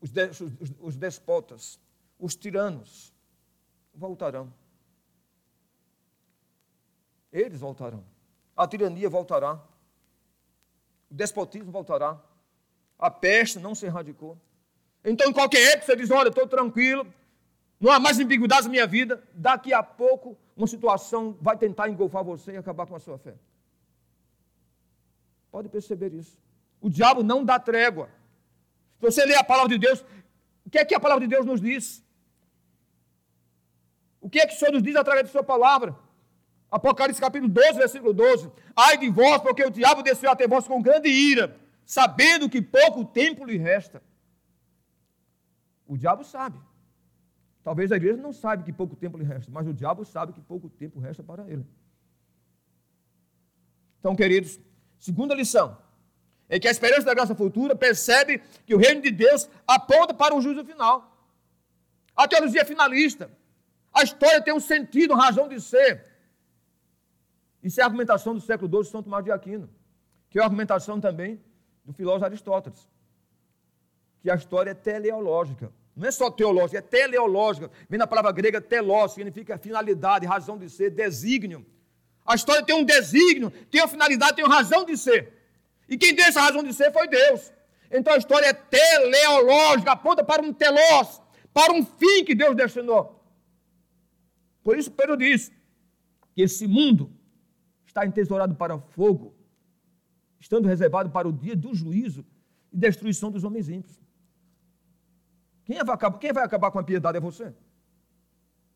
os, 0.00 0.10
os, 0.40 0.74
os 0.80 0.96
despotas, 0.96 1.78
os 2.18 2.36
tiranos, 2.36 3.14
voltarão. 3.94 4.52
Eles 7.32 7.60
voltarão. 7.60 8.04
A 8.56 8.66
tirania 8.66 9.08
voltará. 9.08 9.54
O 11.10 11.14
despotismo 11.14 11.72
voltará. 11.72 12.20
A 12.98 13.10
peste 13.10 13.58
não 13.58 13.74
se 13.74 13.86
erradicou. 13.86 14.38
Então, 15.04 15.28
em 15.28 15.32
qualquer 15.32 15.72
época, 15.72 15.86
você 15.86 15.96
diz: 15.96 16.10
Olha, 16.10 16.28
estou 16.28 16.46
tranquilo, 16.46 17.06
não 17.80 17.90
há 17.90 17.98
mais 17.98 18.18
ambiguidade 18.18 18.64
na 18.64 18.70
minha 18.70 18.86
vida. 18.86 19.22
Daqui 19.32 19.72
a 19.72 19.82
pouco, 19.82 20.36
uma 20.56 20.66
situação 20.66 21.36
vai 21.40 21.56
tentar 21.58 21.88
engolfar 21.88 22.22
você 22.22 22.52
e 22.52 22.56
acabar 22.56 22.86
com 22.86 22.94
a 22.94 23.00
sua 23.00 23.18
fé. 23.18 23.34
Pode 25.50 25.68
perceber 25.68 26.12
isso. 26.14 26.38
O 26.80 26.88
diabo 26.88 27.22
não 27.22 27.44
dá 27.44 27.58
trégua. 27.58 28.08
Se 28.98 29.02
você 29.02 29.24
lê 29.24 29.34
a 29.34 29.42
palavra 29.42 29.70
de 29.70 29.78
Deus, 29.78 30.04
o 30.64 30.70
que 30.70 30.78
é 30.78 30.84
que 30.84 30.94
a 30.94 31.00
palavra 31.00 31.26
de 31.26 31.28
Deus 31.28 31.44
nos 31.44 31.60
diz? 31.60 32.03
O 34.24 34.30
que 34.30 34.40
é 34.40 34.46
que 34.46 34.54
o 34.54 34.58
Senhor 34.58 34.72
nos 34.72 34.82
diz 34.82 34.96
através 34.96 35.26
da 35.26 35.30
sua 35.30 35.44
palavra? 35.44 35.94
Apocalipse 36.70 37.20
capítulo 37.20 37.52
12, 37.52 37.74
versículo 37.74 38.14
12. 38.14 38.50
Ai 38.74 38.96
de 38.96 39.10
vós, 39.10 39.42
porque 39.42 39.62
o 39.62 39.68
diabo 39.68 40.02
desceu 40.02 40.30
até 40.30 40.48
vós 40.48 40.66
com 40.66 40.80
grande 40.80 41.10
ira, 41.10 41.54
sabendo 41.84 42.48
que 42.48 42.62
pouco 42.62 43.04
tempo 43.04 43.44
lhe 43.44 43.58
resta. 43.58 44.02
O 45.86 45.98
diabo 45.98 46.24
sabe. 46.24 46.58
Talvez 47.62 47.92
a 47.92 47.96
igreja 47.96 48.16
não 48.16 48.32
saiba 48.32 48.62
que 48.62 48.72
pouco 48.72 48.96
tempo 48.96 49.18
lhe 49.18 49.24
resta, 49.24 49.52
mas 49.52 49.66
o 49.66 49.74
diabo 49.74 50.06
sabe 50.06 50.32
que 50.32 50.40
pouco 50.40 50.70
tempo 50.70 50.98
resta 50.98 51.22
para 51.22 51.46
ele. 51.46 51.66
Então, 54.00 54.16
queridos, 54.16 54.58
segunda 54.98 55.34
lição 55.34 55.76
é 56.48 56.58
que 56.58 56.66
a 56.66 56.70
esperança 56.70 57.04
da 57.04 57.12
graça 57.12 57.34
futura 57.34 57.76
percebe 57.76 58.42
que 58.64 58.74
o 58.74 58.78
reino 58.78 59.02
de 59.02 59.10
Deus 59.10 59.50
aponta 59.66 60.14
para 60.14 60.34
o 60.34 60.40
juízo 60.40 60.64
final. 60.64 61.14
A 62.16 62.26
teologia 62.26 62.64
finalista. 62.64 63.30
A 63.94 64.02
história 64.02 64.42
tem 64.42 64.52
um 64.52 64.60
sentido, 64.60 65.14
razão 65.14 65.48
de 65.48 65.60
ser. 65.60 66.04
Isso 67.62 67.80
é 67.80 67.82
a 67.82 67.86
argumentação 67.86 68.34
do 68.34 68.40
século 68.40 68.68
XII 68.68 68.82
de 68.82 68.90
São 68.90 69.02
Tomás 69.02 69.24
de 69.24 69.30
Aquino, 69.30 69.70
que 70.28 70.38
é 70.38 70.42
a 70.42 70.44
argumentação 70.44 71.00
também 71.00 71.40
do 71.84 71.92
filósofo 71.92 72.24
Aristóteles, 72.24 72.88
que 74.20 74.30
a 74.30 74.34
história 74.34 74.72
é 74.72 74.74
teleológica. 74.74 75.72
Não 75.94 76.08
é 76.08 76.10
só 76.10 76.28
teológica, 76.28 76.78
é 76.78 76.82
teleológica. 76.82 77.70
Vem 77.88 77.98
da 77.98 78.06
palavra 78.06 78.32
grega 78.32 78.60
telos, 78.60 79.12
significa 79.12 79.56
finalidade, 79.56 80.26
razão 80.26 80.58
de 80.58 80.68
ser, 80.68 80.90
desígnio. 80.90 81.64
A 82.26 82.34
história 82.34 82.64
tem 82.64 82.74
um 82.74 82.84
desígnio, 82.84 83.50
tem 83.70 83.80
uma 83.80 83.88
finalidade, 83.88 84.34
tem 84.34 84.44
uma 84.44 84.54
razão 84.54 84.84
de 84.84 84.96
ser. 84.96 85.32
E 85.88 85.96
quem 85.96 86.14
deu 86.14 86.24
essa 86.24 86.40
razão 86.40 86.64
de 86.64 86.72
ser 86.74 86.92
foi 86.92 87.06
Deus. 87.06 87.52
Então 87.90 88.12
a 88.12 88.16
história 88.16 88.46
é 88.46 88.52
teleológica, 88.52 89.92
aponta 89.92 90.24
para 90.24 90.42
um 90.42 90.52
telos, 90.52 91.20
para 91.52 91.72
um 91.72 91.84
fim 91.84 92.24
que 92.24 92.34
Deus 92.34 92.56
destinou. 92.56 93.13
Por 94.64 94.78
isso 94.78 94.90
Pedro 94.90 95.16
diz 95.16 95.52
que 96.34 96.42
esse 96.42 96.66
mundo 96.66 97.12
está 97.86 98.04
entesourado 98.06 98.54
para 98.56 98.78
fogo, 98.78 99.34
estando 100.40 100.66
reservado 100.66 101.10
para 101.10 101.28
o 101.28 101.32
dia 101.32 101.54
do 101.54 101.74
juízo 101.74 102.24
e 102.72 102.76
destruição 102.76 103.30
dos 103.30 103.44
homens 103.44 103.68
ímpios. 103.68 104.00
Quem 105.64 105.76
vai 105.84 105.94
acabar, 105.94 106.18
quem 106.18 106.32
vai 106.32 106.44
acabar 106.44 106.70
com 106.70 106.78
a 106.78 106.82
piedade 106.82 107.18
é 107.18 107.20
você? 107.20 107.54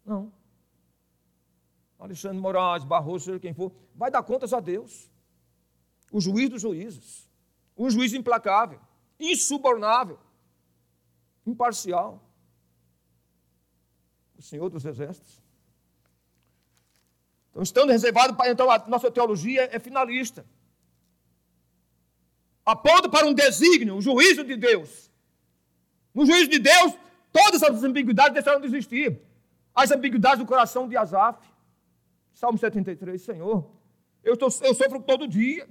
Não. 0.04 0.32
Alexandre 1.98 2.38
Moraes, 2.38 2.84
Barroso, 2.84 3.24
seja 3.24 3.40
quem 3.40 3.52
for, 3.52 3.72
vai 3.94 4.10
dar 4.10 4.22
contas 4.22 4.52
a 4.52 4.60
Deus. 4.60 5.10
O 6.12 6.20
juiz 6.20 6.48
dos 6.48 6.62
juízes. 6.62 7.28
Um 7.76 7.90
juiz 7.90 8.12
implacável, 8.12 8.80
insubornável, 9.18 10.18
imparcial. 11.46 12.22
O 14.36 14.42
Senhor 14.42 14.68
dos 14.68 14.84
Exércitos. 14.84 15.47
Então, 17.58 17.62
estando 17.64 17.90
reservado 17.90 18.34
para. 18.34 18.50
Então, 18.50 18.70
a 18.70 18.78
nossa 18.86 19.10
teologia 19.10 19.68
é 19.72 19.78
finalista. 19.78 20.46
Aponta 22.64 23.08
para 23.08 23.26
um 23.26 23.34
desígnio, 23.34 23.96
o 23.96 24.00
juízo 24.00 24.44
de 24.44 24.56
Deus 24.56 25.08
no 26.18 26.26
juízo 26.26 26.50
de 26.50 26.58
Deus, 26.58 26.94
todas 27.32 27.62
as 27.62 27.84
ambiguidades 27.84 28.32
deixaram 28.32 28.60
de 28.60 28.66
existir. 28.66 29.20
As 29.72 29.92
ambiguidades 29.92 30.40
do 30.40 30.46
coração 30.46 30.88
de 30.88 30.96
Asaf. 30.96 31.48
Salmo 32.34 32.58
73, 32.58 33.22
Senhor, 33.22 33.70
eu, 34.24 34.36
tô, 34.36 34.46
eu 34.46 34.74
sofro 34.74 35.00
todo 35.00 35.28
dia. 35.28 35.68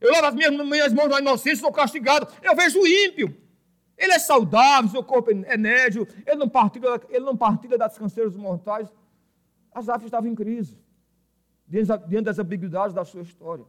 Eu 0.00 0.12
lavo 0.12 0.26
as 0.26 0.34
minhas, 0.34 0.52
minhas 0.52 0.92
mãos 0.92 1.08
na 1.08 1.18
inocência, 1.18 1.56
sou 1.56 1.72
castigado. 1.72 2.28
Eu 2.40 2.54
vejo 2.54 2.80
o 2.80 2.86
ímpio. 2.86 3.36
Ele 3.96 4.12
é 4.12 4.18
saudável, 4.20 4.88
seu 4.90 5.02
corpo 5.02 5.32
é 5.32 5.56
nédio, 5.56 6.06
ele 6.24 6.36
não 6.36 6.48
partilha, 6.48 7.00
ele 7.08 7.24
não 7.24 7.36
partilha 7.36 7.76
das 7.76 7.98
canseiras 7.98 8.36
mortais. 8.36 8.88
Asaf 9.72 10.04
estava 10.04 10.28
em 10.28 10.36
crise, 10.36 10.78
diante 11.68 12.22
das 12.22 12.38
ambiguidades 12.38 12.94
da 12.94 13.04
sua 13.04 13.22
história. 13.22 13.64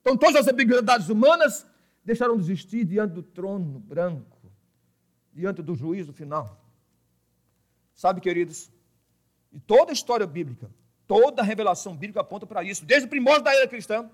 Então, 0.00 0.16
todas 0.16 0.36
as 0.36 0.48
ambiguidades 0.48 1.08
humanas 1.08 1.66
deixaram 2.04 2.36
de 2.36 2.42
existir 2.42 2.84
diante 2.84 3.12
do 3.12 3.22
trono 3.22 3.78
branco 3.80 4.38
diante 5.32 5.62
do 5.62 5.74
juízo 5.74 6.12
final. 6.12 6.58
Sabe, 7.94 8.20
queridos, 8.20 8.70
e 9.52 9.60
toda 9.60 9.92
a 9.92 9.92
história 9.92 10.26
bíblica, 10.26 10.70
toda 11.06 11.42
a 11.42 11.44
revelação 11.44 11.96
bíblica 11.96 12.20
aponta 12.20 12.46
para 12.46 12.62
isso. 12.62 12.84
Desde 12.84 13.06
o 13.06 13.10
primórdio 13.10 13.44
da 13.44 13.54
era 13.54 13.68
cristã, 13.68 14.10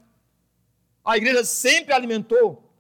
a 1.05 1.17
igreja 1.17 1.45
sempre 1.45 1.93
alimentou 1.93 2.71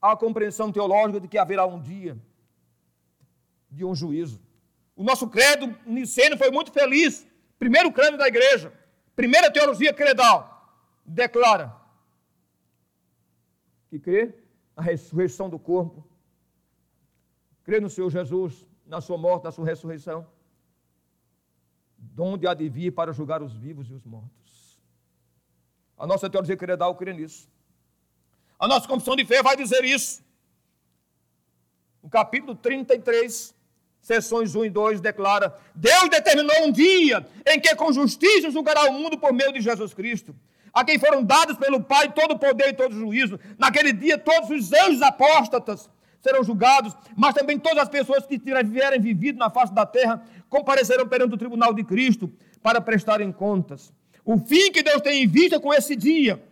a 0.00 0.16
compreensão 0.16 0.70
teológica 0.72 1.20
de 1.20 1.28
que 1.28 1.38
haverá 1.38 1.66
um 1.66 1.80
dia 1.80 2.16
de 3.70 3.84
um 3.84 3.94
juízo. 3.94 4.40
O 4.96 5.02
nosso 5.02 5.28
credo 5.28 5.74
niceno 5.86 6.36
foi 6.36 6.50
muito 6.50 6.72
feliz. 6.72 7.26
Primeiro 7.58 7.92
credo 7.92 8.16
da 8.16 8.28
igreja, 8.28 8.72
primeira 9.20 9.52
teologia 9.56 9.92
credal, 9.92 10.36
declara 11.04 11.66
que 13.88 13.98
crê 13.98 14.22
na 14.74 14.82
ressurreição 14.82 15.50
do 15.50 15.58
corpo 15.58 15.98
crê 17.64 17.78
no 17.80 17.90
Senhor 17.90 18.10
Jesus, 18.10 18.66
na 18.86 19.00
sua 19.00 19.18
morte, 19.18 19.44
na 19.44 19.52
sua 19.52 19.66
ressurreição, 19.66 20.26
donde 21.96 22.46
há 22.46 22.54
de 22.54 22.68
vir 22.68 22.90
para 22.90 23.12
julgar 23.12 23.42
os 23.42 23.52
vivos 23.64 23.88
e 23.90 23.92
os 23.92 24.04
mortos. 24.04 24.80
A 25.96 26.06
nossa 26.06 26.28
teologia 26.30 26.56
credal 26.56 26.96
crê 26.96 27.12
nisso. 27.12 27.48
A 28.58 28.66
nossa 28.66 28.88
confissão 28.88 29.14
de 29.14 29.24
fé 29.24 29.42
vai 29.42 29.54
dizer 29.54 29.84
isso. 29.84 30.24
No 32.02 32.08
capítulo 32.08 32.54
33, 32.56 33.54
sessões 34.00 34.54
1 34.54 34.64
e 34.64 34.70
2, 34.70 35.00
declara: 35.00 35.54
Deus 35.74 36.08
determinou 36.08 36.64
um 36.64 36.72
dia 36.72 37.26
em 37.46 37.60
que 37.60 37.74
com 37.74 37.92
justiça 37.92 38.50
julgará 38.50 38.84
o 38.84 38.92
mundo 38.92 39.18
por 39.18 39.32
meio 39.32 39.52
de 39.52 39.60
Jesus 39.60 39.94
Cristo, 39.94 40.34
a 40.72 40.84
quem 40.84 40.98
foram 40.98 41.22
dados 41.22 41.56
pelo 41.56 41.82
Pai 41.82 42.12
todo 42.12 42.32
o 42.32 42.38
poder 42.38 42.68
e 42.68 42.72
todo 42.72 42.92
o 42.92 42.98
juízo. 42.98 43.38
Naquele 43.58 43.92
dia, 43.92 44.18
todos 44.18 44.50
os 44.50 44.72
anjos 44.72 45.02
apóstatas 45.02 45.88
serão 46.20 46.44
julgados, 46.44 46.94
mas 47.16 47.34
também 47.34 47.58
todas 47.58 47.82
as 47.82 47.88
pessoas 47.88 48.26
que 48.26 48.38
tiverem 48.38 49.00
vivido 49.00 49.38
na 49.38 49.50
face 49.50 49.72
da 49.72 49.86
terra 49.86 50.22
comparecerão 50.48 51.08
perante 51.08 51.34
o 51.34 51.38
tribunal 51.38 51.72
de 51.72 51.82
Cristo 51.84 52.30
para 52.62 52.80
prestarem 52.80 53.32
contas. 53.32 53.92
O 54.24 54.38
fim 54.38 54.70
que 54.70 54.82
Deus 54.82 55.00
tem 55.00 55.22
em 55.22 55.26
vista 55.26 55.58
com 55.58 55.72
esse 55.72 55.96
dia 55.96 56.42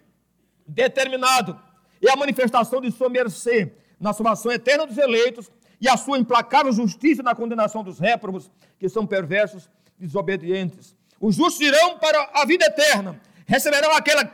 determinado 0.66 1.58
é 2.00 2.10
a 2.10 2.16
manifestação 2.16 2.80
de 2.80 2.90
sua 2.90 3.08
mercê 3.08 3.72
na 4.00 4.12
salvação 4.12 4.52
eterna 4.52 4.86
dos 4.86 4.96
eleitos 4.96 5.50
e 5.80 5.88
a 5.88 5.96
sua 5.96 6.18
implacável 6.18 6.72
justiça 6.72 7.22
na 7.22 7.34
condenação 7.34 7.84
dos 7.84 7.98
réprobos, 7.98 8.50
que 8.78 8.88
são 8.88 9.06
perversos 9.06 9.68
e 9.98 10.06
desobedientes. 10.06 10.96
Os 11.20 11.36
justos 11.36 11.60
irão 11.60 11.98
para 11.98 12.30
a 12.34 12.44
vida 12.44 12.64
eterna, 12.64 13.20
receberão 13.46 13.92
aquela 13.94 14.24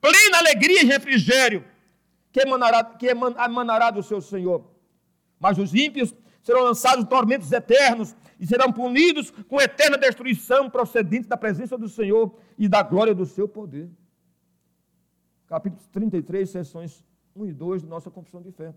plena 0.00 0.38
alegria 0.38 0.82
e 0.82 0.86
refrigério 0.86 1.64
que 2.32 2.40
emanará, 2.40 2.84
que 2.84 3.06
emanará 3.06 3.90
do 3.90 4.02
seu 4.02 4.20
Senhor. 4.20 4.64
Mas 5.38 5.58
os 5.58 5.74
ímpios 5.74 6.14
serão 6.42 6.62
lançados 6.62 7.04
em 7.04 7.08
tormentos 7.08 7.50
eternos 7.50 8.14
e 8.38 8.46
serão 8.46 8.72
punidos 8.72 9.30
com 9.30 9.60
eterna 9.60 9.96
destruição 9.96 10.68
procedente 10.68 11.26
da 11.26 11.36
presença 11.36 11.76
do 11.76 11.88
Senhor 11.88 12.38
e 12.58 12.68
da 12.68 12.82
glória 12.82 13.14
do 13.14 13.24
seu 13.24 13.48
poder. 13.48 13.90
Capítulo 15.46 15.82
33, 15.92 16.48
sessões 16.48 17.04
1 17.34 17.46
e 17.46 17.52
2 17.52 17.82
da 17.82 17.88
nossa 17.88 18.10
confissão 18.10 18.42
de 18.42 18.50
fé. 18.52 18.74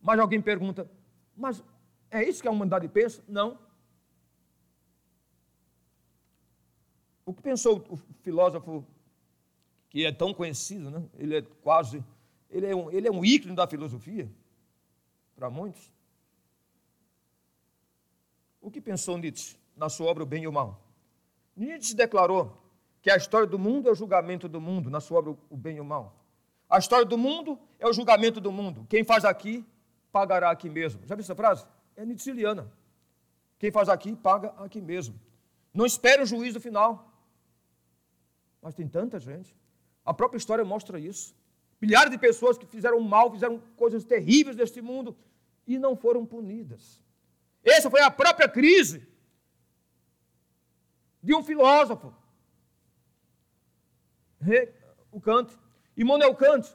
Mas 0.00 0.18
alguém 0.18 0.40
pergunta, 0.40 0.88
mas 1.36 1.62
é 2.10 2.22
isso 2.22 2.42
que 2.42 2.48
a 2.48 2.50
humanidade 2.50 2.88
pensa? 2.88 3.22
Não. 3.26 3.58
O 7.24 7.32
que 7.32 7.42
pensou 7.42 7.84
o 7.88 7.96
filósofo 7.96 8.84
que 9.88 10.04
é 10.04 10.12
tão 10.12 10.32
conhecido, 10.32 10.90
né? 10.90 11.04
ele 11.18 11.36
é 11.36 11.42
quase, 11.42 12.02
ele 12.50 12.66
é 12.66 12.74
um, 12.74 12.90
ele 12.90 13.08
é 13.08 13.10
um 13.10 13.24
ícone 13.24 13.54
da 13.54 13.66
filosofia, 13.66 14.30
para 15.36 15.50
muitos. 15.50 15.92
O 18.60 18.70
que 18.70 18.80
pensou 18.80 19.18
Nietzsche 19.18 19.56
na 19.76 19.88
sua 19.88 20.06
obra 20.06 20.22
O 20.22 20.26
Bem 20.26 20.44
e 20.44 20.48
o 20.48 20.52
Mal? 20.52 20.80
Nietzsche 21.56 21.94
declarou 21.94 22.56
que 23.02 23.10
a 23.10 23.16
história 23.16 23.46
do 23.46 23.58
mundo 23.58 23.88
é 23.88 23.92
o 23.92 23.94
julgamento 23.94 24.48
do 24.48 24.60
mundo, 24.60 24.88
na 24.88 25.00
sua 25.00 25.18
obra 25.18 25.36
O 25.50 25.56
Bem 25.56 25.76
e 25.76 25.80
o 25.80 25.84
Mal. 25.84 26.16
A 26.70 26.78
história 26.78 27.04
do 27.04 27.18
mundo 27.18 27.58
é 27.78 27.86
o 27.86 27.92
julgamento 27.92 28.40
do 28.40 28.50
mundo. 28.50 28.86
Quem 28.88 29.04
faz 29.04 29.24
aqui, 29.26 29.62
pagará 30.12 30.50
aqui 30.50 30.68
mesmo. 30.68 31.00
Já 31.06 31.14
viu 31.14 31.22
essa 31.22 31.34
frase? 31.34 31.66
É 31.96 32.04
nietzscheana. 32.04 32.70
Quem 33.58 33.72
faz 33.72 33.88
aqui, 33.88 34.14
paga 34.14 34.48
aqui 34.58 34.80
mesmo. 34.80 35.18
Não 35.72 35.86
espere 35.86 36.22
o 36.22 36.26
juízo 36.26 36.60
final. 36.60 37.10
Mas 38.60 38.74
tem 38.74 38.86
tanta 38.86 39.18
gente. 39.18 39.56
A 40.04 40.12
própria 40.12 40.38
história 40.38 40.64
mostra 40.64 41.00
isso. 41.00 41.34
Milhares 41.80 42.10
de 42.10 42.18
pessoas 42.18 42.58
que 42.58 42.66
fizeram 42.66 43.00
mal, 43.00 43.30
fizeram 43.30 43.60
coisas 43.76 44.04
terríveis 44.04 44.56
neste 44.56 44.80
mundo 44.80 45.16
e 45.66 45.78
não 45.78 45.96
foram 45.96 46.24
punidas. 46.24 47.00
Essa 47.64 47.90
foi 47.90 48.00
a 48.00 48.10
própria 48.10 48.48
crise 48.48 49.08
de 51.22 51.34
um 51.34 51.42
filósofo, 51.42 52.12
o 55.10 55.20
Kant. 55.20 55.56
Immanuel 55.96 56.34
Kant 56.34 56.66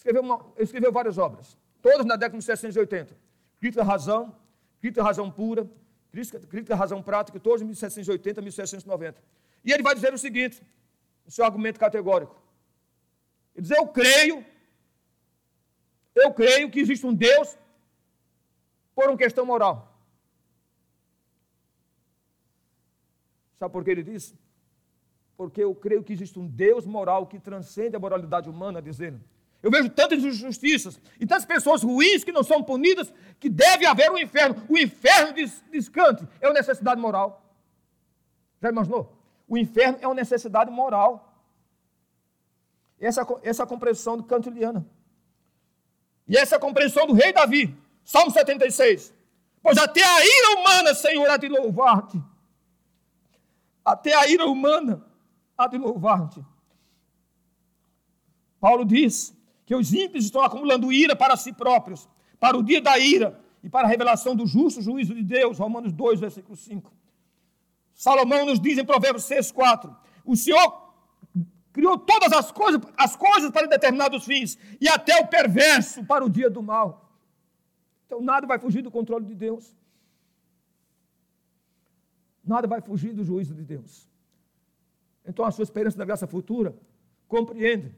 escreveu, 0.00 0.22
uma, 0.22 0.46
escreveu 0.56 0.90
várias 0.90 1.18
obras, 1.18 1.58
todas 1.82 2.06
na 2.06 2.16
década 2.16 2.38
de 2.38 2.46
1780. 2.46 3.14
Crítica 3.60 3.82
à 3.82 3.84
razão, 3.84 4.34
crítica 4.80 5.02
à 5.02 5.04
razão 5.04 5.30
pura, 5.30 5.68
crítica, 6.10 6.40
crítica 6.40 6.74
razão 6.74 7.02
prática, 7.02 7.38
todos 7.38 7.60
em 7.60 7.66
1780 7.66 8.40
1790. 8.40 9.22
E 9.62 9.72
ele 9.72 9.82
vai 9.82 9.94
dizer 9.94 10.12
o 10.14 10.18
seguinte, 10.18 10.62
o 11.26 11.30
seu 11.30 11.44
argumento 11.44 11.78
categórico. 11.78 12.40
Ele 13.54 13.62
diz, 13.62 13.76
eu 13.76 13.86
creio, 13.88 14.44
eu 16.14 16.32
creio 16.32 16.70
que 16.70 16.80
existe 16.80 17.06
um 17.06 17.14
Deus 17.14 17.58
por 18.94 19.08
uma 19.08 19.18
questão 19.18 19.44
moral. 19.44 19.86
Sabe 23.58 23.70
por 23.70 23.84
que 23.84 23.90
ele 23.90 24.02
disse? 24.02 24.34
Porque 25.36 25.62
eu 25.62 25.74
creio 25.74 26.02
que 26.02 26.14
existe 26.14 26.38
um 26.38 26.46
Deus 26.46 26.86
moral 26.86 27.26
que 27.26 27.38
transcende 27.38 27.94
a 27.96 27.98
moralidade 27.98 28.48
humana, 28.48 28.80
dizendo. 28.80 29.20
Eu 29.62 29.70
vejo 29.70 29.90
tantas 29.90 30.22
injustiças 30.24 31.00
e 31.18 31.26
tantas 31.26 31.44
pessoas 31.44 31.82
ruins 31.82 32.24
que 32.24 32.32
não 32.32 32.42
são 32.42 32.62
punidas, 32.62 33.12
que 33.38 33.48
deve 33.48 33.84
haver 33.84 34.10
um 34.10 34.18
inferno. 34.18 34.62
O 34.68 34.78
inferno, 34.78 35.34
diz 35.34 35.88
Kant, 35.88 36.26
é 36.40 36.46
uma 36.46 36.54
necessidade 36.54 37.00
moral. 37.00 37.44
Já 38.60 38.70
imaginou? 38.70 39.16
O 39.46 39.58
inferno 39.58 39.98
é 40.00 40.06
uma 40.06 40.14
necessidade 40.14 40.70
moral. 40.70 41.30
Essa, 42.98 43.26
essa 43.42 43.62
é 43.62 43.64
a 43.64 43.66
compreensão 43.66 44.16
do 44.16 44.24
kantiana. 44.24 44.86
E 46.26 46.36
essa 46.36 46.54
é 46.54 46.58
a 46.58 46.60
compreensão 46.60 47.06
do 47.06 47.12
rei 47.12 47.32
Davi. 47.32 47.76
Salmo 48.04 48.30
76. 48.30 49.12
Pois 49.62 49.76
até 49.76 50.02
a 50.02 50.24
ira 50.24 50.60
humana, 50.60 50.94
Senhor, 50.94 51.28
há 51.28 51.36
de 51.36 51.48
louvar-te. 51.48 52.22
Até 53.84 54.14
a 54.14 54.26
ira 54.28 54.46
humana 54.46 55.04
há 55.56 55.66
de 55.66 55.76
louvar-te. 55.76 56.44
Paulo 58.58 58.84
diz 58.84 59.34
que 59.70 59.74
os 59.76 59.94
ímpios 59.94 60.24
estão 60.24 60.42
acumulando 60.42 60.92
ira 60.92 61.14
para 61.14 61.36
si 61.36 61.52
próprios, 61.52 62.08
para 62.40 62.58
o 62.58 62.62
dia 62.62 62.80
da 62.80 62.98
ira 62.98 63.40
e 63.62 63.70
para 63.70 63.86
a 63.86 63.88
revelação 63.88 64.34
do 64.34 64.44
justo 64.44 64.82
juízo 64.82 65.14
de 65.14 65.22
Deus. 65.22 65.60
Romanos 65.60 65.92
2, 65.92 66.18
versículo 66.18 66.56
5. 66.56 66.92
Salomão 67.94 68.44
nos 68.44 68.58
diz 68.58 68.78
em 68.78 68.84
Provérbios 68.84 69.22
6, 69.26 69.52
4: 69.52 69.96
O 70.24 70.34
Senhor 70.34 70.92
criou 71.72 71.96
todas 71.96 72.32
as 72.32 72.50
coisas, 72.50 72.80
as 72.96 73.14
coisas 73.14 73.52
para 73.52 73.68
determinados 73.68 74.24
fins, 74.24 74.58
e 74.80 74.88
até 74.88 75.20
o 75.20 75.28
perverso 75.28 76.04
para 76.04 76.24
o 76.24 76.28
dia 76.28 76.50
do 76.50 76.64
mal. 76.64 77.08
Então 78.06 78.20
nada 78.20 78.48
vai 78.48 78.58
fugir 78.58 78.82
do 78.82 78.90
controle 78.90 79.24
de 79.24 79.36
Deus. 79.36 79.72
Nada 82.44 82.66
vai 82.66 82.80
fugir 82.80 83.12
do 83.12 83.22
juízo 83.22 83.54
de 83.54 83.62
Deus. 83.62 84.08
Então 85.24 85.44
a 85.44 85.52
sua 85.52 85.62
esperança 85.62 85.96
da 85.96 86.04
graça 86.04 86.26
futura 86.26 86.76
compreende 87.28 87.94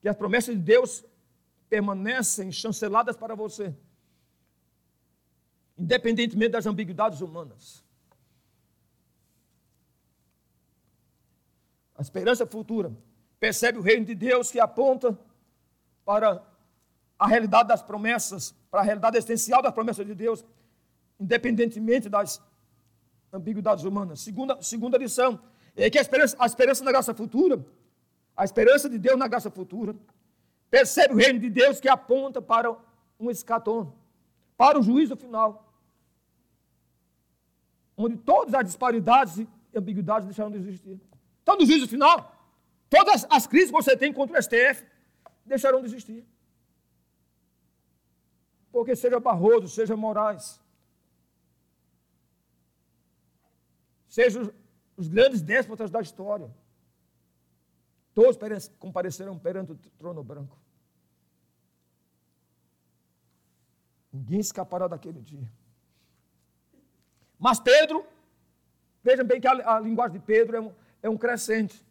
que 0.00 0.08
as 0.08 0.16
promessas 0.16 0.54
de 0.54 0.60
Deus 0.60 1.04
permanecem 1.68 2.52
chanceladas 2.52 3.16
para 3.16 3.34
você, 3.34 3.74
independentemente 5.76 6.52
das 6.52 6.66
ambiguidades 6.66 7.20
humanas. 7.20 7.84
A 11.94 12.02
esperança 12.02 12.46
futura 12.46 12.92
percebe 13.40 13.78
o 13.78 13.82
reino 13.82 14.04
de 14.04 14.14
Deus 14.14 14.50
que 14.50 14.60
aponta 14.60 15.18
para 16.04 16.42
a 17.18 17.26
realidade 17.26 17.68
das 17.68 17.82
promessas, 17.82 18.54
para 18.70 18.80
a 18.80 18.84
realidade 18.84 19.16
essencial 19.16 19.62
das 19.62 19.72
promessas 19.72 20.06
de 20.06 20.14
Deus, 20.14 20.44
independentemente 21.18 22.08
das 22.08 22.40
ambiguidades 23.32 23.84
humanas. 23.84 24.20
Segunda, 24.20 24.60
segunda 24.62 24.98
lição 24.98 25.40
é 25.74 25.88
que 25.90 25.98
a 25.98 26.02
esperança, 26.02 26.36
a 26.38 26.46
esperança 26.46 26.84
na 26.84 26.90
graça 26.90 27.14
futura, 27.14 27.64
a 28.36 28.44
esperança 28.44 28.88
de 28.88 28.98
Deus 28.98 29.18
na 29.18 29.26
graça 29.26 29.50
futura, 29.50 29.96
percebe 30.70 31.14
o 31.14 31.16
reino 31.16 31.38
de 31.38 31.48
Deus 31.48 31.80
que 31.80 31.88
aponta 31.88 32.42
para 32.42 32.76
um 33.18 33.30
escatom, 33.30 33.92
para 34.56 34.78
o 34.78 34.82
juízo 34.82 35.16
final, 35.16 35.72
onde 37.96 38.16
todas 38.16 38.52
as 38.52 38.64
disparidades 38.64 39.38
e 39.38 39.48
ambiguidades 39.74 40.26
deixarão 40.26 40.50
de 40.50 40.58
existir. 40.58 41.00
Então, 41.42 41.56
no 41.56 41.64
juízo 41.64 41.88
final, 41.88 42.34
todas 42.90 43.26
as 43.30 43.46
crises 43.46 43.70
que 43.70 43.76
você 43.76 43.96
tem 43.96 44.12
contra 44.12 44.38
o 44.38 44.42
STF 44.42 44.84
deixarão 45.44 45.80
de 45.80 45.86
existir. 45.86 46.26
Porque 48.70 48.94
seja 48.94 49.18
Barroso, 49.18 49.68
seja 49.68 49.96
Moraes, 49.96 50.60
seja 54.08 54.52
os 54.96 55.08
grandes 55.08 55.40
déspotas 55.40 55.90
da 55.90 56.00
história, 56.02 56.50
todos 58.16 58.68
comparecerão 58.78 59.38
perante 59.38 59.72
o 59.72 59.76
trono 59.98 60.24
branco. 60.24 60.56
Ninguém 64.10 64.40
escapará 64.40 64.88
daquele 64.88 65.20
dia. 65.20 65.46
Mas 67.38 67.60
Pedro, 67.60 68.06
vejam 69.04 69.26
bem 69.26 69.38
que 69.38 69.46
a, 69.46 69.76
a 69.76 69.80
linguagem 69.80 70.18
de 70.18 70.24
Pedro 70.24 70.56
é 70.56 70.60
um, 70.62 70.72
é 71.02 71.10
um 71.10 71.18
crescente. 71.18 71.84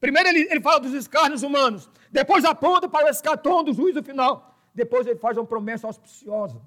Primeiro 0.00 0.30
ele, 0.30 0.50
ele 0.50 0.62
fala 0.62 0.80
dos 0.80 0.94
escárnios 0.94 1.42
humanos, 1.42 1.90
depois 2.10 2.42
aponta 2.42 2.88
para 2.88 3.04
o 3.04 3.10
escatom 3.10 3.62
do 3.62 3.74
juízo 3.74 4.02
final, 4.02 4.58
depois 4.74 5.06
ele 5.06 5.18
faz 5.18 5.36
uma 5.36 5.44
promessa 5.44 5.86
auspiciosa, 5.86 6.62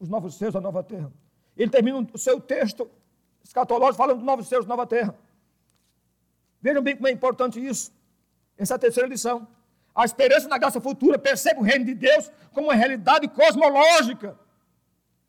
os 0.00 0.08
novos 0.08 0.36
céus, 0.36 0.56
a 0.56 0.60
nova 0.60 0.82
terra. 0.82 1.12
Ele 1.54 1.70
termina 1.70 1.98
o 2.14 2.18
seu 2.18 2.40
texto 2.40 2.90
escatológico 3.42 3.98
falando 3.98 4.16
dos 4.16 4.26
novos 4.26 4.48
céus, 4.48 4.64
nova 4.64 4.86
terra. 4.86 5.14
Vejam 6.64 6.82
bem 6.82 6.96
como 6.96 7.06
é 7.06 7.10
importante 7.10 7.62
isso. 7.62 7.92
Essa 8.56 8.72
é 8.72 8.76
a 8.76 8.78
terceira 8.78 9.06
lição. 9.06 9.46
A 9.94 10.06
esperança 10.06 10.48
na 10.48 10.56
graça 10.56 10.80
futura 10.80 11.18
percebe 11.18 11.60
o 11.60 11.62
reino 11.62 11.84
de 11.84 11.94
Deus 11.94 12.32
como 12.54 12.68
uma 12.68 12.74
realidade 12.74 13.28
cosmológica. 13.28 14.38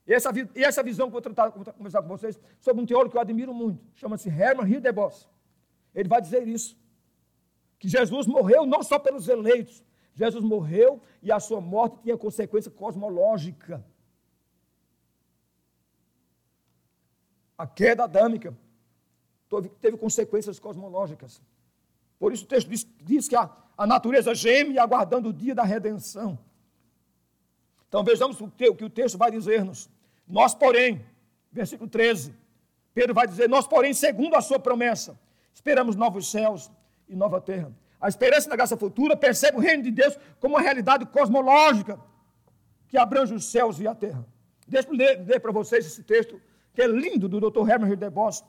E 0.08 0.14
essa, 0.14 0.32
e 0.56 0.64
essa 0.64 0.82
visão 0.82 1.08
que 1.08 1.12
vou 1.12 1.22
tratar, 1.22 1.50
vou 1.50 1.66
conversar 1.74 2.02
com 2.02 2.08
vocês 2.08 2.40
sobre 2.62 2.82
um 2.82 2.86
teólogo 2.86 3.12
que 3.12 3.18
eu 3.18 3.22
admiro 3.22 3.54
muito, 3.54 3.84
chama-se 3.96 4.30
Hermann 4.30 4.66
Hildebos. 4.72 5.28
Ele 5.94 6.08
vai 6.08 6.22
dizer 6.22 6.48
isso: 6.48 6.78
que 7.80 7.90
Jesus 7.90 8.26
morreu 8.28 8.66
não 8.66 8.82
só 8.82 8.98
pelos 8.98 9.28
eleitos, 9.28 9.84
Jesus 10.14 10.42
morreu 10.42 11.02
e 11.22 11.34
a 11.34 11.40
sua 11.42 11.60
morte 11.60 11.98
tinha 12.02 12.18
consequência 12.18 12.72
cosmológica. 12.72 13.86
A 17.58 17.68
queda 17.68 18.06
adâmica 18.06 18.58
teve 19.62 19.98
consequências 19.98 20.60
cosmológicas. 20.60 21.42
Por 22.20 22.34
isso 22.34 22.46
o 22.46 22.48
texto 22.48 22.70
diz, 22.70 22.88
diz 23.02 23.28
que 23.28 23.36
a, 23.36 23.50
a 23.78 23.86
natureza 23.86 24.34
geme 24.34 24.80
aguardando 24.80 25.30
o 25.30 25.34
dia 25.34 25.54
da 25.54 25.64
redenção. 25.64 26.38
Então 27.88 28.04
vejamos 28.04 28.40
o 28.42 28.50
que 28.50 28.84
o 28.84 28.90
texto 28.90 29.18
vai 29.18 29.32
dizer-nos. 29.32 29.90
Nós, 30.28 30.56
porém, 30.56 31.06
versículo 31.52 31.90
13, 31.90 32.34
Pedro 32.94 33.14
vai 33.14 33.28
dizer: 33.28 33.48
Nós, 33.48 33.68
porém, 33.68 33.94
segundo 33.94 34.36
a 34.36 34.42
sua 34.42 34.60
promessa, 34.60 35.20
esperamos 35.54 35.96
novos 35.96 36.30
céus 36.30 36.72
e 37.08 37.16
nova 37.16 37.40
terra. 37.40 37.72
A 38.00 38.08
esperança 38.08 38.50
da 38.50 38.56
graça 38.56 38.78
futura 38.78 39.16
percebe 39.16 39.58
o 39.58 39.62
reino 39.62 39.84
de 39.84 39.92
Deus 39.92 40.18
como 40.40 40.56
uma 40.56 40.62
realidade 40.62 41.06
cosmológica 41.06 42.00
que 42.88 42.98
abrange 42.98 43.34
os 43.34 43.46
céus 43.46 43.80
e 43.80 43.88
a 43.88 43.96
terra. 43.96 44.26
Deixa 44.68 44.88
eu 44.88 44.94
ler, 44.94 45.26
ler 45.26 45.40
para 45.40 45.52
vocês 45.52 45.86
esse 45.86 46.04
texto, 46.04 46.42
que 46.74 46.82
é 46.82 46.88
lindo, 46.88 47.28
do 47.28 47.40
Dr. 47.40 47.70
Herman 47.70 47.96
de 47.96 48.10
Bos. 48.10 48.44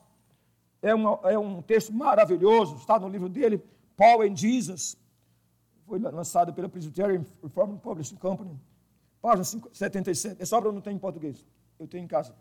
É, 0.81 0.93
uma, 0.93 1.19
é 1.23 1.37
um 1.37 1.61
texto 1.61 1.93
maravilhoso, 1.93 2.75
está 2.75 2.99
no 2.99 3.07
livro 3.07 3.27
dele, 3.27 3.61
Paul 3.95 4.21
and 4.21 4.35
Jesus. 4.35 4.97
Foi 5.85 5.99
lançado 5.99 6.53
pela 6.53 6.69
Presbyterian 6.69 7.25
Reformed 7.41 7.81
Publishing 7.81 8.15
Company. 8.17 8.59
Página 9.21 9.43
77. 9.71 10.41
Essa 10.41 10.57
obra 10.57 10.69
eu 10.69 10.73
não 10.73 10.81
tenho 10.81 10.95
em 10.95 10.99
português. 10.99 11.45
Eu 11.79 11.87
tenho 11.87 12.03
em 12.03 12.07
casa. 12.07 12.35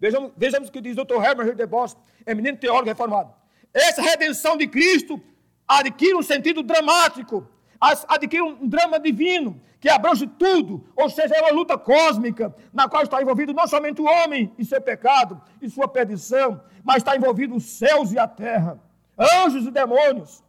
Vejamos, 0.00 0.32
vejamos 0.36 0.68
o 0.68 0.72
que 0.72 0.80
diz 0.80 0.96
Dr. 0.96 1.22
Herman 1.22 1.54
de 1.54 1.66
Bos, 1.66 1.96
eminente 2.26 2.60
teólogo 2.60 2.86
reformado. 2.86 3.34
Essa 3.74 4.00
redenção 4.00 4.56
de 4.56 4.66
Cristo 4.66 5.20
adquire 5.66 6.14
um 6.14 6.22
sentido 6.22 6.62
dramático, 6.62 7.46
adquire 7.80 8.42
um 8.42 8.66
drama 8.66 8.98
divino, 8.98 9.60
que 9.80 9.88
abrange 9.88 10.26
tudo, 10.26 10.84
ou 10.96 11.08
seja, 11.08 11.34
é 11.34 11.42
uma 11.42 11.52
luta 11.52 11.78
cósmica, 11.78 12.54
na 12.72 12.88
qual 12.88 13.02
está 13.02 13.22
envolvido 13.22 13.52
não 13.52 13.66
somente 13.66 14.00
o 14.00 14.04
homem 14.04 14.52
e 14.58 14.64
seu 14.64 14.80
pecado 14.80 15.40
e 15.62 15.70
sua 15.70 15.86
perdição, 15.86 16.60
mas 16.82 16.96
está 16.96 17.16
envolvido 17.16 17.54
os 17.54 17.64
céus 17.64 18.12
e 18.12 18.18
a 18.18 18.26
terra, 18.26 18.78
anjos 19.18 19.66
e 19.66 19.70
demônios, 19.70 20.42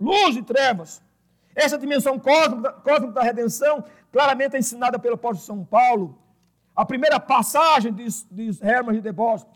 luz 0.00 0.36
e 0.36 0.42
trevas. 0.42 1.02
Essa 1.54 1.78
dimensão 1.78 2.18
cósmica, 2.18 2.72
cósmica 2.72 3.12
da 3.12 3.22
redenção, 3.22 3.84
claramente 4.10 4.56
é 4.56 4.58
ensinada 4.58 4.98
pelo 4.98 5.14
apóstolo 5.14 5.44
São 5.44 5.64
Paulo. 5.64 6.18
A 6.74 6.84
primeira 6.84 7.20
passagem 7.20 7.92
de, 7.92 8.06
de 8.30 8.58
Herman 8.66 9.00
de 9.00 9.12
Bos, 9.12 9.46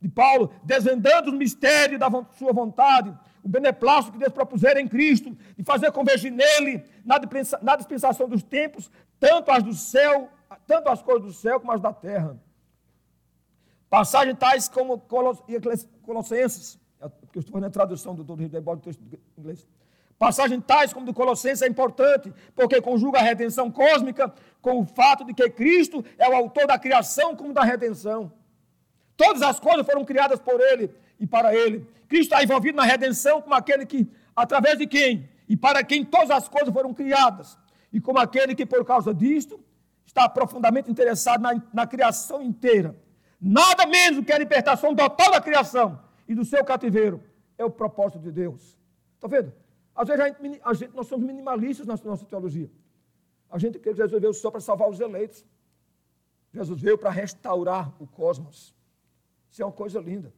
de 0.00 0.08
Paulo, 0.08 0.50
desvendando 0.64 1.30
os 1.30 1.36
mistérios 1.36 2.00
da 2.00 2.10
sua 2.36 2.52
vontade, 2.52 3.16
o 3.42 3.48
beneplácito 3.48 4.12
que 4.12 4.18
Deus 4.18 4.32
propusera 4.32 4.80
em 4.80 4.86
Cristo, 4.86 5.36
de 5.56 5.64
fazer 5.64 5.90
convergir 5.90 6.30
nele, 6.30 6.84
na 7.04 7.76
dispensação 7.76 8.28
dos 8.28 8.42
tempos, 8.42 8.90
tanto 9.18 9.50
as 9.50 9.62
do 9.62 9.74
céu, 9.74 10.30
tanto 10.66 10.88
as 10.88 11.02
coisas 11.02 11.24
do 11.24 11.32
céu 11.32 11.58
como 11.58 11.72
as 11.72 11.80
da 11.80 11.92
terra. 11.92 12.38
Passagens 13.90 14.38
tais 14.38 14.68
como 14.68 14.98
Colossenses, 14.98 16.78
porque 17.20 17.38
eu 17.38 17.40
estou 17.40 17.52
fazendo 17.52 17.66
a 17.66 17.70
tradução 17.70 18.14
do 18.14 18.22
Dr. 18.22 18.42
Hidebol 18.42 18.76
do 18.76 18.82
texto 18.82 19.02
inglês. 19.36 19.66
Passagem 20.18 20.60
tais 20.60 20.92
como 20.92 21.04
do 21.04 21.12
Colossenses 21.12 21.62
é 21.62 21.66
importante, 21.66 22.32
porque 22.54 22.80
conjuga 22.80 23.18
a 23.18 23.22
redenção 23.22 23.72
cósmica 23.72 24.32
com 24.60 24.80
o 24.80 24.86
fato 24.86 25.24
de 25.24 25.34
que 25.34 25.50
Cristo 25.50 26.04
é 26.16 26.28
o 26.28 26.34
autor 26.34 26.68
da 26.68 26.78
criação 26.78 27.34
como 27.34 27.52
da 27.52 27.64
redenção. 27.64 28.32
Todas 29.16 29.42
as 29.42 29.58
coisas 29.58 29.84
foram 29.84 30.04
criadas 30.04 30.38
por 30.38 30.60
Ele 30.60 30.94
e 31.22 31.26
para 31.26 31.54
Ele. 31.54 31.86
Cristo 32.08 32.32
está 32.32 32.42
envolvido 32.42 32.76
na 32.76 32.82
redenção 32.82 33.40
como 33.40 33.54
aquele 33.54 33.86
que, 33.86 34.10
através 34.34 34.76
de 34.76 34.88
quem 34.88 35.28
e 35.48 35.56
para 35.56 35.84
quem 35.84 36.04
todas 36.04 36.30
as 36.30 36.48
coisas 36.48 36.74
foram 36.74 36.92
criadas, 36.92 37.56
e 37.92 38.00
como 38.00 38.18
aquele 38.18 38.54
que, 38.54 38.66
por 38.66 38.84
causa 38.84 39.14
disto, 39.14 39.62
está 40.04 40.28
profundamente 40.28 40.90
interessado 40.90 41.40
na, 41.40 41.62
na 41.72 41.86
criação 41.86 42.42
inteira. 42.42 42.96
Nada 43.40 43.86
menos 43.86 44.24
que 44.24 44.32
a 44.32 44.38
libertação 44.38 44.96
total 44.96 45.30
da 45.30 45.40
criação 45.40 46.00
e 46.26 46.34
do 46.34 46.44
seu 46.44 46.64
cativeiro 46.64 47.22
é 47.56 47.64
o 47.64 47.70
propósito 47.70 48.18
de 48.20 48.32
Deus. 48.32 48.76
Está 49.14 49.28
vendo? 49.28 49.52
Às 49.94 50.08
vezes 50.08 50.24
a 50.24 50.28
gente, 50.28 50.60
a 50.64 50.74
gente, 50.74 50.96
nós 50.96 51.06
somos 51.06 51.24
minimalistas 51.24 51.86
na 51.86 51.96
nossa 52.04 52.24
teologia. 52.24 52.70
A 53.48 53.58
gente 53.58 53.78
quer 53.78 53.90
que 53.90 53.96
Jesus 53.96 54.20
veio 54.20 54.32
só 54.32 54.50
para 54.50 54.60
salvar 54.60 54.88
os 54.88 54.98
eleitos. 54.98 55.44
Jesus 56.52 56.80
veio 56.80 56.98
para 56.98 57.10
restaurar 57.10 57.92
o 58.00 58.06
cosmos. 58.06 58.74
Isso 59.50 59.62
é 59.62 59.64
uma 59.64 59.72
coisa 59.72 60.00
linda 60.00 60.32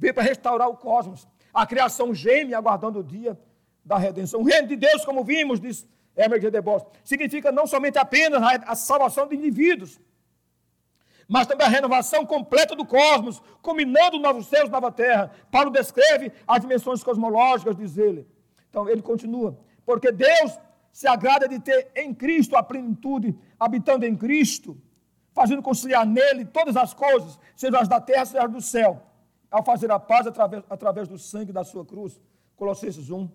veio 0.00 0.14
para 0.14 0.24
restaurar 0.24 0.68
o 0.68 0.76
cosmos. 0.76 1.28
A 1.52 1.66
criação 1.66 2.14
geme 2.14 2.54
aguardando 2.54 3.00
o 3.00 3.04
dia 3.04 3.38
da 3.84 3.98
redenção. 3.98 4.40
O 4.40 4.44
reino 4.44 4.66
de 4.66 4.76
Deus, 4.76 5.04
como 5.04 5.22
vimos, 5.22 5.60
diz 5.60 5.86
Emerson 6.16 6.50
de 6.50 6.60
Bos, 6.60 6.82
significa 7.04 7.52
não 7.52 7.66
somente 7.66 7.98
apenas 7.98 8.42
a 8.66 8.74
salvação 8.74 9.28
de 9.28 9.36
indivíduos, 9.36 10.00
mas 11.28 11.46
também 11.46 11.66
a 11.66 11.70
renovação 11.70 12.24
completa 12.24 12.74
do 12.74 12.84
cosmos, 12.84 13.42
combinando 13.60 14.18
novos 14.18 14.46
céus 14.46 14.68
e 14.68 14.72
nova 14.72 14.90
terra. 14.90 15.30
Paulo 15.50 15.70
descreve 15.70 16.32
as 16.48 16.60
dimensões 16.62 17.04
cosmológicas, 17.04 17.76
diz 17.76 17.96
ele. 17.98 18.26
Então 18.68 18.88
ele 18.88 19.02
continua, 19.02 19.58
porque 19.84 20.10
Deus 20.10 20.58
se 20.92 21.06
agrada 21.06 21.46
de 21.46 21.60
ter 21.60 21.90
em 21.94 22.12
Cristo 22.14 22.56
a 22.56 22.62
plenitude, 22.62 23.36
habitando 23.58 24.06
em 24.06 24.16
Cristo, 24.16 24.80
fazendo 25.32 25.62
conciliar 25.62 26.06
nele 26.06 26.44
todas 26.44 26.76
as 26.76 26.94
coisas, 26.94 27.38
seja 27.54 27.78
as 27.78 27.86
da 27.86 28.00
terra, 28.00 28.24
seja 28.24 28.44
as 28.44 28.50
do 28.50 28.60
céu 28.60 29.09
ao 29.50 29.64
fazer 29.64 29.90
a 29.90 29.98
paz 29.98 30.26
através, 30.26 30.62
através 30.70 31.08
do 31.08 31.18
sangue 31.18 31.52
da 31.52 31.64
sua 31.64 31.84
cruz. 31.84 32.20
Colossenses 32.56 33.10
1, 33.10 33.28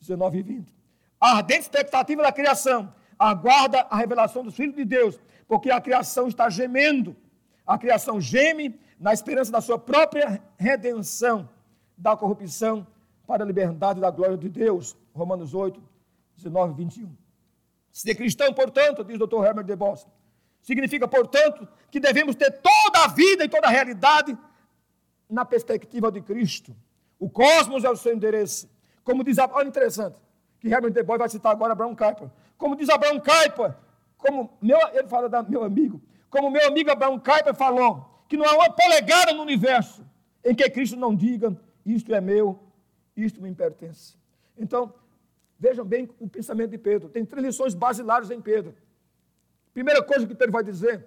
19 0.00 0.38
e 0.38 0.42
20. 0.42 0.74
A 1.20 1.36
ardente 1.36 1.62
expectativa 1.62 2.22
da 2.22 2.32
criação 2.32 2.92
aguarda 3.18 3.86
a 3.88 3.96
revelação 3.96 4.42
dos 4.42 4.54
filhos 4.54 4.74
de 4.74 4.84
Deus, 4.84 5.18
porque 5.46 5.70
a 5.70 5.80
criação 5.80 6.26
está 6.26 6.50
gemendo. 6.50 7.16
A 7.64 7.78
criação 7.78 8.20
geme 8.20 8.78
na 8.98 9.12
esperança 9.12 9.52
da 9.52 9.60
sua 9.60 9.78
própria 9.78 10.42
redenção 10.58 11.48
da 11.96 12.16
corrupção 12.16 12.86
para 13.26 13.44
a 13.44 13.46
liberdade 13.46 14.00
da 14.00 14.10
glória 14.10 14.36
de 14.36 14.48
Deus. 14.48 14.96
Romanos 15.14 15.54
8, 15.54 15.80
19 16.36 16.72
e 16.72 16.76
21. 16.76 17.16
Ser 17.92 18.14
cristão, 18.14 18.52
portanto, 18.52 19.04
diz 19.04 19.20
o 19.20 19.26
Dr. 19.26 19.44
Herbert 19.44 19.66
de 19.66 19.76
Bos, 19.76 20.06
significa, 20.62 21.06
portanto, 21.06 21.68
que 21.90 22.00
devemos 22.00 22.34
ter 22.34 22.50
toda 22.50 23.04
a 23.04 23.08
vida 23.08 23.44
e 23.44 23.48
toda 23.48 23.66
a 23.66 23.70
realidade 23.70 24.36
na 25.32 25.46
perspectiva 25.46 26.12
de 26.12 26.20
Cristo. 26.20 26.76
O 27.18 27.28
cosmos 27.28 27.84
é 27.84 27.90
o 27.90 27.96
seu 27.96 28.12
endereço. 28.12 28.68
Como 29.02 29.24
diz, 29.24 29.38
olha 29.38 29.66
interessante, 29.66 30.20
que 30.60 30.68
Herbert 30.68 30.92
de 30.92 31.02
Boy 31.02 31.16
vai 31.16 31.28
citar 31.28 31.52
agora 31.52 31.72
Abraão 31.72 31.96
Kuyper. 31.96 32.28
Como 32.58 32.76
diz 32.76 32.88
Abraão 32.90 33.18
Kuyper, 33.18 33.74
como 34.18 34.50
meu, 34.60 34.78
ele 34.92 35.08
fala 35.08 35.28
da 35.28 35.42
meu 35.42 35.64
amigo, 35.64 36.00
como 36.28 36.50
meu 36.50 36.66
amigo 36.68 36.90
Abraão 36.90 37.18
Kuyper 37.18 37.54
falou, 37.54 38.24
que 38.28 38.36
não 38.36 38.44
há 38.44 38.54
uma 38.54 38.70
polegada 38.70 39.32
no 39.32 39.42
universo 39.42 40.04
em 40.44 40.54
que 40.54 40.68
Cristo 40.68 40.96
não 40.96 41.14
diga, 41.14 41.56
isto 41.84 42.14
é 42.14 42.20
meu, 42.20 42.60
isto 43.16 43.40
me 43.40 43.52
pertence. 43.54 44.16
Então, 44.56 44.92
vejam 45.58 45.84
bem 45.84 46.08
o 46.20 46.28
pensamento 46.28 46.70
de 46.70 46.78
Pedro. 46.78 47.08
Tem 47.08 47.24
três 47.24 47.46
lições 47.46 47.74
basilares 47.74 48.30
em 48.30 48.40
Pedro. 48.40 48.74
Primeira 49.72 50.02
coisa 50.02 50.26
que 50.26 50.34
Pedro 50.34 50.52
vai 50.52 50.62
dizer, 50.62 51.06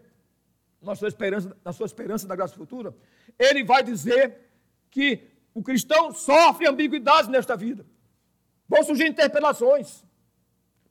na 0.86 0.96
sua 0.96 1.08
esperança, 1.08 1.58
na 1.64 1.74
sua 1.74 1.86
esperança 1.86 2.28
da 2.28 2.36
graça 2.36 2.56
futura, 2.56 2.96
ele 3.38 3.64
vai 3.64 3.84
dizer 3.84 4.40
que 4.90 5.28
o 5.54 5.64
cristão 5.64 6.12
sofre 6.14 6.68
ambiguidades 6.68 7.30
nesta 7.30 7.56
vida. 7.56 7.86
Vão 8.68 8.84
surgir 8.84 9.08
interpelações. 9.08 10.04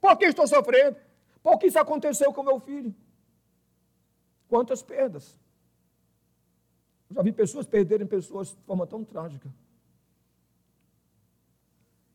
Por 0.01 0.17
que 0.17 0.27
estou 0.27 0.47
sofrendo? 0.47 0.97
Por 1.43 1.59
que 1.59 1.67
isso 1.67 1.79
aconteceu 1.79 2.33
com 2.33 2.43
meu 2.43 2.61
filho? 2.61 2.95
Quantas 4.49 4.83
perdas? 4.83 5.37
Já 7.11 7.23
vi 7.23 7.33
pessoas 7.33 7.67
perderem 7.67 8.07
pessoas 8.07 8.49
de 8.49 8.63
forma 8.63 8.87
tão 8.87 9.05
trágica. 9.05 9.53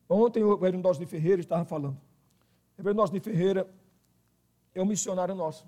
Ontem 0.07 0.43
o 0.43 0.55
reverendo 0.55 0.91
de 0.91 1.05
Ferreira 1.05 1.39
estava 1.39 1.63
falando. 1.65 1.97
O 2.77 2.77
reverendo 2.77 3.11
de 3.11 3.19
Ferreira 3.19 3.69
é 4.73 4.82
um 4.82 4.86
missionário 4.86 5.36
nosso. 5.36 5.67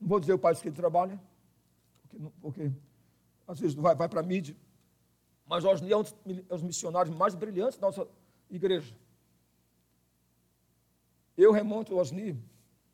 Não 0.00 0.08
vou 0.08 0.18
dizer 0.18 0.32
o 0.32 0.38
país 0.38 0.60
que 0.60 0.68
ele 0.68 0.76
trabalha, 0.76 1.20
porque, 2.40 2.72
às 3.46 3.58
vezes 3.58 3.74
vai, 3.74 3.94
vai 3.94 4.08
para 4.08 4.20
a 4.20 4.22
mídia, 4.22 4.56
mas 5.46 5.64
Osni 5.64 5.92
é 5.92 5.96
um 5.96 6.02
dos 6.02 6.62
missionários 6.62 7.14
mais 7.14 7.34
brilhantes 7.34 7.78
da 7.78 7.86
nossa 7.86 8.06
igreja. 8.50 8.94
Eu 11.36 11.52
remonto 11.52 11.96
Osni 11.96 12.36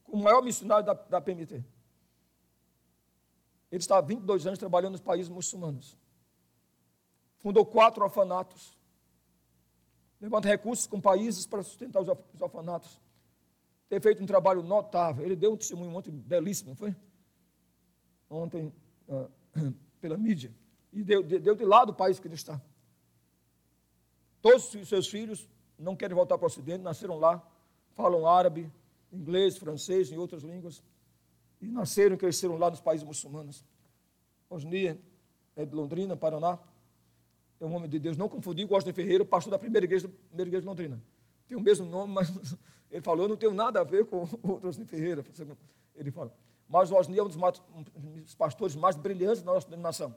como 0.04 0.20
o 0.20 0.24
maior 0.24 0.42
missionário 0.42 0.84
da, 0.84 0.92
da 0.92 1.20
PMT. 1.20 1.54
Ele 1.54 3.82
está 3.82 3.98
há 3.98 4.00
22 4.00 4.46
anos 4.46 4.58
trabalhando 4.58 4.92
nos 4.92 5.00
países 5.00 5.28
muçulmanos. 5.28 5.98
Fundou 7.38 7.66
quatro 7.66 8.04
orfanatos. 8.04 8.78
Levanta 10.20 10.48
recursos 10.48 10.86
com 10.86 11.00
países 11.00 11.46
para 11.46 11.62
sustentar 11.62 12.00
os 12.00 12.08
orfanatos. 12.40 13.00
Tem 13.88 14.00
feito 14.00 14.22
um 14.22 14.26
trabalho 14.26 14.62
notável. 14.62 15.24
Ele 15.24 15.34
deu 15.34 15.52
um 15.52 15.56
testemunho 15.56 15.94
ontem 15.94 16.12
belíssimo, 16.12 16.70
não 16.70 16.76
foi? 16.76 16.94
Ontem, 18.30 18.72
uh, 19.08 19.30
pela 20.00 20.16
mídia, 20.16 20.52
e 20.92 21.02
deu, 21.02 21.22
deu 21.22 21.54
de 21.54 21.64
lado 21.64 21.90
o 21.90 21.94
país 21.94 22.20
que 22.20 22.26
ele 22.26 22.34
está. 22.34 22.60
Todos 24.40 24.74
os 24.74 24.88
seus 24.88 25.08
filhos 25.08 25.48
não 25.78 25.96
querem 25.96 26.14
voltar 26.14 26.36
para 26.38 26.44
o 26.44 26.46
Ocidente, 26.46 26.82
nasceram 26.82 27.18
lá, 27.18 27.42
falam 27.94 28.26
árabe, 28.26 28.70
inglês, 29.12 29.56
francês 29.56 30.10
e 30.10 30.16
outras 30.16 30.42
línguas, 30.42 30.82
e 31.60 31.66
nasceram 31.66 32.14
e 32.14 32.18
cresceram 32.18 32.56
lá 32.56 32.70
nos 32.70 32.80
países 32.80 33.06
muçulmanos. 33.06 33.64
Osnia 34.50 34.98
é 35.56 35.64
de 35.64 35.74
Londrina, 35.74 36.16
Paraná, 36.16 36.58
é 37.60 37.64
um 37.64 37.74
homem 37.74 37.88
de 37.88 37.98
Deus. 37.98 38.16
Não 38.16 38.28
confundir 38.28 38.66
com 38.66 38.74
Austin 38.74 38.92
Ferreira, 38.92 39.24
pastor 39.24 39.50
da 39.50 39.58
primeira 39.58 39.84
igreja, 39.84 40.08
primeira 40.28 40.48
igreja 40.48 40.62
de 40.62 40.68
Londrina. 40.68 41.02
Tem 41.48 41.56
o 41.56 41.60
mesmo 41.60 41.86
nome, 41.86 42.12
mas 42.12 42.28
ele 42.90 43.00
falou, 43.00 43.24
eu 43.24 43.28
não 43.28 43.36
tenho 43.36 43.54
nada 43.54 43.80
a 43.80 43.84
ver 43.84 44.04
com 44.06 44.24
o 44.42 44.66
Osni 44.66 44.84
Ferreira. 44.84 45.24
Ele 45.94 46.10
fala. 46.10 46.34
Mas 46.68 46.90
o 46.90 46.96
Osni 46.96 47.18
é 47.18 47.22
um 47.22 47.28
dos, 47.28 48.34
pastores 48.34 48.74
mais 48.74 48.96
brilhantes 48.96 49.42
da 49.42 49.52
nossa 49.52 49.66
denominação. 49.66 50.16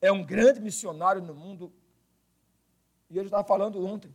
É 0.00 0.10
um 0.10 0.24
grande 0.24 0.60
missionário 0.60 1.22
no 1.22 1.34
mundo. 1.34 1.72
E 3.08 3.18
ele 3.18 3.26
estava 3.26 3.46
falando 3.46 3.84
ontem. 3.84 4.14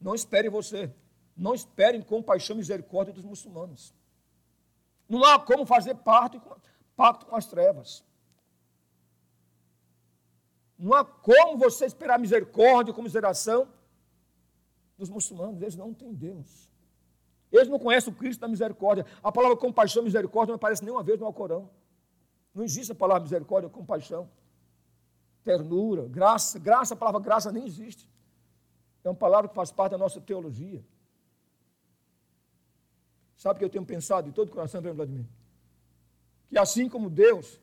Não 0.00 0.14
espere 0.14 0.48
você. 0.48 0.92
Não 1.36 1.54
esperem 1.54 2.02
compaixão 2.02 2.56
e 2.56 2.58
misericórdia 2.58 3.12
dos 3.12 3.24
muçulmanos. 3.24 3.94
Não 5.08 5.24
há 5.24 5.38
como 5.38 5.64
fazer 5.66 5.94
pacto, 5.96 6.40
pacto 6.96 7.26
com 7.26 7.36
as 7.36 7.46
trevas. 7.46 8.04
Não 10.78 10.92
há 10.92 11.04
como 11.04 11.56
você 11.56 11.86
esperar 11.86 12.18
misericórdia 12.18 12.90
e 12.90 12.94
comiseração 12.94 13.68
dos 14.98 15.08
muçulmanos. 15.08 15.62
Eles 15.62 15.76
não 15.76 15.94
têm 15.94 16.12
Deus. 16.12 16.68
Eles 17.54 17.68
não 17.68 17.78
conhecem 17.78 18.12
o 18.12 18.16
Cristo 18.16 18.40
da 18.40 18.48
misericórdia. 18.48 19.06
A 19.22 19.30
palavra 19.30 19.56
compaixão 19.56 20.02
e 20.02 20.06
misericórdia 20.06 20.50
não 20.50 20.56
aparece 20.56 20.82
nenhuma 20.82 21.04
vez 21.04 21.20
no 21.20 21.24
Alcorão. 21.24 21.70
Não 22.52 22.64
existe 22.64 22.90
a 22.90 22.94
palavra 22.96 23.22
misericórdia, 23.22 23.70
compaixão, 23.70 24.28
ternura, 25.44 26.08
graça. 26.08 26.58
Graça, 26.58 26.94
a 26.94 26.96
palavra 26.96 27.20
graça 27.20 27.52
nem 27.52 27.64
existe. 27.64 28.10
É 29.04 29.08
uma 29.08 29.14
palavra 29.14 29.48
que 29.48 29.54
faz 29.54 29.70
parte 29.70 29.92
da 29.92 29.98
nossa 29.98 30.20
teologia. 30.20 30.84
Sabe 33.36 33.54
o 33.54 33.58
que 33.60 33.64
eu 33.64 33.70
tenho 33.70 33.86
pensado 33.86 34.28
de 34.28 34.34
todo 34.34 34.48
o 34.48 34.50
coração, 34.50 34.82
Vladimir? 34.82 35.26
Que 36.48 36.58
assim 36.58 36.88
como 36.88 37.08
Deus, 37.08 37.60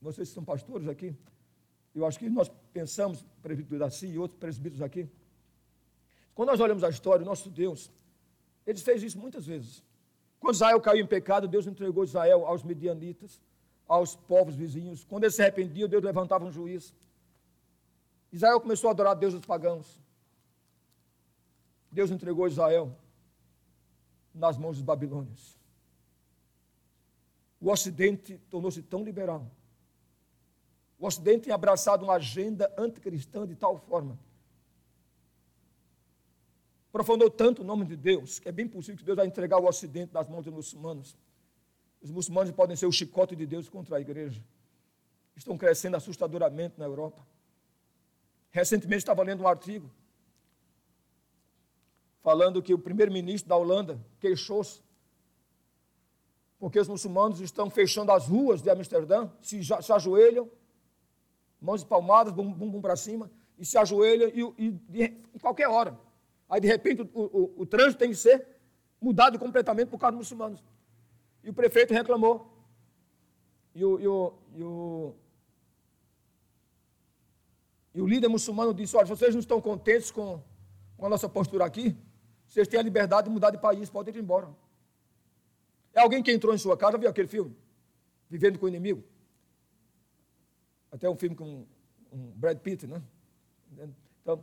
vocês 0.00 0.30
são 0.30 0.42
pastores 0.42 0.88
aqui, 0.88 1.14
eu 1.94 2.06
acho 2.06 2.18
que 2.18 2.30
nós 2.30 2.50
pensamos, 2.72 3.22
presbítero 3.42 3.80
Daci 3.80 4.06
e 4.06 4.18
outros 4.18 4.40
presbíteros 4.40 4.80
aqui, 4.80 5.06
quando 6.34 6.48
nós 6.50 6.60
olhamos 6.60 6.84
a 6.84 6.88
história, 6.88 7.22
o 7.22 7.26
nosso 7.26 7.50
Deus, 7.50 7.90
ele 8.66 8.78
fez 8.80 9.02
isso 9.02 9.18
muitas 9.18 9.46
vezes. 9.46 9.82
Quando 10.40 10.54
Israel 10.54 10.80
caiu 10.80 11.04
em 11.04 11.06
pecado, 11.06 11.46
Deus 11.46 11.66
entregou 11.66 12.04
Israel 12.04 12.44
aos 12.46 12.62
medianitas, 12.62 13.40
aos 13.86 14.16
povos 14.16 14.56
vizinhos. 14.56 15.04
Quando 15.04 15.24
eles 15.24 15.34
se 15.34 15.42
arrependiam, 15.42 15.88
Deus 15.88 16.02
levantava 16.02 16.44
um 16.44 16.50
juiz. 16.50 16.92
Israel 18.32 18.60
começou 18.60 18.88
a 18.88 18.90
adorar 18.90 19.14
Deus 19.14 19.34
dos 19.34 19.46
pagãos. 19.46 20.00
Deus 21.90 22.10
entregou 22.10 22.46
Israel 22.46 22.94
nas 24.34 24.58
mãos 24.58 24.76
dos 24.76 24.82
babilônios. 24.82 25.56
O 27.60 27.70
Ocidente 27.70 28.38
tornou-se 28.50 28.82
tão 28.82 29.02
liberal. 29.02 29.50
O 30.98 31.06
Ocidente 31.06 31.44
tem 31.44 31.52
abraçado 31.52 32.04
uma 32.04 32.14
agenda 32.14 32.72
anticristã 32.76 33.46
de 33.46 33.54
tal 33.54 33.78
forma 33.78 34.18
profanou 36.96 37.28
tanto 37.28 37.60
o 37.60 37.64
nome 37.64 37.84
de 37.84 37.94
Deus, 37.94 38.38
que 38.38 38.48
é 38.48 38.52
bem 38.52 38.66
possível 38.66 38.96
que 38.96 39.04
Deus 39.04 39.16
vai 39.16 39.26
entregar 39.26 39.58
o 39.58 39.66
Ocidente 39.66 40.14
nas 40.14 40.26
mãos 40.26 40.46
dos 40.46 40.54
muçulmanos. 40.54 41.14
Os 42.00 42.10
muçulmanos 42.10 42.50
podem 42.52 42.74
ser 42.74 42.86
o 42.86 42.92
chicote 42.92 43.36
de 43.36 43.44
Deus 43.44 43.68
contra 43.68 43.98
a 43.98 44.00
igreja. 44.00 44.42
Estão 45.36 45.58
crescendo 45.58 45.94
assustadoramente 45.98 46.78
na 46.78 46.86
Europa. 46.86 47.20
Recentemente 48.50 49.00
estava 49.00 49.22
lendo 49.22 49.42
um 49.42 49.46
artigo 49.46 49.90
falando 52.22 52.62
que 52.62 52.72
o 52.72 52.78
primeiro-ministro 52.78 53.46
da 53.46 53.56
Holanda 53.56 54.00
queixou-se 54.18 54.82
porque 56.58 56.80
os 56.80 56.88
muçulmanos 56.88 57.40
estão 57.40 57.68
fechando 57.68 58.10
as 58.10 58.26
ruas 58.26 58.62
de 58.62 58.70
Amsterdã, 58.70 59.30
se, 59.42 59.62
se 59.62 59.92
ajoelham, 59.92 60.50
mãos 61.60 61.84
palmadas, 61.84 62.32
bumbum 62.32 62.80
para 62.80 62.96
cima, 62.96 63.30
e 63.58 63.66
se 63.66 63.76
ajoelham 63.76 64.30
e, 64.56 64.80
e, 64.94 65.04
em 65.34 65.38
qualquer 65.38 65.68
hora. 65.68 66.05
Aí, 66.48 66.60
de 66.60 66.68
repente, 66.68 67.02
o, 67.02 67.08
o, 67.14 67.62
o 67.62 67.66
trânsito 67.66 67.98
tem 67.98 68.10
que 68.10 68.16
ser 68.16 68.46
mudado 69.00 69.38
completamente 69.38 69.88
por 69.88 69.98
causa 69.98 70.16
dos 70.16 70.26
muçulmanos. 70.26 70.64
E 71.42 71.50
o 71.50 71.54
prefeito 71.54 71.92
reclamou. 71.92 72.52
E 73.74 73.84
o, 73.84 74.00
e 74.00 74.08
o, 74.08 74.34
e 74.54 74.62
o, 74.62 75.14
e 77.94 78.00
o 78.00 78.06
líder 78.06 78.28
muçulmano 78.28 78.72
disse: 78.72 78.96
Olha, 78.96 79.06
vocês 79.06 79.34
não 79.34 79.40
estão 79.40 79.60
contentes 79.60 80.10
com, 80.10 80.42
com 80.96 81.06
a 81.06 81.08
nossa 81.08 81.28
postura 81.28 81.64
aqui? 81.64 81.96
Vocês 82.46 82.68
têm 82.68 82.78
a 82.78 82.82
liberdade 82.82 83.28
de 83.28 83.34
mudar 83.34 83.50
de 83.50 83.58
país, 83.58 83.90
podem 83.90 84.14
ir 84.14 84.18
embora. 84.18 84.48
É 85.92 86.00
alguém 86.00 86.22
que 86.22 86.30
entrou 86.30 86.54
em 86.54 86.58
sua 86.58 86.76
casa, 86.76 86.98
viu 86.98 87.08
aquele 87.08 87.28
filme? 87.28 87.56
Vivendo 88.28 88.58
com 88.58 88.66
o 88.66 88.68
inimigo. 88.68 89.02
Até 90.90 91.08
um 91.08 91.16
filme 91.16 91.34
com 91.34 91.66
um 92.12 92.30
Brad 92.32 92.58
Pitt, 92.58 92.86
né? 92.86 93.02
Então, 94.22 94.42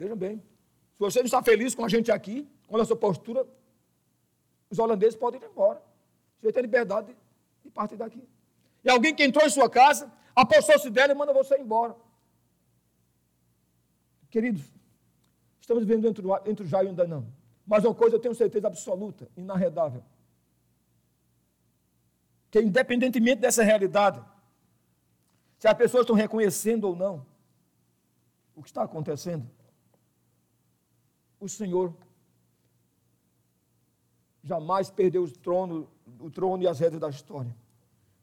Vejam 0.00 0.16
bem. 0.16 0.38
Se 0.38 0.98
você 0.98 1.18
não 1.18 1.26
está 1.26 1.42
feliz 1.42 1.74
com 1.74 1.84
a 1.84 1.88
gente 1.88 2.10
aqui, 2.10 2.48
com 2.66 2.74
a 2.74 2.78
nossa 2.78 2.96
postura, 2.96 3.46
os 4.70 4.78
holandeses 4.78 5.14
podem 5.14 5.38
ir 5.38 5.44
embora. 5.44 5.82
Você 6.40 6.50
tem 6.50 6.62
liberdade 6.62 7.14
de 7.62 7.70
partir 7.70 7.96
daqui. 7.96 8.26
E 8.82 8.88
alguém 8.88 9.14
que 9.14 9.22
entrou 9.22 9.44
em 9.44 9.50
sua 9.50 9.68
casa, 9.68 10.10
apossou-se 10.34 10.88
dela 10.88 11.12
e 11.12 11.14
manda 11.14 11.34
você 11.34 11.58
embora. 11.58 11.94
Queridos, 14.30 14.62
estamos 15.60 15.84
vivendo 15.84 16.08
entre, 16.08 16.24
entre 16.46 16.64
o 16.64 16.66
já 16.66 16.82
e 16.82 16.86
o 16.86 16.88
ainda 16.88 17.06
não. 17.06 17.26
Mas 17.66 17.84
uma 17.84 17.94
coisa 17.94 18.16
eu 18.16 18.20
tenho 18.20 18.34
certeza 18.34 18.68
absoluta, 18.68 19.28
inarredável. 19.36 20.02
Que 22.50 22.58
independentemente 22.58 23.42
dessa 23.42 23.62
realidade, 23.62 24.24
se 25.58 25.68
as 25.68 25.74
pessoas 25.74 26.04
estão 26.04 26.16
reconhecendo 26.16 26.84
ou 26.84 26.96
não 26.96 27.26
o 28.56 28.62
que 28.62 28.70
está 28.70 28.82
acontecendo, 28.82 29.46
o 31.40 31.48
Senhor 31.48 31.92
jamais 34.44 34.90
perdeu 34.90 35.24
o 35.24 35.30
trono, 35.30 35.88
o 36.18 36.30
trono 36.30 36.62
e 36.62 36.68
as 36.68 36.78
rédeas 36.78 37.00
da 37.00 37.08
história. 37.08 37.54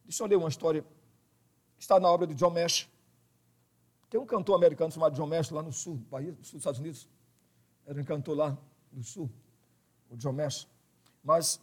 Deixa 0.06 0.24
eu 0.24 0.28
ler 0.28 0.38
uma 0.38 0.50
história 0.50 0.86
está 1.80 2.00
na 2.00 2.10
obra 2.10 2.26
de 2.26 2.34
John 2.34 2.50
Mesh. 2.50 2.90
Tem 4.10 4.20
um 4.20 4.26
cantor 4.26 4.56
americano 4.56 4.92
chamado 4.92 5.16
John 5.16 5.28
Mesh 5.28 5.52
lá 5.52 5.62
no 5.62 5.72
sul, 5.72 6.02
país, 6.10 6.30
no 6.30 6.44
sul 6.44 6.54
dos 6.54 6.62
Estados 6.62 6.80
Unidos. 6.80 7.08
Era 7.86 8.00
um 8.00 8.04
cantor 8.04 8.38
lá 8.38 8.58
do 8.92 9.04
sul, 9.04 9.30
o 10.10 10.18
John 10.18 10.34
Mesh. 10.34 10.68
Mas 11.24 11.62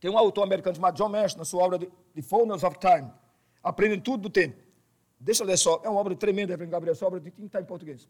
tem 0.00 0.10
um 0.10 0.18
autor 0.18 0.42
americano 0.42 0.76
chamado 0.76 0.96
John 0.96 1.08
Mesh, 1.08 1.34
na 1.34 1.44
sua 1.44 1.62
obra 1.62 1.78
de 1.78 1.86
The 2.14 2.22
Fullness 2.22 2.62
of 2.62 2.78
Time. 2.78 3.10
Aprendem 3.62 4.00
tudo 4.00 4.22
do 4.22 4.30
tempo. 4.30 4.60
Deixa 5.18 5.42
eu 5.42 5.46
ler 5.46 5.56
só. 5.56 5.80
É 5.82 5.88
uma 5.88 6.00
obra 6.00 6.14
tremenda, 6.14 6.52
Reverendo 6.52 6.72
Gabriel. 6.72 6.92
Essa 6.92 7.06
obra 7.06 7.20
tem 7.20 7.32
que 7.32 7.42
estar 7.42 7.60
em 7.60 7.64
português 7.64 8.06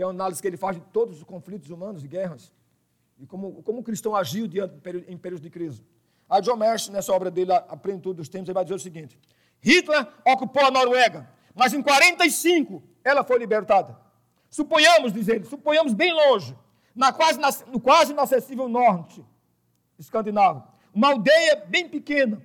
que 0.00 0.02
é 0.02 0.06
uma 0.06 0.12
análise 0.12 0.40
que 0.40 0.48
ele 0.48 0.56
faz 0.56 0.76
de 0.76 0.82
todos 0.94 1.18
os 1.18 1.24
conflitos 1.24 1.68
humanos 1.68 2.02
e 2.02 2.08
guerras, 2.08 2.50
e 3.18 3.26
como, 3.26 3.62
como 3.62 3.80
o 3.80 3.82
cristão 3.82 4.16
agiu 4.16 4.48
diante, 4.48 4.72
em 5.06 5.18
períodos 5.18 5.42
de 5.42 5.50
crise. 5.50 5.84
A 6.26 6.40
John 6.40 6.56
Mersh, 6.56 6.88
nessa 6.88 7.12
obra 7.12 7.30
dele, 7.30 7.52
A 7.52 7.76
Plenitude 7.76 8.16
dos 8.16 8.26
Tempos, 8.26 8.48
ele 8.48 8.54
vai 8.54 8.64
dizer 8.64 8.76
o 8.76 8.78
seguinte: 8.78 9.18
Hitler 9.60 10.08
ocupou 10.26 10.64
a 10.64 10.70
Noruega, 10.70 11.28
mas 11.54 11.74
em 11.74 11.82
45 11.82 12.82
ela 13.04 13.22
foi 13.22 13.38
libertada. 13.38 13.94
Suponhamos, 14.48 15.12
diz 15.12 15.28
ele, 15.28 15.44
suponhamos 15.44 15.92
bem 15.92 16.14
longe, 16.14 16.56
na 16.94 17.12
quase, 17.12 17.38
no 17.66 17.78
quase 17.78 18.12
inacessível 18.12 18.70
norte 18.70 19.22
escandinavo, 19.98 20.66
uma 20.94 21.08
aldeia 21.08 21.56
bem 21.68 21.86
pequena, 21.86 22.42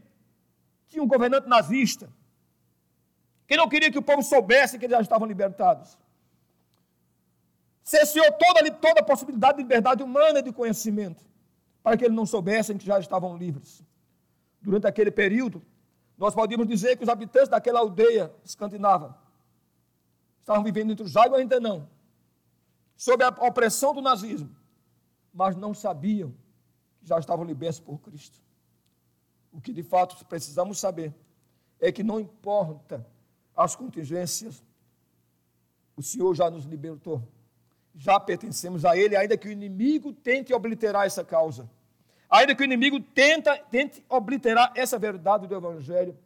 tinha 0.90 1.02
um 1.02 1.08
governante 1.08 1.48
nazista, 1.48 2.10
que 3.48 3.56
não 3.56 3.70
queria 3.70 3.90
que 3.90 3.98
o 3.98 4.02
povo 4.02 4.22
soubesse 4.22 4.78
que 4.78 4.84
eles 4.84 4.98
já 4.98 5.02
estavam 5.02 5.26
libertados 5.26 5.98
cesseou 7.86 8.26
toda, 8.32 8.72
toda 8.72 9.00
a 9.00 9.04
possibilidade 9.04 9.58
de 9.58 9.64
liberdade 9.64 10.02
humana 10.02 10.40
e 10.40 10.42
de 10.42 10.52
conhecimento, 10.52 11.24
para 11.84 11.96
que 11.96 12.04
eles 12.04 12.16
não 12.16 12.26
soubessem 12.26 12.78
que 12.78 12.86
já 12.86 13.00
estavam 13.00 13.38
livres. 13.38 13.84
Durante 14.60 14.88
aquele 14.88 15.12
período, 15.12 15.62
nós 16.18 16.34
podíamos 16.34 16.68
dizer 16.68 16.98
que 16.98 17.04
os 17.04 17.10
habitantes 17.10 17.48
daquela 17.48 17.80
aldeia 17.80 18.34
escandinava 18.44 19.16
estavam 20.40 20.64
vivendo 20.64 20.92
entre 20.92 21.06
os 21.06 21.12
jagos 21.12 21.38
ainda 21.38 21.60
não, 21.60 21.88
sob 22.98 23.24
a 23.24 23.30
opressão 23.30 23.94
do 23.94 24.02
nazismo, 24.02 24.50
mas 25.32 25.56
não 25.56 25.74
sabiam 25.74 26.34
que 27.00 27.08
já 27.08 27.20
estavam 27.20 27.46
libertos 27.46 27.80
por 27.80 28.00
Cristo. 28.00 28.40
O 29.52 29.62
que 29.62 29.72
de 29.72 29.84
fato 29.84 30.26
precisamos 30.26 30.80
saber 30.80 31.14
é 31.80 31.92
que 31.92 32.04
não 32.04 32.20
importa 32.20 33.06
as 33.56 33.76
contingências, 33.76 34.64
o 35.96 36.02
Senhor 36.02 36.34
já 36.34 36.50
nos 36.50 36.66
libertou 36.66 37.22
já 37.96 38.20
pertencemos 38.20 38.84
a 38.84 38.98
Ele, 38.98 39.16
ainda 39.16 39.38
que 39.38 39.48
o 39.48 39.52
inimigo 39.52 40.12
tente 40.12 40.54
obliterar 40.54 41.06
essa 41.06 41.24
causa. 41.24 41.70
Ainda 42.30 42.54
que 42.54 42.62
o 42.62 42.66
inimigo 42.66 43.00
tenta, 43.00 43.58
tente 43.58 44.04
obliterar 44.10 44.74
essa 44.76 45.00
verdade 45.00 45.48
do 45.48 45.56
Evangelho, 45.56 46.18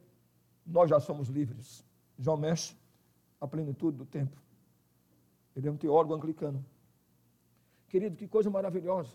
nós 0.66 0.90
já 0.90 0.98
somos 0.98 1.28
livres. 1.28 1.84
João 2.18 2.36
Mexe, 2.36 2.74
a 3.40 3.46
plenitude 3.46 3.96
do 3.96 4.04
tempo. 4.04 4.36
Ele 5.54 5.68
é 5.68 5.70
um 5.70 5.76
teólogo 5.76 6.14
anglicano. 6.14 6.64
Querido, 7.88 8.16
que 8.16 8.26
coisa 8.26 8.50
maravilhosa. 8.50 9.10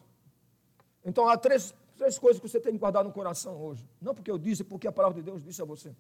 Então 1.04 1.28
há 1.28 1.38
três, 1.38 1.74
três 1.98 2.18
coisas 2.18 2.42
que 2.42 2.48
você 2.48 2.60
tem 2.60 2.74
que 2.74 2.80
guardar 2.80 3.04
no 3.04 3.12
coração 3.12 3.58
hoje. 3.62 3.88
Não 4.02 4.16
porque 4.16 4.32
eu 4.32 4.38
disse, 4.38 4.64
porque 4.64 4.88
a 4.88 4.92
palavra 4.92 5.22
de 5.22 5.24
Deus 5.24 5.44
disse 5.44 5.62
a 5.62 5.66
você. 5.66 5.96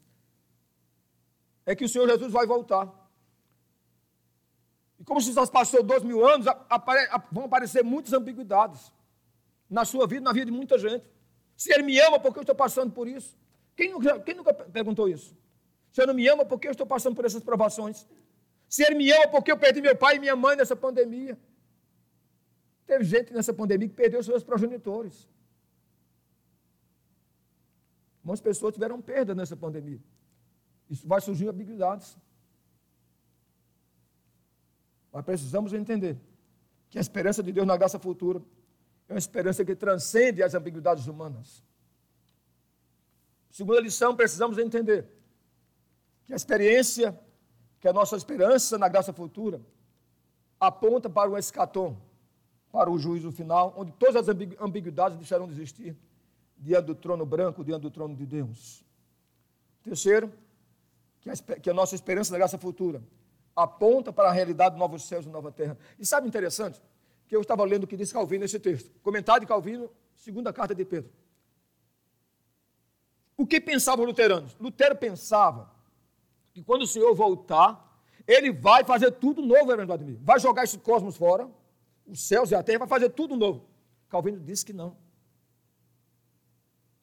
É 1.65 1.75
que 1.75 1.85
o 1.85 1.89
Senhor 1.89 2.07
Jesus 2.07 2.31
vai 2.31 2.45
voltar. 2.45 3.04
Como 5.05 5.19
já 5.21 5.45
passou 5.47 5.83
dois 5.83 6.03
mil 6.03 6.27
anos, 6.27 6.47
apare, 6.47 7.07
vão 7.31 7.45
aparecer 7.45 7.83
muitas 7.83 8.11
ambiguidades 8.11 8.91
na 9.69 9.85
sua 9.85 10.07
vida, 10.07 10.21
na 10.21 10.33
vida 10.33 10.47
de 10.47 10.51
muita 10.51 10.77
gente. 10.79 11.05
Se 11.55 11.71
Ele 11.71 11.83
me 11.83 11.99
ama, 11.99 12.19
porque 12.19 12.39
eu 12.39 12.41
estou 12.41 12.55
passando 12.55 12.91
por 12.91 13.07
isso? 13.07 13.37
Quem 13.75 13.91
nunca, 13.91 14.19
quem 14.19 14.35
nunca 14.35 14.53
perguntou 14.53 15.07
isso? 15.07 15.35
Se 15.91 16.01
Ele 16.01 16.07
não 16.07 16.15
me 16.15 16.27
ama, 16.27 16.43
porque 16.43 16.67
eu 16.67 16.71
estou 16.71 16.87
passando 16.87 17.15
por 17.15 17.23
essas 17.23 17.43
provações? 17.43 18.07
Se 18.67 18.83
Ele 18.83 18.95
me 18.95 19.11
ama, 19.11 19.27
porque 19.27 19.51
eu 19.51 19.57
perdi 19.57 19.79
meu 19.79 19.95
pai 19.95 20.15
e 20.15 20.19
minha 20.19 20.35
mãe 20.35 20.55
nessa 20.55 20.75
pandemia? 20.75 21.37
Teve 22.87 23.03
gente 23.03 23.31
nessa 23.31 23.53
pandemia 23.53 23.87
que 23.87 23.95
perdeu 23.95 24.21
seus 24.23 24.43
progenitores. 24.43 25.29
Muitas 28.23 28.41
pessoas 28.41 28.73
tiveram 28.73 28.99
perda 29.01 29.35
nessa 29.35 29.55
pandemia. 29.55 29.99
Isso 30.89 31.07
vai 31.07 31.21
surgir 31.21 31.47
ambiguidades. 31.47 32.17
Mas 35.16 35.24
precisamos 35.24 35.72
entender 35.72 36.18
que 36.89 36.97
a 36.97 37.01
esperança 37.01 37.41
de 37.41 37.49
Deus 37.53 37.66
na 37.66 37.78
graça 37.78 37.97
futura 37.97 38.41
é 39.07 39.13
uma 39.13 39.18
esperança 39.18 39.63
que 39.63 39.74
transcende 39.74 40.43
as 40.43 40.53
ambiguidades 40.53 41.07
humanas. 41.07 41.63
Segunda 43.49 43.80
lição, 43.80 44.13
precisamos 44.13 44.57
entender 44.57 45.07
que 46.26 46.34
a 46.34 46.36
experiência, 46.36 47.18
que 47.80 47.88
a 47.88 47.93
nossa 47.93 48.18
esperança 48.18 48.78
na 48.78 48.89
graça 48.89 49.13
futura, 49.13 49.61
aponta 50.59 51.09
para 51.09 51.30
o 51.30 51.38
escatom, 51.38 51.95
para 52.70 52.91
o 52.91 52.99
juízo 52.99 53.32
final, 53.32 53.74
onde 53.78 53.93
todas 53.93 54.18
as 54.18 54.28
ambiguidades 54.59 55.18
deixarão 55.18 55.47
de 55.47 55.53
existir 55.53 55.95
diante 56.57 56.88
do 56.88 56.95
trono 56.95 57.26
branco, 57.26 57.63
diante 57.63 57.84
do 57.84 57.89
trono 57.89 58.18
de 58.18 58.26
Deus. 58.26 58.84
Terceiro, 59.82 60.30
que 61.61 61.70
a 61.70 61.74
nossa 61.74 61.95
esperança 61.95 62.34
na 62.34 62.38
graça 62.38 62.57
futura 62.57 63.01
aponta 63.55 64.11
para 64.11 64.29
a 64.29 64.31
realidade 64.31 64.75
de 64.75 64.79
novos 64.79 65.03
céus 65.03 65.25
e 65.25 65.29
nova 65.29 65.51
terra. 65.51 65.77
E 65.97 66.05
sabe 66.05 66.27
interessante? 66.27 66.81
Que 67.27 67.35
eu 67.35 67.41
estava 67.41 67.63
lendo 67.63 67.85
o 67.85 67.87
que 67.87 67.95
diz 67.95 68.11
Calvino 68.11 68.41
nesse 68.41 68.59
texto. 68.59 68.91
Comentário 69.01 69.41
de 69.41 69.47
Calvino, 69.47 69.89
segunda 70.15 70.51
carta 70.51 70.75
de 70.75 70.83
Pedro. 70.83 71.11
O 73.37 73.45
que 73.45 73.59
pensavam 73.59 74.05
os 74.05 74.09
luteranos? 74.09 74.55
Lutero 74.59 74.95
pensava 74.95 75.71
que 76.53 76.63
quando 76.63 76.83
o 76.83 76.87
Senhor 76.87 77.13
voltar, 77.13 78.01
ele 78.27 78.51
vai 78.51 78.83
fazer 78.83 79.11
tudo 79.11 79.41
novo, 79.41 79.75
Vladimir. 79.85 80.17
Vai 80.21 80.39
jogar 80.39 80.63
esse 80.63 80.77
cosmos 80.77 81.17
fora, 81.17 81.49
os 82.05 82.19
céus 82.19 82.51
e 82.51 82.55
a 82.55 82.63
terra, 82.63 82.79
vai 82.79 82.87
fazer 82.87 83.09
tudo 83.09 83.35
novo. 83.35 83.65
Calvino 84.09 84.39
disse 84.39 84.65
que 84.65 84.73
não. 84.73 84.95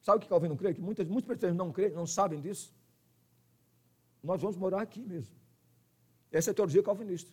Sabe 0.01 0.17
o 0.17 0.21
que 0.21 0.27
Calvino 0.27 0.57
crê? 0.57 0.73
Que 0.73 0.81
muitas, 0.81 1.07
muitas 1.07 1.27
pessoas 1.27 1.55
não 1.55 1.71
creem, 1.71 1.91
não 1.91 2.05
sabem 2.05 2.41
disso. 2.41 2.73
Nós 4.21 4.41
vamos 4.41 4.57
morar 4.57 4.81
aqui 4.81 5.01
mesmo. 5.01 5.42
Essa 6.33 6.49
é 6.49 6.51
a 6.51 6.55
teologia 6.55 6.81
calvinista. 6.81 7.31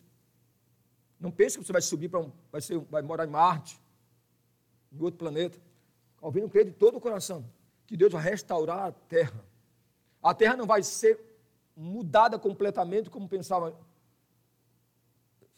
Não 1.19 1.31
pense 1.31 1.57
que 1.57 1.65
você 1.65 1.73
vai 1.73 1.81
subir 1.81 2.07
para 2.07 2.19
um, 2.19 2.31
vai, 2.51 2.61
ser, 2.61 2.77
vai 2.77 3.01
morar 3.01 3.25
em 3.25 3.29
Marte, 3.29 3.81
em 4.93 5.01
outro 5.01 5.17
planeta. 5.17 5.59
Calvino 6.19 6.47
crê 6.47 6.63
de 6.63 6.71
todo 6.71 6.97
o 6.97 7.01
coração 7.01 7.43
que 7.87 7.97
Deus 7.97 8.13
vai 8.13 8.21
restaurar 8.21 8.87
a 8.87 8.91
terra. 8.91 9.43
A 10.21 10.35
terra 10.35 10.55
não 10.55 10.67
vai 10.67 10.83
ser 10.83 11.19
mudada 11.75 12.37
completamente 12.37 13.09
como 13.09 13.27
pensava, 13.27 13.75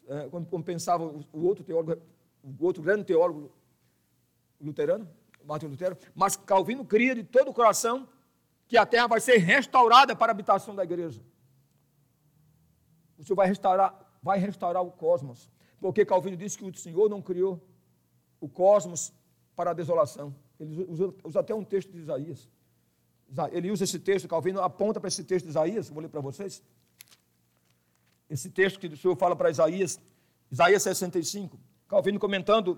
é, 0.08 0.30
como, 0.30 0.64
pensava 0.64 1.04
o 1.04 1.46
outro 1.46 1.66
teólogo, 1.66 2.02
o 2.42 2.66
outro 2.66 2.82
grande 2.82 3.04
teólogo 3.04 3.52
luterano, 4.60 5.10
Martin 5.44 5.68
Lutero, 5.68 5.98
mas 6.16 6.38
Calvino 6.38 6.86
cria 6.86 7.14
de 7.14 7.24
todo 7.24 7.50
o 7.50 7.54
coração 7.54 8.08
que 8.68 8.78
a 8.78 8.86
terra 8.86 9.08
vai 9.08 9.20
ser 9.20 9.38
restaurada 9.38 10.16
para 10.16 10.32
a 10.32 10.34
habitação 10.34 10.74
da 10.74 10.84
igreja. 10.84 11.22
O 13.24 13.26
Senhor 13.26 13.38
vai 13.38 13.48
restaurar, 13.48 13.98
vai 14.22 14.38
restaurar 14.38 14.84
o 14.84 14.92
cosmos, 14.92 15.50
porque 15.80 16.06
Calvino 16.06 16.36
disse 16.36 16.58
que 16.58 16.66
o 16.66 16.76
Senhor 16.76 17.10
não 17.10 17.22
criou 17.22 17.66
o 18.42 18.50
cosmos 18.50 19.14
para 19.56 19.72
a 19.72 19.74
desolação. 19.74 20.36
Ele 20.60 20.86
usa, 20.90 21.14
usa 21.24 21.40
até 21.40 21.56
um 21.56 21.64
texto 21.64 21.90
de 21.90 22.00
Isaías. 22.00 22.50
Ele 23.54 23.72
usa 23.72 23.86
esse 23.86 23.98
texto, 23.98 24.28
Calvino 24.28 24.62
aponta 24.62 25.00
para 25.00 25.08
esse 25.08 25.24
texto 25.24 25.46
de 25.46 25.52
Isaías, 25.52 25.88
vou 25.88 26.02
ler 26.02 26.10
para 26.10 26.20
vocês. 26.20 26.62
Esse 28.30 28.50
texto 28.50 28.78
que 28.78 28.88
o 28.88 28.98
Senhor 28.98 29.16
fala 29.16 29.38
para 29.38 29.50
Isaías, 29.50 29.98
Isaías 30.52 30.84
65. 30.84 31.58
Calvino 31.88 32.20
comentando 32.20 32.78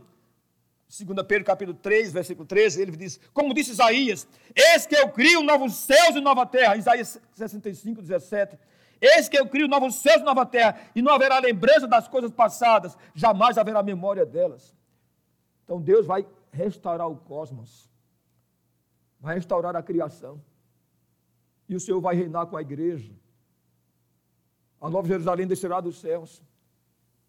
2 0.87 1.25
Pedro 1.27 1.43
capítulo 1.43 1.75
3, 1.75 2.13
versículo 2.13 2.45
13, 2.45 2.81
ele 2.83 2.95
diz, 2.95 3.19
como 3.33 3.51
disse 3.51 3.71
Isaías, 3.71 4.27
eis 4.55 4.85
que 4.85 4.95
eu 4.95 5.09
crio 5.09 5.41
novos 5.41 5.73
céus 5.73 6.15
e 6.15 6.21
nova 6.21 6.45
terra, 6.45 6.77
Isaías 6.77 7.19
65, 7.33 8.01
17, 8.03 8.59
eis 9.01 9.29
que 9.29 9.37
eu 9.37 9.47
crio 9.47 9.67
novos 9.67 9.95
céus 9.95 10.21
e 10.21 10.25
nova 10.25 10.45
terra, 10.45 10.79
e 10.95 11.01
não 11.01 11.13
haverá 11.13 11.39
lembrança 11.39 11.87
das 11.87 12.07
coisas 12.07 12.31
passadas, 12.31 12.97
jamais 13.13 13.57
haverá 13.57 13.81
memória 13.83 14.25
delas. 14.25 14.75
Então 15.63 15.81
Deus 15.81 16.05
vai 16.05 16.25
restaurar 16.51 17.09
o 17.09 17.17
cosmos, 17.17 17.89
vai 19.19 19.35
restaurar 19.35 19.75
a 19.75 19.83
criação, 19.83 20.41
e 21.67 21.75
o 21.75 21.79
Senhor 21.79 21.99
vai 21.99 22.15
reinar 22.15 22.45
com 22.47 22.55
a 22.55 22.61
igreja. 22.61 23.13
A 24.79 24.89
nova 24.89 25.07
Jerusalém 25.07 25.47
descerá 25.47 25.81
dos 25.81 25.99
céus, 25.99 26.41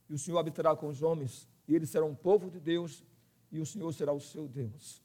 e 0.08 0.14
o 0.14 0.18
Senhor 0.18 0.38
habitará 0.38 0.76
com 0.76 0.88
os 0.88 1.02
homens, 1.02 1.48
e 1.66 1.74
eles 1.74 1.90
serão 1.90 2.10
um 2.10 2.14
povo 2.14 2.50
de 2.50 2.60
Deus, 2.60 3.02
e 3.50 3.58
o 3.60 3.66
Senhor 3.66 3.92
será 3.92 4.12
o 4.12 4.20
seu 4.20 4.46
Deus. 4.46 5.02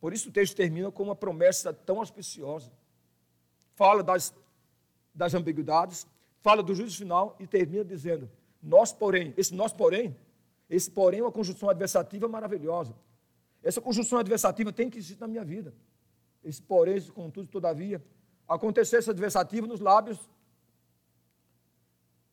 Por 0.00 0.12
isso 0.12 0.28
o 0.28 0.32
texto 0.32 0.54
termina 0.54 0.92
com 0.92 1.02
uma 1.02 1.16
promessa 1.16 1.72
tão 1.72 1.98
auspiciosa. 1.98 2.70
Fala 3.74 4.02
das, 4.02 4.34
das 5.14 5.34
ambiguidades, 5.34 6.06
fala 6.40 6.62
do 6.62 6.74
juízo 6.74 6.96
final 6.96 7.36
e 7.38 7.46
termina 7.46 7.84
dizendo: 7.84 8.30
Nós, 8.62 8.92
porém, 8.92 9.34
esse 9.36 9.54
nós, 9.54 9.72
porém, 9.72 10.16
esse 10.68 10.90
porém 10.90 11.20
é 11.20 11.22
uma 11.22 11.32
conjunção 11.32 11.68
adversativa 11.68 12.28
maravilhosa. 12.28 12.94
Essa 13.62 13.80
conjunção 13.80 14.18
adversativa 14.18 14.72
tem 14.72 14.90
que 14.90 14.98
existir 14.98 15.20
na 15.20 15.26
minha 15.26 15.44
vida. 15.44 15.74
Esse 16.42 16.60
porém, 16.60 16.96
esse 16.96 17.10
contudo, 17.10 17.48
todavia, 17.48 18.02
acontecer 18.46 18.96
essa 18.96 19.10
adversativa 19.10 19.66
nos 19.66 19.80
lábios 19.80 20.18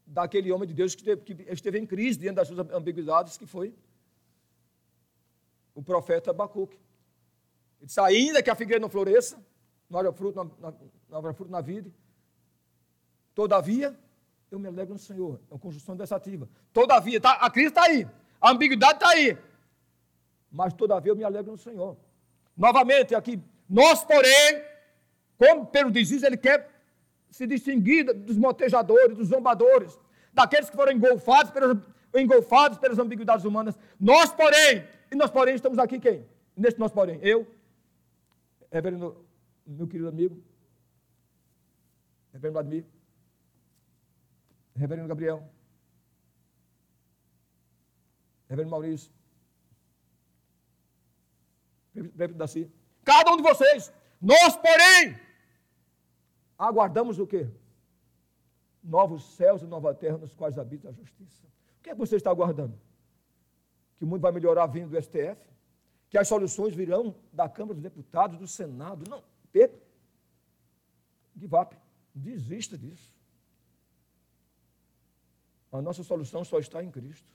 daquele 0.05 0.51
homem 0.51 0.67
de 0.67 0.73
Deus 0.73 0.93
que 0.93 1.09
esteve 1.47 1.79
em 1.79 1.85
crise 1.85 2.19
diante 2.19 2.35
das 2.35 2.47
suas 2.47 2.59
ambiguidades, 2.71 3.37
que 3.37 3.45
foi 3.45 3.73
o 5.73 5.81
profeta 5.81 6.31
Abacuque. 6.31 6.77
Ele 7.79 7.87
disse, 7.87 7.99
ainda 7.99 8.43
que 8.43 8.49
a 8.49 8.55
figueira 8.55 8.81
não 8.81 8.89
floresça, 8.89 9.41
não 9.91 9.99
haja 9.99 10.13
fruto 10.13 10.41
na, 10.41 10.73
não 11.09 11.19
haja 11.19 11.33
fruto 11.33 11.51
na 11.51 11.59
vida, 11.59 11.91
todavia, 13.35 13.93
eu 14.49 14.57
me 14.57 14.67
alegro 14.67 14.93
no 14.93 14.99
Senhor. 14.99 15.39
É 15.49 15.53
uma 15.53 15.59
conjunção 15.59 15.97
dessativa. 15.97 16.47
Todavia, 16.71 17.19
tá, 17.19 17.33
a 17.33 17.49
crise 17.49 17.67
está 17.67 17.83
aí, 17.83 18.07
a 18.39 18.51
ambiguidade 18.51 18.93
está 18.93 19.09
aí, 19.09 19.37
mas 20.49 20.73
todavia 20.73 21.11
eu 21.11 21.15
me 21.15 21.25
alegro 21.25 21.51
no 21.51 21.57
Senhor. 21.57 21.97
Novamente, 22.55 23.13
aqui, 23.13 23.41
nós, 23.69 24.03
porém, 24.05 24.63
como 25.37 25.65
Pedro 25.65 25.91
diz 25.91 26.09
isso, 26.09 26.25
ele 26.25 26.37
quer 26.37 26.69
se 27.29 27.45
distinguir 27.45 28.05
dos 28.13 28.37
motejadores, 28.37 29.17
dos 29.17 29.27
zombadores, 29.27 29.99
daqueles 30.33 30.69
que 30.69 30.75
foram 30.75 30.93
engolfados 30.93 31.51
pelas, 31.51 31.77
engolfados 32.15 32.77
pelas 32.77 32.97
ambiguidades 32.97 33.43
humanas. 33.43 33.77
Nós, 33.99 34.31
porém, 34.31 34.87
e 35.11 35.15
nós, 35.15 35.29
porém, 35.29 35.55
estamos 35.55 35.77
aqui 35.77 35.99
quem? 35.99 36.25
Neste 36.55 36.79
nós, 36.79 36.91
porém, 36.91 37.19
eu, 37.21 37.45
reverendo, 38.71 39.25
meu 39.65 39.87
querido 39.87 40.09
amigo, 40.09 40.41
reverendo 42.31 42.53
Vladimir, 42.53 42.85
reverendo 44.75 45.07
Gabriel, 45.07 45.49
reverendo 48.47 48.71
Maurício, 48.71 49.11
prefeito 51.93 52.35
Daci, 52.35 52.71
cada 53.03 53.31
um 53.31 53.37
de 53.37 53.43
vocês, 53.43 53.93
nós, 54.21 54.55
porém, 54.55 55.19
aguardamos 56.57 57.19
o 57.19 57.27
quê? 57.27 57.49
Novos 58.83 59.23
céus 59.35 59.61
e 59.61 59.65
nova 59.65 59.93
terra 59.93 60.17
nos 60.17 60.33
quais 60.33 60.57
habita 60.57 60.89
a 60.89 60.91
justiça. 60.91 61.47
O 61.79 61.81
que 61.81 61.89
é 61.89 61.93
que 61.93 61.99
você 61.99 62.15
está 62.15 62.29
aguardando? 62.29 62.79
Que 63.97 64.05
o 64.05 64.07
mundo 64.07 64.21
vai 64.21 64.31
melhorar 64.31 64.67
vindo 64.67 64.89
do 64.89 65.01
STF? 65.01 65.39
Que 66.09 66.17
as 66.17 66.27
soluções 66.27 66.75
virão 66.75 67.15
da 67.31 67.47
Câmara 67.47 67.73
dos 67.73 67.83
Deputados, 67.83 68.37
do 68.37 68.47
Senado? 68.47 69.09
Não, 69.09 69.23
give 71.41 71.55
up, 71.55 71.75
desista 72.13 72.77
disso. 72.77 73.11
A 75.71 75.81
nossa 75.81 76.03
solução 76.03 76.43
só 76.43 76.59
está 76.59 76.83
em 76.83 76.91
Cristo. 76.91 77.31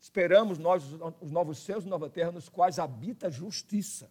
Esperamos 0.00 0.58
nós 0.58 0.84
os 1.20 1.30
novos 1.30 1.58
céus 1.58 1.84
e 1.84 1.88
nova 1.88 2.08
terra 2.08 2.30
nos 2.30 2.48
quais 2.48 2.78
habita 2.78 3.26
a 3.26 3.30
justiça. 3.30 4.08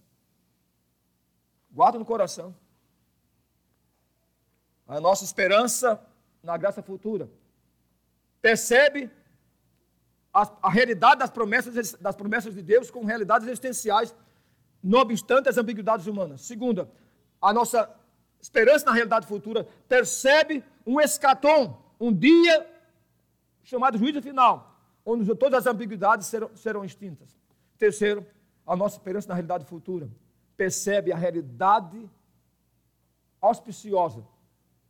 Guarda 1.72 1.98
no 1.98 2.06
coração 2.06 2.54
a 4.88 5.00
nossa 5.00 5.24
esperança 5.24 6.02
na 6.42 6.58
graça 6.58 6.82
futura. 6.82 7.30
Percebe 8.42 9.10
a, 10.34 10.42
a, 10.64 10.70
realidade 10.70 11.20
das 11.20 11.30
promessas, 11.30 11.94
das 11.94 12.16
promessas 12.16 12.54
de 12.54 12.62
Deus 12.62 12.90
com 12.90 13.04
realidades 13.06 13.48
existenciais, 13.48 14.16
não 14.82 15.00
obstante 15.00 15.50
as 15.50 15.58
ambiguidades 15.58 16.08
humanas. 16.08 16.42
Segunda, 16.42 16.90
a 17.42 17.54
nossa 17.54 17.90
esperança 18.40 18.86
na 18.86 18.92
realidade 18.92 19.28
futura 19.28 19.68
percebe 19.88 20.64
um 20.86 21.00
escatom, 21.00 21.82
um 22.00 22.14
dia 22.14 22.70
chamado 23.64 23.98
juízo 23.98 24.22
final, 24.22 24.80
onde 25.06 25.34
todas 25.36 25.66
as 25.66 25.74
ambiguidades 25.74 26.28
serão, 26.28 26.56
serão 26.56 26.86
extintas. 26.86 27.38
Terceiro, 27.78 28.26
a 28.66 28.76
nossa 28.76 28.98
esperança 28.98 29.28
na 29.28 29.34
realidade 29.34 29.66
futura 29.66 30.10
percebe 30.56 31.12
a 31.12 31.18
realidade 31.18 32.10
auspiciosa 33.42 34.26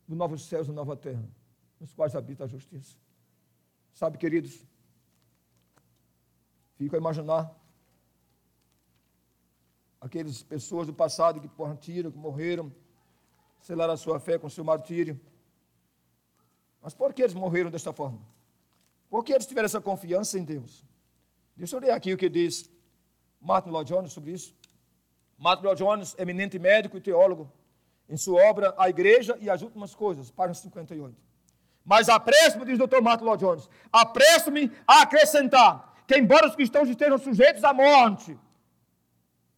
do 0.08 0.16
novos 0.16 0.46
céus 0.46 0.68
e 0.68 0.72
nova 0.72 0.96
terra, 0.96 1.24
nos 1.80 1.94
quais 1.94 2.16
habita 2.16 2.46
a 2.46 2.48
justiça. 2.48 2.96
Sabe, 3.94 4.18
queridos, 4.18 4.64
fico 6.76 6.96
a 6.96 7.00
imaginar 7.00 7.52
aquelas 10.00 10.44
pessoas 10.44 10.88
do 10.88 10.94
passado 10.94 11.42
que 11.42 11.48
partiram, 11.48 12.12
que 12.12 12.18
morreram, 12.18 12.72
selaram 13.60 13.94
a 13.94 13.98
sua 13.98 14.20
fé 14.20 14.38
com 14.38 14.50
seu 14.50 14.64
martírio. 14.64 15.20
Mas 16.82 16.94
por 16.94 17.14
que 17.14 17.22
eles 17.22 17.34
morreram 17.34 17.70
desta 17.70 17.92
forma? 17.92 18.20
Por 19.10 19.24
que 19.24 19.34
eles 19.34 19.46
tiveram 19.46 19.66
essa 19.66 19.82
confiança 19.82 20.38
em 20.38 20.44
Deus? 20.44 20.86
Deixa 21.56 21.76
eu 21.76 21.80
ler 21.80 21.92
aqui 21.92 22.14
o 22.14 22.18
que 22.18 22.30
diz 22.30 22.70
Martin 23.42 23.70
Lloyd 23.70 23.92
Jones 23.92 24.14
sobre 24.14 24.32
isso. 24.32 24.56
Martin 25.38 25.66
Lloyd 25.66 25.80
Jones, 25.80 26.16
eminente 26.18 26.60
médico 26.60 26.98
e 26.98 27.02
teólogo, 27.02 27.52
em 28.10 28.18
sua 28.18 28.42
obra 28.44 28.74
A 28.78 28.90
Igreja 28.90 29.38
e 29.40 29.50
as 29.50 29.62
Últimas 29.62 29.94
Coisas, 29.94 30.32
página 30.32 30.54
58. 30.54 31.16
Mas 31.84 32.10
apresso-me, 32.10 32.66
diz 32.66 32.80
o 32.80 32.88
Dr. 32.88 33.02
Martin 33.02 33.26
Lloyd 33.26 33.44
Jones, 33.44 33.70
apresso-me 33.92 34.72
a 34.86 35.02
acrescentar 35.02 35.96
que, 36.06 36.18
embora 36.18 36.48
os 36.48 36.56
cristãos 36.56 36.90
estejam 36.90 37.18
sujeitos 37.18 37.64
à 37.64 37.74
morte 37.74 38.38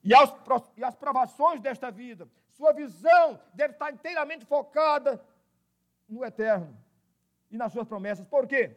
e, 0.03 0.13
aos, 0.13 0.33
e 0.77 0.91
provações 0.99 1.59
desta 1.59 1.91
vida, 1.91 2.27
sua 2.49 2.73
visão 2.73 3.39
deve 3.53 3.73
estar 3.73 3.91
inteiramente 3.91 4.45
focada 4.45 5.23
no 6.07 6.23
eterno 6.25 6.75
e 7.51 7.57
nas 7.57 7.71
suas 7.71 7.87
promessas. 7.87 8.25
Por 8.25 8.47
quê? 8.47 8.75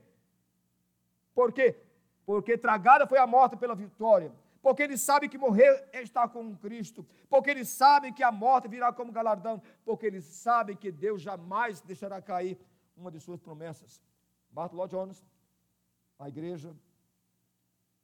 Por 1.34 1.52
quê? 1.52 1.76
Porque 2.24 2.56
tragada 2.56 3.06
foi 3.06 3.18
a 3.18 3.26
morte 3.26 3.56
pela 3.56 3.74
vitória. 3.74 4.32
Porque 4.60 4.84
ele 4.84 4.96
sabe 4.96 5.28
que 5.28 5.36
morrer 5.36 5.88
é 5.92 6.02
estar 6.02 6.28
com 6.28 6.56
Cristo. 6.56 7.04
Porque 7.28 7.50
ele 7.50 7.64
sabe 7.64 8.12
que 8.12 8.22
a 8.22 8.30
morte 8.30 8.68
virá 8.68 8.92
como 8.92 9.10
galardão. 9.10 9.60
Porque 9.84 10.06
ele 10.06 10.22
sabe 10.22 10.76
que 10.76 10.92
Deus 10.92 11.20
jamais 11.20 11.80
deixará 11.80 12.22
cair 12.22 12.56
uma 12.96 13.10
de 13.10 13.18
suas 13.18 13.40
promessas. 13.40 14.00
Lloyd 14.54 14.90
Jones, 14.90 15.26
a 16.18 16.28
igreja 16.28 16.76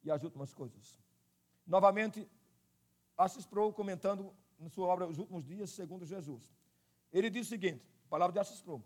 e 0.03 0.11
as 0.11 0.21
últimas 0.23 0.53
coisas. 0.53 0.99
Novamente, 1.65 2.27
Assis 3.19 3.45
Pro 3.45 3.73
comentando 3.73 4.33
na 4.57 4.69
sua 4.69 4.87
obra 4.87 5.05
Os 5.05 5.17
Últimos 5.17 5.43
Dias, 5.43 5.69
segundo 5.71 6.05
Jesus. 6.05 6.49
Ele 7.11 7.29
diz 7.29 7.47
o 7.47 7.49
seguinte, 7.49 7.83
palavra 8.09 8.31
de 8.31 8.39
Assis 8.39 8.61
Pro. 8.61 8.81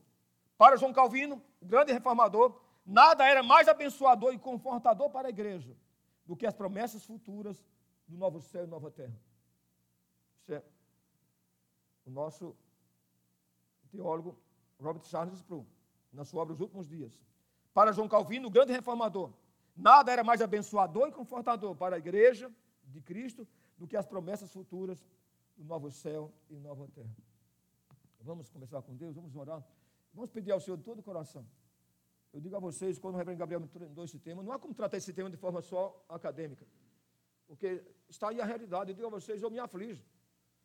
Para 0.58 0.76
João 0.76 0.92
Calvino, 0.92 1.40
o 1.62 1.66
grande 1.66 1.94
reformador, 1.94 2.60
nada 2.84 3.28
era 3.28 3.44
mais 3.44 3.68
abençoador 3.68 4.34
e 4.34 4.40
confortador 4.40 5.12
para 5.12 5.28
a 5.28 5.30
igreja 5.30 5.78
do 6.26 6.36
que 6.36 6.48
as 6.48 6.56
promessas 6.56 7.06
futuras 7.06 7.64
do 8.08 8.18
novo 8.18 8.42
céu 8.42 8.64
e 8.64 8.68
nova 8.68 8.90
terra. 8.90 9.16
Isso 10.42 10.52
é 10.52 10.64
o 12.04 12.10
nosso 12.10 12.56
teólogo 13.92 14.36
Robert 14.82 15.04
Charles 15.04 15.36
Sproul, 15.36 15.68
na 16.12 16.26
sua 16.26 16.42
obra 16.42 16.56
Os 16.56 16.60
Últimos 16.60 16.88
Dias. 16.88 17.14
Para 17.72 17.92
João 17.92 18.08
Calvino, 18.08 18.48
o 18.48 18.52
grande 18.52 18.72
reformador, 18.72 19.32
nada 19.76 20.12
era 20.12 20.24
mais 20.24 20.42
abençoador 20.42 21.08
e 21.08 21.12
confortador 21.12 21.76
para 21.76 21.98
a 21.98 22.00
igreja 22.00 22.52
de 22.86 23.00
Cristo 23.00 23.48
do 23.84 23.88
que 23.88 23.98
as 23.98 24.06
promessas 24.06 24.50
futuras 24.50 25.06
do 25.58 25.66
novo 25.66 25.92
céu 25.92 26.32
e 26.50 26.58
nova 26.58 26.88
terra. 26.88 27.14
Vamos 28.22 28.50
começar 28.50 28.82
com 28.82 28.96
Deus, 28.96 29.14
vamos 29.14 29.36
orar. 29.36 29.62
Vamos 30.14 30.30
pedir 30.32 30.52
ao 30.52 30.62
Senhor 30.62 30.78
de 30.78 30.84
todo 30.84 31.00
o 31.00 31.04
coração. 31.04 31.46
Eu 32.32 32.40
digo 32.40 32.56
a 32.56 32.60
vocês, 32.60 32.98
quando 32.98 33.16
o 33.16 33.18
reverendo 33.18 33.40
Gabriel 33.40 33.60
me 33.60 33.68
trouxe 33.68 34.16
esse 34.16 34.20
tema, 34.24 34.42
não 34.42 34.54
há 34.54 34.58
como 34.58 34.74
tratar 34.74 34.96
esse 34.96 35.12
tema 35.12 35.30
de 35.30 35.36
forma 35.36 35.62
só 35.62 36.02
acadêmica. 36.08 36.66
Porque 37.46 37.84
está 38.08 38.30
aí 38.30 38.40
a 38.40 38.46
realidade. 38.46 38.92
Eu 38.92 38.96
digo 38.96 39.08
a 39.08 39.10
vocês, 39.10 39.44
eu 39.44 39.52
me 39.52 39.60
aflijo. 39.60 40.06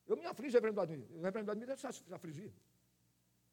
Eu 0.07 0.17
me 0.17 0.25
aflijo, 0.25 0.55
reverendo 0.55 0.77
Vladimir. 0.77 1.09
O 1.11 1.21
reverendo 1.21 1.47
Vladimir 1.47 1.67
deve 1.67 1.81
se 1.81 2.15
afligir. 2.15 2.53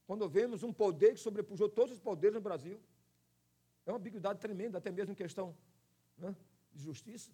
Quando 0.06 0.30
vemos 0.30 0.62
um 0.62 0.72
poder 0.72 1.16
que 1.16 1.20
sobrepujou 1.20 1.68
todos 1.68 1.92
os 1.92 2.00
poderes 2.00 2.36
no 2.36 2.42
Brasil, 2.42 2.80
é 3.84 3.92
uma 3.92 3.98
ambiguidade 3.98 4.40
tremenda, 4.40 4.78
até 4.78 4.92
mesmo 4.92 5.14
em 5.14 5.16
questão 5.16 5.58
né, 6.20 6.36
de 6.72 6.84
justiça. 6.84 7.32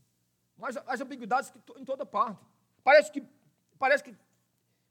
Mas 0.61 0.77
as 0.77 1.01
ambiguidades 1.01 1.51
em 1.75 1.83
toda 1.83 2.05
parte. 2.05 2.45
Parece 2.83 3.11
que, 3.11 3.21
parece 3.79 4.03
que 4.03 4.15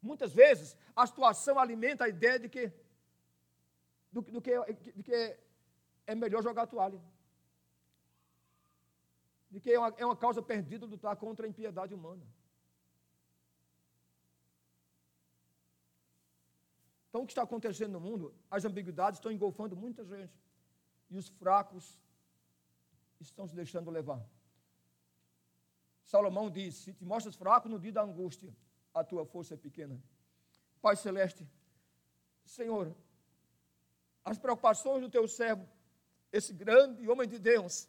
muitas 0.02 0.32
vezes 0.32 0.76
a 0.96 1.06
situação 1.06 1.58
alimenta 1.58 2.04
a 2.04 2.08
ideia 2.08 2.40
de 2.40 2.48
que 2.48 2.72
do, 4.12 4.20
do 4.20 4.40
que, 4.42 4.52
de 4.96 5.02
que 5.04 5.38
é 6.08 6.14
melhor 6.16 6.42
jogar 6.42 6.62
a 6.62 6.66
toalha. 6.66 7.00
De 9.48 9.60
que 9.60 9.70
é 9.72 9.78
uma, 9.78 9.94
é 9.96 10.04
uma 10.04 10.16
causa 10.16 10.42
perdida 10.42 10.86
lutar 10.86 11.14
contra 11.14 11.46
a 11.46 11.48
impiedade 11.48 11.94
humana. 11.94 12.26
Então, 17.08 17.22
o 17.22 17.26
que 17.26 17.32
está 17.32 17.42
acontecendo 17.42 17.92
no 17.92 18.00
mundo? 18.00 18.34
As 18.50 18.64
ambiguidades 18.64 19.18
estão 19.18 19.30
engolfando 19.30 19.76
muita 19.76 20.04
gente. 20.04 20.36
E 21.10 21.16
os 21.16 21.28
fracos 21.28 21.96
estão 23.20 23.46
se 23.46 23.54
deixando 23.54 23.88
levar. 23.88 24.20
Salomão 26.10 26.50
diz: 26.50 26.74
Se 26.74 26.92
te 26.92 27.04
mostras 27.04 27.36
fraco 27.36 27.68
no 27.68 27.78
dia 27.78 27.92
da 27.92 28.02
angústia, 28.02 28.52
a 28.92 29.04
tua 29.04 29.24
força 29.24 29.54
é 29.54 29.56
pequena. 29.56 29.96
Pai 30.82 30.96
Celeste, 30.96 31.48
Senhor, 32.44 32.92
as 34.24 34.36
preocupações 34.36 35.00
do 35.02 35.08
teu 35.08 35.28
servo, 35.28 35.64
esse 36.32 36.52
grande 36.52 37.08
homem 37.08 37.28
de 37.28 37.38
Deus, 37.38 37.88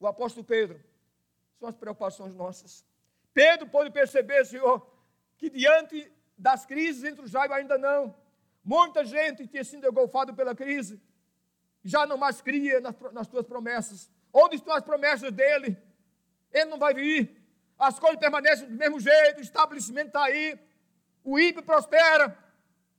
o 0.00 0.08
apóstolo 0.08 0.44
Pedro, 0.44 0.82
são 1.60 1.68
as 1.68 1.76
preocupações 1.76 2.34
nossas. 2.34 2.84
Pedro 3.32 3.68
pôde 3.68 3.92
perceber, 3.92 4.44
Senhor, 4.44 4.84
que 5.38 5.48
diante 5.48 6.12
das 6.36 6.66
crises 6.66 7.04
entre 7.04 7.24
os 7.24 7.30
Jairo 7.30 7.54
ainda 7.54 7.78
não, 7.78 8.12
muita 8.64 9.04
gente 9.04 9.46
tinha 9.46 9.62
sido 9.62 9.86
engolfado 9.86 10.34
pela 10.34 10.52
crise, 10.52 11.00
já 11.84 12.04
não 12.08 12.18
mais 12.18 12.40
cria 12.40 12.80
nas, 12.80 12.98
nas 13.12 13.28
tuas 13.28 13.46
promessas. 13.46 14.10
Onde 14.32 14.56
estão 14.56 14.74
as 14.74 14.82
promessas 14.82 15.30
dele? 15.30 15.85
Ele 16.52 16.66
não 16.66 16.78
vai 16.78 16.94
vir. 16.94 17.36
As 17.78 17.98
coisas 17.98 18.18
permanecem 18.18 18.68
do 18.68 18.74
mesmo 18.74 18.98
jeito, 18.98 19.38
o 19.38 19.42
estabelecimento 19.42 20.08
está 20.08 20.24
aí, 20.24 20.58
o 21.22 21.38
ímpio 21.38 21.62
prospera, 21.62 22.36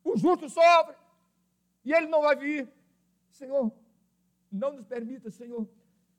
o 0.04 0.16
justo 0.16 0.50
sofre 0.50 0.96
e 1.84 1.94
ele 1.94 2.08
não 2.08 2.22
vai 2.22 2.36
vir. 2.36 2.70
Senhor, 3.32 3.72
não 4.52 4.74
nos 4.74 4.86
permita, 4.86 5.32
Senhor, 5.32 5.66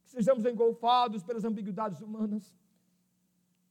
que 0.03 0.11
sejamos 0.11 0.45
engolfados 0.45 1.23
pelas 1.23 1.45
ambiguidades 1.45 2.01
humanas. 2.01 2.57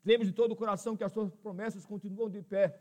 Cremos 0.03 0.28
de 0.28 0.34
todo 0.34 0.51
o 0.51 0.55
coração 0.55 0.95
que 0.95 1.03
as 1.03 1.12
tuas 1.12 1.34
promessas 1.36 1.86
continuam 1.86 2.30
de 2.30 2.41
pé 2.41 2.80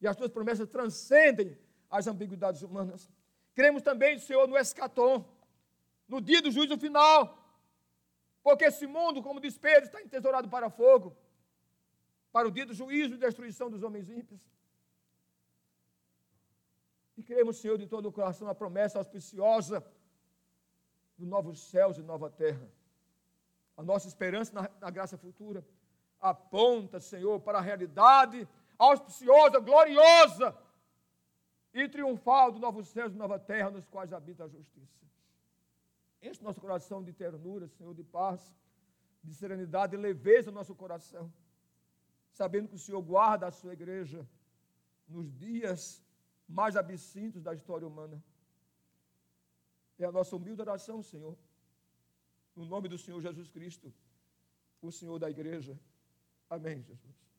e 0.00 0.06
as 0.06 0.14
tuas 0.14 0.30
promessas 0.30 0.68
transcendem 0.68 1.56
as 1.90 2.06
ambiguidades 2.06 2.62
humanas. 2.62 3.10
Cremos 3.54 3.82
também, 3.82 4.18
Senhor, 4.18 4.46
no 4.46 4.56
escatom, 4.56 5.24
no 6.08 6.20
dia 6.20 6.40
do 6.40 6.50
juízo 6.50 6.78
final, 6.78 7.41
porque 8.42 8.64
esse 8.64 8.86
mundo, 8.86 9.22
como 9.22 9.40
diz 9.40 9.56
Pedro, 9.56 9.84
está 9.84 10.00
entesourado 10.02 10.48
para 10.48 10.68
fogo, 10.68 11.16
para 12.32 12.48
o 12.48 12.50
dia 12.50 12.66
do 12.66 12.74
juízo 12.74 13.14
e 13.14 13.18
destruição 13.18 13.70
dos 13.70 13.82
homens 13.82 14.08
ímpios. 14.08 14.40
E 17.16 17.22
cremos, 17.22 17.58
Senhor, 17.58 17.78
de 17.78 17.86
todo 17.86 18.06
o 18.06 18.12
coração 18.12 18.46
na 18.46 18.54
promessa 18.54 18.98
auspiciosa 18.98 19.84
do 21.16 21.26
novos 21.26 21.60
céus 21.60 21.98
e 21.98 22.02
nova 22.02 22.28
terra. 22.30 22.68
A 23.76 23.82
nossa 23.82 24.08
esperança 24.08 24.52
na, 24.52 24.70
na 24.80 24.90
graça 24.90 25.16
futura 25.16 25.64
aponta, 26.20 26.98
Senhor, 27.00 27.40
para 27.40 27.58
a 27.58 27.60
realidade 27.60 28.48
auspiciosa, 28.78 29.60
gloriosa 29.60 30.56
e 31.72 31.88
triunfal 31.88 32.50
do 32.50 32.58
novo 32.58 32.82
céus 32.82 33.12
e 33.12 33.16
nova 33.16 33.38
terra 33.38 33.70
nos 33.70 33.86
quais 33.86 34.12
habita 34.12 34.44
a 34.44 34.48
justiça. 34.48 35.02
Enche 36.22 36.42
nosso 36.42 36.60
coração 36.60 37.02
de 37.02 37.12
ternura, 37.12 37.66
Senhor, 37.66 37.94
de 37.94 38.04
paz, 38.04 38.40
de 39.22 39.34
serenidade 39.34 39.94
e 39.94 39.98
leveza 39.98 40.50
no 40.50 40.58
nosso 40.60 40.74
coração, 40.74 41.32
sabendo 42.30 42.68
que 42.68 42.76
o 42.76 42.78
Senhor 42.78 43.02
guarda 43.02 43.46
a 43.46 43.50
sua 43.50 43.72
igreja 43.72 44.26
nos 45.08 45.32
dias 45.44 46.02
mais 46.48 46.76
absintos 46.76 47.42
da 47.42 47.54
história 47.54 47.86
humana. 47.86 48.22
É 49.98 50.04
a 50.04 50.12
nossa 50.12 50.34
humilde 50.36 50.60
oração, 50.60 51.02
Senhor. 51.02 51.36
No 52.54 52.64
nome 52.66 52.88
do 52.88 52.98
Senhor 52.98 53.20
Jesus 53.20 53.48
Cristo, 53.48 53.92
o 54.80 54.92
Senhor 54.92 55.18
da 55.18 55.30
igreja. 55.30 55.78
Amém, 56.48 56.82
Jesus. 56.82 57.31